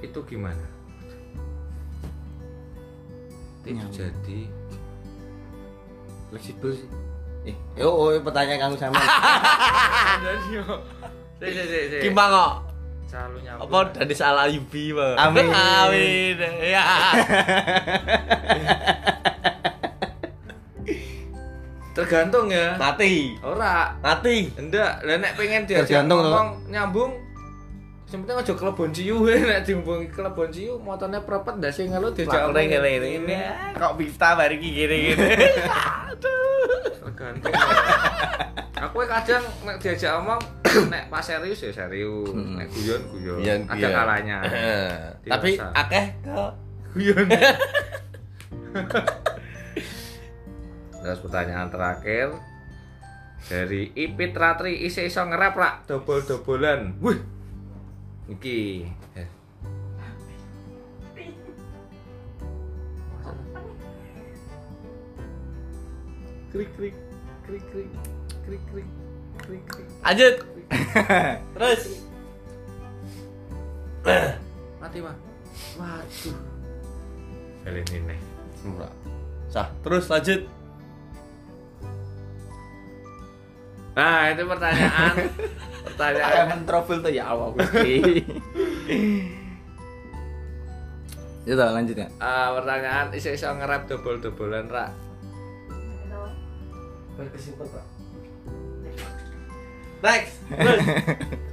itu 0.00 0.18
gimana? 0.24 0.66
Tips 3.62 3.70
Nyambung. 3.74 3.94
jadi 3.94 4.40
Fleksibel 6.28 6.70
sih. 6.74 6.88
Eh, 7.44 7.56
yo, 7.76 7.92
oh, 7.92 8.08
pertanyaan 8.24 8.72
kamu 8.72 8.76
sama. 8.80 8.96
Dan 10.24 10.40
yo. 10.48 10.64
Si 11.36 11.46
si 11.52 11.62
si 11.68 11.78
si. 11.92 11.98
Gimana 12.08 12.32
kok? 12.32 12.52
Selalu 13.04 13.36
nyambung. 13.44 13.68
Apa 13.68 13.78
dari 13.92 14.14
salah 14.16 14.48
Yubi, 14.48 14.96
Pak? 14.96 15.14
Amin. 15.20 15.46
Amin. 15.84 16.36
Ya. 16.64 16.84
Tergantung 21.94 22.48
ya. 22.48 22.80
Mati. 22.80 23.36
Ora. 23.44 23.92
Mati. 24.00 24.50
Enggak, 24.56 25.04
lah 25.04 25.16
nek 25.20 25.36
pengen 25.36 25.62
diajak 25.68 25.86
Tergantung, 25.86 26.26
ngomong 26.26 26.48
nyambung 26.72 27.12
Sing 28.14 28.22
penting 28.22 28.46
aja 28.46 28.54
kelebon 28.54 28.94
ciu 28.94 29.26
nek 29.50 29.66
dihubungi 29.66 30.06
kelebon 30.06 30.46
ciu 30.46 30.78
motone 30.78 31.18
prepet 31.26 31.58
ndak 31.58 31.74
sing 31.74 31.90
ngelu 31.90 32.14
diajak 32.14 32.46
Diajak 32.46 32.78
ngene 32.86 33.10
ini. 33.10 33.34
Kok 33.74 33.98
Bifta 33.98 34.38
bari 34.38 34.54
iki 34.54 34.70
gini-gini. 34.70 35.34
tergantung. 37.02 37.50
Aku 38.86 39.02
kadang 39.02 39.42
nek 39.66 39.82
diajak 39.82 40.14
omong 40.22 40.38
nek 40.94 41.10
pas 41.10 41.26
serius 41.26 41.58
ya 41.58 41.74
serius, 41.74 42.30
nek 42.30 42.70
guyon 42.70 43.02
guyon. 43.10 43.66
Ada 43.66 43.88
kalanya. 43.90 44.38
Tapi 45.26 45.58
Dewasa. 45.58 45.74
akeh 45.74 46.06
ke 46.22 46.46
guyon. 46.94 47.26
Terus 51.02 51.18
pertanyaan 51.18 51.66
terakhir 51.66 52.30
dari 53.50 53.90
Ipit 53.90 54.38
Ratri 54.38 54.86
isi 54.86 55.02
iso 55.02 55.26
ngerap 55.26 55.58
rak 55.58 55.74
dobol-dobolan. 55.90 57.02
Wih. 57.02 57.34
Iki. 58.24 58.88
Eh. 59.20 59.28
Krik 66.54 66.70
krik 66.78 66.96
krik 67.44 67.64
krik 67.68 67.90
krik 68.46 68.62
krik 68.72 68.88
krik 69.44 69.62
krik. 69.68 69.88
Lanjut. 70.00 70.34
Terus. 71.52 71.82
Mati 74.80 74.98
mah. 75.04 75.16
Waduh. 75.76 76.38
Balen 77.64 77.86
ini. 77.92 78.16
Ora. 78.64 78.88
Sah, 79.52 79.68
terus 79.84 80.08
lanjut. 80.08 80.48
Nah, 83.94 84.30
itu 84.34 84.42
pertanyaan. 84.42 85.14
pertanyaan 85.86 86.32
Kayak 86.34 86.48
mentrofil 86.50 86.98
tuh 86.98 87.12
ya 87.14 87.24
Allah 87.30 87.48
Gusti. 87.54 87.94
Ya 91.44 91.60
udah 91.60 91.76
lanjut 91.76 91.92
ya. 91.92 92.08
Ah, 92.24 92.56
pertanyaan 92.56 93.12
iso-iso 93.12 93.44
ngerap 93.52 93.84
dobol-dobolan 93.84 94.64
rak. 94.64 94.96
Berkesimpan, 97.20 97.68
Pak. 97.68 97.86
Next. 100.00 100.34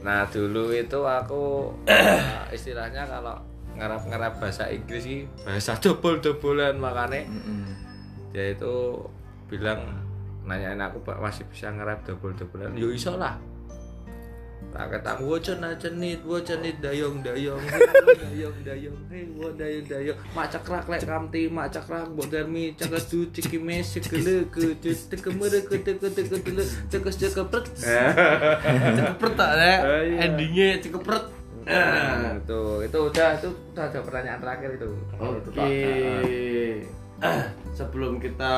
Nah, 0.00 0.24
dulu 0.32 0.72
itu 0.72 0.96
aku 1.04 1.76
eh, 1.84 2.24
istilahnya 2.56 3.04
kalau 3.04 3.36
ngerap-ngerap 3.76 4.40
bahasa 4.40 4.72
Inggris 4.72 5.04
sih 5.04 5.20
bahasa 5.44 5.76
dobol-dobolan 5.76 6.80
makanya 6.80 7.28
dia 8.32 8.56
itu 8.56 8.96
bilang 9.52 9.80
nanyain 10.50 10.82
aku 10.82 10.98
Pak 11.06 11.22
masih 11.22 11.46
bisa 11.46 11.70
ngerap 11.70 12.02
dobol-dobolan 12.02 12.74
yo 12.74 12.90
iso 12.90 13.14
lah 13.14 13.38
tak 14.70 14.86
kata 14.86 15.18
wocen 15.26 15.58
cenit 15.82 16.22
wocen 16.22 16.62
cenit 16.62 16.78
dayong 16.78 17.18
dayong 17.26 17.58
dayong 18.22 18.56
dayong 18.62 18.98
hei 19.10 19.26
wo 19.34 19.50
dayong 19.58 19.86
dayong 19.90 20.18
macak 20.30 20.62
rak 20.62 20.86
lek 20.86 21.02
kamti 21.02 21.50
macak 21.50 21.90
rak 21.90 22.06
mbok 22.14 22.30
darmi 22.30 22.70
cakas 22.78 23.10
du 23.10 23.26
ciki 23.34 23.58
mes 23.58 23.82
sekele 23.82 24.46
ke 24.46 24.78
cek 24.78 25.26
kemere 25.26 25.66
ke 25.66 25.82
te 25.82 25.98
ke 25.98 26.06
te 26.14 26.22
ke 26.22 26.38
te 26.38 26.62
cekes 26.86 27.16
cekepret 27.18 27.66
Cepet 29.00 29.32
tak 29.34 29.50
ya? 29.58 29.74
Ah, 29.82 30.02
iya. 30.06 30.16
Endingnya 30.28 30.68
cepet. 30.78 31.22
Nah, 31.60 32.34
itu 32.40 32.62
itu 32.88 32.98
udah 32.98 33.28
itu 33.36 33.48
udah 33.74 33.84
ada 33.84 33.98
pertanyaan 34.00 34.40
terakhir 34.40 34.70
itu 34.80 34.88
Itu, 34.90 35.50
Pak. 35.54 35.66
Oke. 35.66 36.42
Sebelum 37.78 38.16
kita 38.16 38.54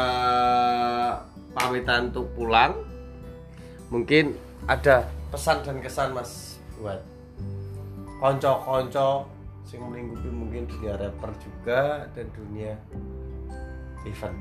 pamitan 1.53 2.12
untuk 2.12 2.28
pulang, 2.36 2.72
mungkin 3.92 4.36
ada 4.68 5.09
pesan 5.32 5.64
dan 5.64 5.78
kesan 5.80 6.12
Mas 6.16 6.61
buat 6.80 7.00
konco-konco 8.20 9.26
sing 9.66 9.80
melingkupi 9.82 10.28
mungkin 10.28 10.68
dunia 10.68 10.94
rapper 10.98 11.32
juga 11.40 12.05
dan 12.12 12.26
dunia 12.34 12.76
event. 14.05 14.38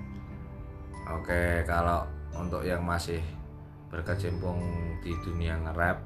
Oke, 1.11 1.65
kalau 1.65 2.05
untuk 2.37 2.61
yang 2.63 2.81
masih 2.85 3.21
berkecimpung 3.91 4.61
di 5.03 5.11
dunia 5.25 5.59
nge-rap 5.67 5.99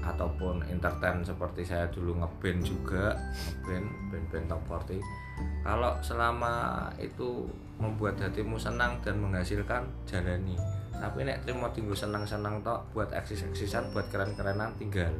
ataupun 0.00 0.64
entertain 0.72 1.20
seperti 1.22 1.62
saya 1.62 1.86
dulu 1.92 2.18
ngeband 2.18 2.60
juga, 2.64 3.14
ngeband 3.66 3.86
band-band 4.10 4.46
top 4.48 4.60
40. 4.88 5.00
Kalau 5.62 5.92
selama 6.00 6.54
itu 6.96 7.46
membuat 7.80 8.20
hatimu 8.20 8.60
senang 8.60 9.00
dan 9.00 9.16
menghasilkan, 9.18 9.88
jalani. 10.04 10.54
Tapi 11.00 11.24
nek 11.24 11.48
terima 11.48 11.72
tinggal 11.72 11.96
senang-senang 11.96 12.60
tok 12.60 12.84
buat 12.92 13.08
eksis-eksisan, 13.08 13.88
buat 13.96 14.04
keren-kerenan 14.12 14.76
tinggal. 14.76 15.16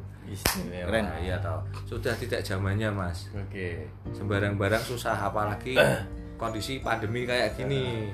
Keren. 0.69 1.05
Nah, 1.09 1.19
iya 1.25 1.41
toh. 1.41 1.65
Sudah 1.89 2.13
tidak 2.21 2.45
zamannya, 2.45 2.93
Mas. 2.93 3.33
Oke. 3.33 3.89
sembarang 4.13 4.61
barang 4.61 4.85
susah 4.85 5.17
apalagi 5.17 5.75
kondisi 6.41 6.85
pandemi 6.85 7.25
kayak 7.25 7.57
gini 7.57 8.13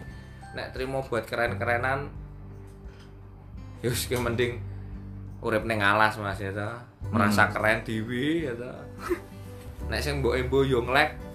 nek 0.57 0.73
terima 0.73 1.05
buat 1.05 1.23
keren-kerenan 1.29 2.11
yus 3.85 4.09
yang 4.09 4.25
mending 4.25 4.59
urip 5.45 5.63
neng 5.69 5.85
alas 5.85 6.17
mas 6.17 6.41
ya 6.41 6.51
toh. 6.51 6.75
merasa 7.13 7.53
keren 7.53 7.85
dewi 7.85 8.49
ya 8.49 8.57
toh. 8.57 8.81
nek 9.93 10.01
sing 10.03 10.25
mbok 10.25 10.35
embo 10.35 10.65
yo 10.67 10.83
nglek 10.83 11.26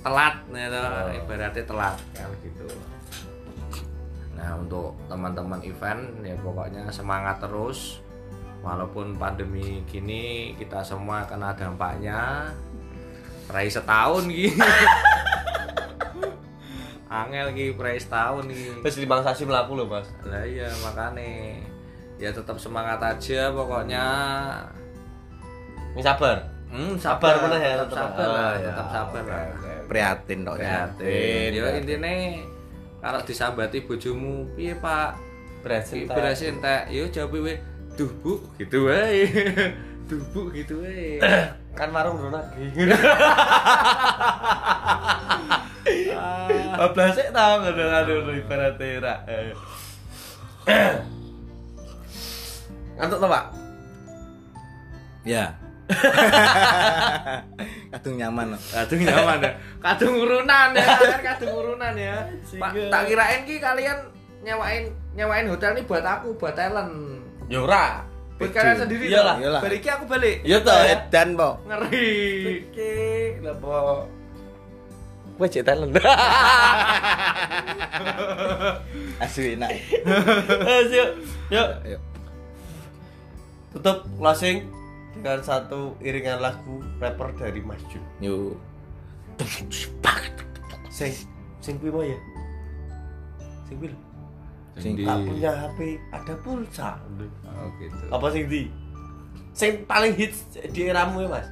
telat 0.00 0.34
ya 0.48 0.66
toh. 0.66 1.12
ibaratnya 1.12 1.64
telat 1.64 1.96
kan 2.12 2.30
gitu 2.40 2.66
nah 4.32 4.56
untuk 4.56 4.96
teman-teman 5.06 5.60
event 5.60 6.00
ya 6.24 6.32
pokoknya 6.40 6.88
semangat 6.88 7.36
terus 7.38 8.00
walaupun 8.60 9.12
pandemi 9.14 9.84
gini 9.84 10.56
kita 10.56 10.80
semua 10.80 11.24
kena 11.24 11.52
dampaknya 11.52 12.48
Rai 13.50 13.66
setahun 13.66 14.30
gitu. 14.30 14.62
Angel 17.10 17.50
ki 17.50 17.74
prai 17.74 17.98
setahun 17.98 18.46
ki. 18.46 18.78
Terus 18.86 18.96
lima 19.02 19.18
sasi 19.26 19.42
melaku 19.42 19.74
loh 19.74 19.90
Mas. 19.90 20.06
Lah 20.22 20.46
iya 20.46 20.70
makane. 20.86 21.58
Ya 22.14 22.30
tetap 22.30 22.62
semangat 22.62 23.02
aja 23.02 23.50
pokoknya. 23.50 24.06
Ini 25.98 26.02
sabar. 26.06 26.46
Hmm, 26.70 26.94
Sabar 26.94 27.34
sabar, 27.34 27.50
mana 27.50 27.56
ya, 27.58 27.74
tetap 27.82 27.98
sabar 28.14 28.26
lah, 28.30 28.38
Oh, 28.38 28.54
ya. 28.54 28.66
tetap 28.70 28.86
sabar 28.94 29.22
lah. 29.26 29.42
Prihatin 29.90 30.46
tok 30.46 30.62
Prihatin. 30.62 31.50
Ya 31.50 31.66
prihatin. 31.66 31.82
intine 31.82 32.46
kalau 33.02 33.18
disambati 33.26 33.82
bojomu 33.82 34.46
piye 34.54 34.78
Pak? 34.78 35.18
Berhasil. 35.66 36.06
Berhasil 36.06 36.54
entek. 36.54 36.94
Yo 36.94 37.10
jawab 37.10 37.42
we, 37.42 37.58
duh 37.98 38.12
Bu, 38.22 38.38
gitu 38.54 38.86
wae. 38.86 39.26
duh 40.08 40.22
Bu 40.30 40.54
gitu 40.54 40.86
wae. 40.86 41.18
Kan 41.78 41.90
warung 41.90 42.22
dulu 42.22 42.38
lagi. 42.38 42.70
Bablas 46.80 47.12
sih 47.18 47.28
tau 47.34 47.60
ngono 47.60 47.84
aduh 47.92 48.30
ibaratnya 48.30 49.02
ra. 49.02 49.14
Ngantuk 53.00 53.16
to, 53.16 53.26
Pak? 53.32 53.44
Ya. 55.24 55.56
Kadung 57.92 58.16
nyaman. 58.16 58.46
loh. 58.54 58.60
Kadung 58.70 59.00
nyaman 59.02 59.38
ya. 59.42 59.50
Kadung 59.82 60.14
urunan 60.22 60.68
ya, 60.76 60.86
kan 60.86 61.20
kadung 61.34 61.52
urunan 61.54 61.94
ya. 61.98 62.16
Pak, 62.56 62.70
tak 62.90 63.02
kirain 63.10 63.40
ki 63.44 63.56
kalian 63.58 63.98
nyewain 64.46 64.84
nyewain 65.18 65.46
hotel 65.50 65.74
ini 65.76 65.82
buat 65.84 66.04
aku, 66.06 66.38
buat 66.38 66.54
talent. 66.54 66.94
Ya 67.50 67.60
ora. 67.60 68.06
Buat 68.38 68.50
kalian 68.56 68.76
sendiri 68.86 69.04
Iyalah. 69.10 69.36
Iyalah. 69.36 69.60
Balik 69.60 69.80
ki 69.84 69.90
aku 69.90 70.04
balik. 70.08 70.36
Ya 70.46 70.58
toh. 70.64 70.80
Edan, 70.80 71.28
Po. 71.36 71.60
Ngeri. 71.68 72.08
Oke, 72.70 72.92
lapo. 73.44 74.08
Kowe 75.36 75.46
cek 75.48 75.64
talent. 75.64 75.92
Asli 79.24 79.56
enak. 79.56 79.70
Yuk, 80.92 81.10
yuk. 81.52 81.68
Yuk. 81.84 82.00
Tutup 83.70 84.02
closing 84.18 84.66
dengan 85.12 85.38
satu 85.42 85.98
iringan 85.98 86.38
lagu 86.38 86.78
rapper 86.98 87.34
dari 87.34 87.60
Mas 87.60 87.82
Jun. 87.90 88.02
Yuk. 88.22 88.54
Sing 90.90 91.12
sing 91.58 91.74
kuwi 91.80 91.90
mau 91.90 92.04
ya? 92.04 92.18
Sing 93.66 93.76
kuwi. 93.80 93.90
Sing 94.78 94.92
Di- 94.96 95.04
Tak 95.04 95.18
punya 95.26 95.50
HP, 95.50 95.78
ada 96.14 96.34
pulsa. 96.40 96.90
Oh 97.44 97.68
gitu. 97.76 98.04
Apa 98.08 98.26
sing 98.30 98.46
di? 98.46 98.70
Sing 99.50 99.82
paling 99.84 100.14
hits 100.14 100.46
di 100.70 100.88
eramu 100.88 101.26
ya, 101.26 101.28
Mas? 101.28 101.48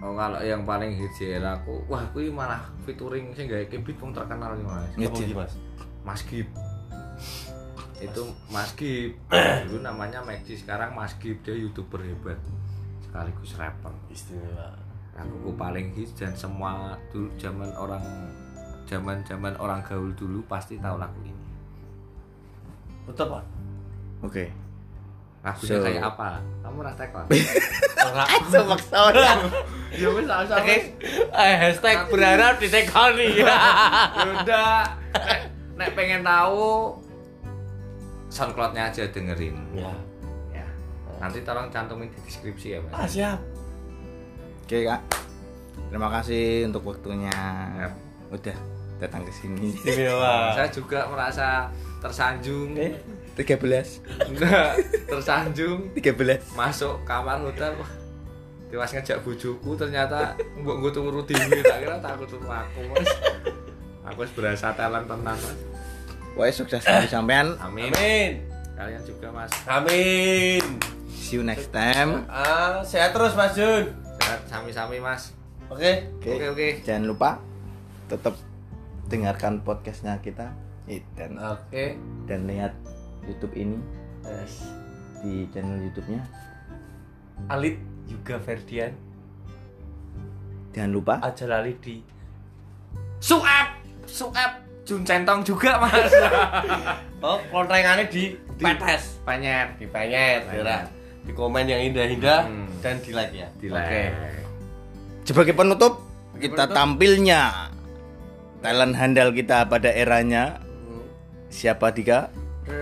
Oh 0.00 0.16
kalau 0.16 0.40
yang 0.40 0.64
paling 0.64 0.96
hits 0.96 1.20
ya 1.20 1.40
aku, 1.44 1.84
wah 1.84 2.00
kuwi 2.12 2.32
malah 2.32 2.64
featuring 2.88 3.36
sing 3.36 3.48
gawe 3.48 3.64
kebit 3.68 4.00
wong 4.00 4.16
terkenal 4.16 4.56
nih 4.56 4.64
Mas. 4.64 4.90
Apa 4.96 5.18
Mas? 5.44 5.52
Mas 6.00 6.20
Gib. 6.24 6.48
Itu 8.00 8.32
Mas 8.48 8.72
Gib. 8.76 9.16
Dulu 9.68 9.78
namanya 9.84 10.24
Maggi, 10.24 10.56
sekarang 10.56 10.96
Mas 10.96 11.12
Gib 11.20 11.44
dia 11.44 11.52
YouTuber 11.52 12.00
hebat. 12.00 12.40
Sekaligus 13.10 13.58
rapper. 13.58 13.90
Istimewa. 14.06 14.70
Laguku 15.12 15.50
paling 15.52 15.90
hits 15.92 16.14
dan 16.14 16.30
semua 16.32 16.94
dulu 17.10 17.26
zaman 17.34 17.74
orang 17.74 17.98
zaman 18.86 19.18
zaman 19.26 19.52
orang 19.58 19.82
gaul 19.82 20.14
dulu 20.14 20.38
pasti 20.46 20.78
tahu 20.78 20.94
lagu 20.94 21.18
ini. 21.20 21.34
Betul, 23.04 23.26
Pak. 23.28 23.44
Oke. 24.22 24.44
Lagunya 25.40 25.74
So- 25.74 25.82
kayak 25.82 26.04
apa? 26.06 26.38
Kamu 26.62 26.78
rata 26.80 27.04
kok. 27.04 27.26
Ora. 28.00 28.24
Semaksa 28.46 28.96
orang. 29.10 29.38
Ya 29.90 30.06
wis. 30.06 30.22
Oke. 30.30 30.76
Eh, 31.34 31.54
hashtag 31.58 32.06
berharap 32.06 32.62
ditekoni. 32.62 33.34
Ya 33.42 33.58
udah. 34.38 34.86
Nek, 35.10 35.40
nek 35.74 35.90
pengen 35.98 36.22
tahu 36.22 36.94
SoundCloud-nya 38.30 38.86
aja 38.86 39.10
dengerin. 39.10 39.58
Ya. 39.74 39.90
Ya. 39.90 39.92
Nanti 41.20 41.44
tolong 41.44 41.68
cantumin 41.68 42.08
di 42.08 42.18
deskripsi 42.24 42.66
ya, 42.74 42.78
Mas. 42.80 42.92
Ah, 42.96 43.06
siap. 43.06 43.38
Oke 44.64 44.88
kak. 44.88 45.00
Terima 45.92 46.08
kasih 46.08 46.66
untuk 46.72 46.82
waktunya. 46.88 47.36
Yap. 47.76 47.92
Udah 48.32 48.56
datang 48.96 49.22
ke 49.28 49.32
sini. 49.36 49.76
Saya 50.56 50.68
juga 50.72 51.04
merasa 51.12 51.68
tersanjung. 52.00 52.72
Eh, 52.80 52.96
13 53.40 54.28
Enggak, 54.28 54.70
tersanjung 55.08 55.88
13 55.96 56.52
masuk 56.52 57.00
kamar 57.08 57.40
hotel 57.40 57.72
wah 57.78 57.90
Tiwas 58.70 58.94
ngejak 58.94 59.18
bojoku 59.26 59.74
ternyata 59.74 60.38
mbok 60.62 60.78
nggo 60.78 60.90
turu 60.94 61.20
dhewe 61.26 61.58
tak 61.58 61.82
kira 61.82 61.98
takut 61.98 62.30
turu 62.30 62.46
aku 62.46 62.86
Mas. 62.94 63.10
Aku 64.06 64.22
wis 64.22 64.30
berasa 64.30 64.70
talent 64.78 65.10
tenan 65.10 65.34
Mas. 65.34 65.58
Pokoknya 66.38 66.54
sukses 66.54 66.82
sampean. 67.10 67.58
Amin. 67.58 67.90
Amin. 67.90 68.46
Kalian 68.78 69.02
juga 69.02 69.34
Mas. 69.34 69.50
Amin. 69.66 70.62
See 71.20 71.36
you 71.36 71.44
next 71.44 71.68
time. 71.70 72.24
Ah, 72.26 72.80
sehat 72.80 73.12
terus 73.12 73.36
Mas 73.36 73.52
Jun. 73.52 73.92
Sehat 74.18 74.40
sami-sami 74.48 74.96
Mas. 74.98 75.36
Oke. 75.68 76.08
Oke. 76.18 76.48
Oke. 76.48 76.68
Jangan 76.82 77.04
lupa 77.06 77.30
tetap 78.08 78.34
dengarkan 79.06 79.60
podcastnya 79.60 80.16
kita 80.18 80.50
dan 81.14 81.38
Oke. 81.38 81.94
dan 82.24 82.48
lihat 82.48 82.72
YouTube 83.22 83.54
ini 83.54 83.76
Yes. 84.20 84.64
di 85.20 85.46
channel 85.50 85.78
YouTube-nya. 85.80 86.22
Alit 87.48 87.80
juga 88.04 88.36
Ferdian 88.36 88.92
Jangan 90.70 90.92
lupa 90.92 91.14
aja 91.18 91.48
lali 91.48 91.72
di 91.80 92.04
Suap, 93.18 93.80
suap 94.04 94.60
Jun 94.84 95.04
Centong 95.04 95.40
juga 95.42 95.76
Mas. 95.78 96.10
Oh, 97.20 97.36
kontrengannya 97.52 98.08
di 98.08 98.32
petes, 98.56 99.20
Penyet. 99.28 99.76
di 99.76 99.84
penyet, 99.84 100.40
Penyet. 100.48 100.88
Di 101.20 101.32
komen 101.32 101.64
yang 101.64 101.80
indah-indah 101.84 102.40
Hmm. 102.44 102.66
dan 102.80 102.98
di 102.98 103.10
like 103.10 103.32
ya. 103.32 103.48
Di 103.54 103.66
Oke. 103.68 104.02
sebagai 105.22 105.52
penutup 105.52 106.00
kita 106.34 106.64
penutup. 106.64 106.74
tampilnya 106.74 107.70
talent 108.58 108.94
handal 108.94 109.30
kita 109.30 109.64
pada 109.64 109.88
eranya 109.88 110.58
Hmm. 110.58 111.04
siapa 111.48 111.90
Dika? 111.90 112.32
Yo 112.66 112.72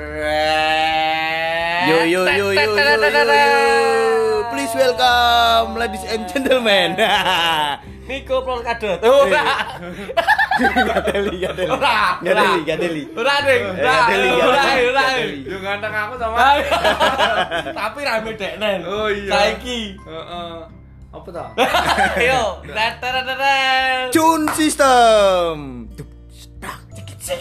Yo 1.88 1.98
yo 2.04 2.20
yo 2.24 2.46
yo 2.52 2.52
yo, 2.52 2.74
yo, 2.76 3.22
yo. 3.24 4.07
Please 4.68 4.84
welcome 4.84 5.80
ladies 5.80 6.04
and 6.12 6.28
gentlemen. 6.28 6.92
Niko 8.04 8.44
Polkadot. 8.44 9.00
Ora. 9.00 9.64
Gadeli, 10.60 11.40
gadeli. 11.40 11.72
Ora. 11.72 12.20
Gadeli, 12.20 12.60
gadeli. 12.68 13.02
Ora, 13.16 13.34
Ding. 13.48 13.64
Eh, 13.64 13.80
Ora, 13.80 13.96
Gadeli, 14.04 14.28
ora, 14.44 14.60
ora. 14.92 15.04
Yo 15.24 15.56
ganteng 15.64 15.94
aku 15.96 16.14
sama. 16.20 16.36
Tapi 17.72 17.98
rame 18.04 18.30
deknen. 18.36 18.84
Oh 18.84 19.08
iya. 19.08 19.56
Saiki. 19.56 19.96
Heeh. 20.04 20.56
Apa 21.16 21.28
toh? 21.32 21.48
Ayo. 22.20 22.60
Tetetetet. 22.68 24.12
Tune 24.12 24.52
system. 24.52 25.88
Sek, 27.24 27.40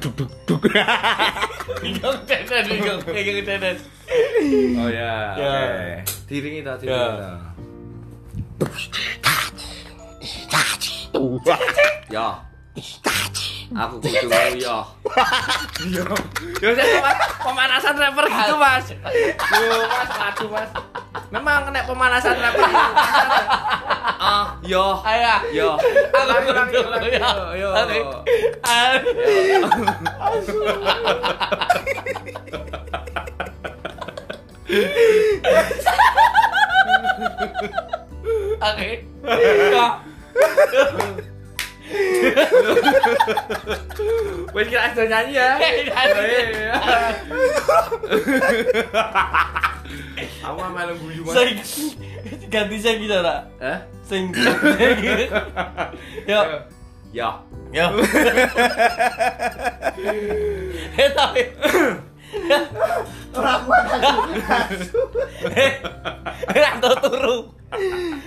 duk, 0.00 0.12
dak, 0.16 0.28
duk, 0.28 0.30
duk, 0.46 0.62
duk. 0.62 0.72
Bingung 1.82 2.18
denen, 2.28 2.64
bingung. 2.68 3.00
Bingung 3.04 3.44
denen. 3.46 3.76
Oh 4.78 4.88
ya. 4.88 5.12
Ya. 5.34 5.50
Oke. 5.50 6.04
Diringi 6.28 6.60
toh, 6.62 6.74
diringi 6.78 6.94
Ya. 6.94 7.06
toh. 7.10 8.70
Ya. 12.10 12.28
Aku 13.74 13.98
kudu 13.98 14.30
ya. 14.62 14.78
Saya 16.62 17.02
Mas, 17.02 17.18
pemanasan 17.42 17.98
rapper 17.98 18.26
gitu, 18.30 18.54
Mas. 18.62 18.86
Yo, 18.94 19.76
Mas, 19.90 20.10
aduh, 20.14 20.48
Mas. 20.54 20.70
Memang 21.34 21.66
kena 21.66 21.82
pemanasan 21.82 22.38
rapper. 22.38 22.62
Ah, 24.16 24.54
yo. 24.62 25.02
Ayo. 25.02 25.34
Yo. 25.50 25.70
Aku 26.14 26.46
kudu 26.46 26.78
ulangi. 26.86 27.18
ya. 27.18 27.30
Yo, 27.58 27.68
Oke. 27.74 27.98
yo. 39.74 39.86
Wes 44.54 44.66
kira 44.66 44.90
sudah 44.90 45.06
nyanyi 45.06 45.32
ya. 45.38 45.50
Nyanyi. 45.60 46.66
Aku 50.42 50.56
mah 50.58 50.70
melu 50.74 50.94
guyu. 50.98 51.22
Sing 51.30 51.58
ganti 52.50 52.76
sing 52.80 52.98
gitu 53.02 53.14
ora? 53.20 53.46
Eh? 53.62 53.78
Sing. 54.02 54.32
Yo. 56.26 56.40
Ya. 57.14 57.30
Yo. 57.70 57.86
Eh 60.96 61.08
tapi 61.14 61.42
Rando 66.56 66.90
turu. 67.00 67.36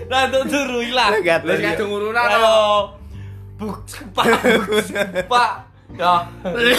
Rando 0.07 0.39
turu 0.47 0.79
ilang. 0.85 1.19
Wes 1.19 1.59
kadung 1.59 1.91
urunan. 1.93 2.27
Ayo. 3.59 3.67
Buk 3.67 3.75
pak 4.15 4.25
buk 4.39 4.79
pak. 5.27 5.51
Ya. 5.97 6.21
Ini. 6.45 6.77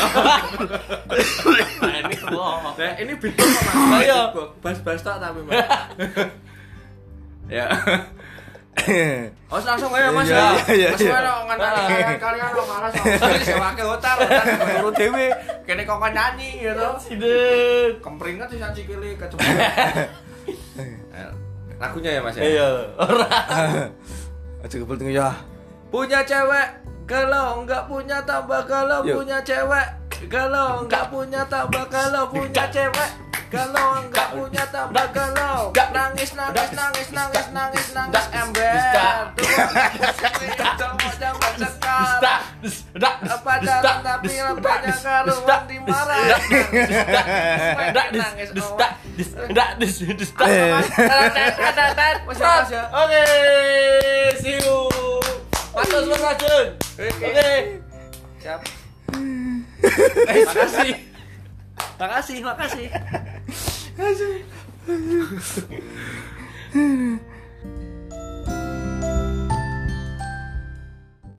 Nah, 2.79 2.93
ini 2.95 3.11
beatbox 3.19 3.51
kok, 3.59 3.75
Mas. 3.75 4.07
Ayo. 4.07 4.21
Bas-bas 4.63 5.03
tok 5.03 5.19
tapi, 5.19 5.43
Mas. 5.45 5.59
ya. 7.59 7.67
Oh, 9.51 9.59
langsung 9.61 9.91
aja 9.93 10.09
Mas 10.15 10.31
Iya, 10.31 10.39
ya. 10.39 10.47
iya, 10.73 10.73
iya, 10.73 10.89
Mas 10.95 11.03
iya. 11.03 11.19
kok 11.21 11.43
ngantari 11.53 12.17
kalian 12.17 12.49
malas 12.65 12.93
sewake 13.45 13.83
turu 14.79 14.91
dhewe. 14.95 15.27
Kene 15.67 15.83
kok 15.85 16.01
nyanyi 16.01 16.65
gitu. 16.65 16.89
Sidin. 17.03 17.91
Kempringet 17.99 18.47
sih 18.49 18.63
sikile 18.63 19.19
kecebur. 19.19 19.43
Lagunya 21.83 22.11
ya 22.15 22.21
Mas 22.25 22.39
ya. 22.39 22.43
Iya. 22.47 22.69
Ora. 22.95 23.27
Aja 24.65 24.77
kebel 24.81 24.97
ya. 25.13 25.29
Punya 25.91 26.23
cewek 26.23 26.69
kalau 27.11 27.67
enggak 27.67 27.91
punya 27.91 28.23
tambah 28.23 28.63
kalau 28.71 29.03
Yuk. 29.03 29.19
punya 29.19 29.43
cewek 29.43 29.87
kalau 30.31 30.87
enggak 30.87 31.11
punya 31.11 31.43
tambah 31.51 31.85
kalau 31.91 32.31
punya 32.31 32.65
cewek 32.71 33.11
kalau 33.51 33.99
enggak 33.99 34.31
punya 34.31 34.63
tambah 34.71 35.11
kalau 35.11 35.75
nangis 35.75 36.31
nangis 36.39 36.71
nangis 36.71 37.09
nangis 37.11 37.47
nangis 37.51 37.87
nangis 37.91 38.27
ember 38.31 39.35
cowok 40.79 41.13
zaman 41.19 41.53
sekarang 41.59 42.43
pacaran 43.43 43.97
tapi 44.07 44.35
lepasnya 44.39 44.95
karuan 45.03 45.63
dimarah 45.67 46.39
nangis 48.15 48.49
Oke, 52.95 53.25
see 54.39 54.63
you. 54.63 54.91
Matur 55.75 56.01
suwun 56.03 56.21
Rajun. 56.21 56.67
Oke. 56.99 57.51
siap. 58.43 58.61
Makasih 62.01 62.39
makasih. 62.43 62.89
Makasih 63.97 64.37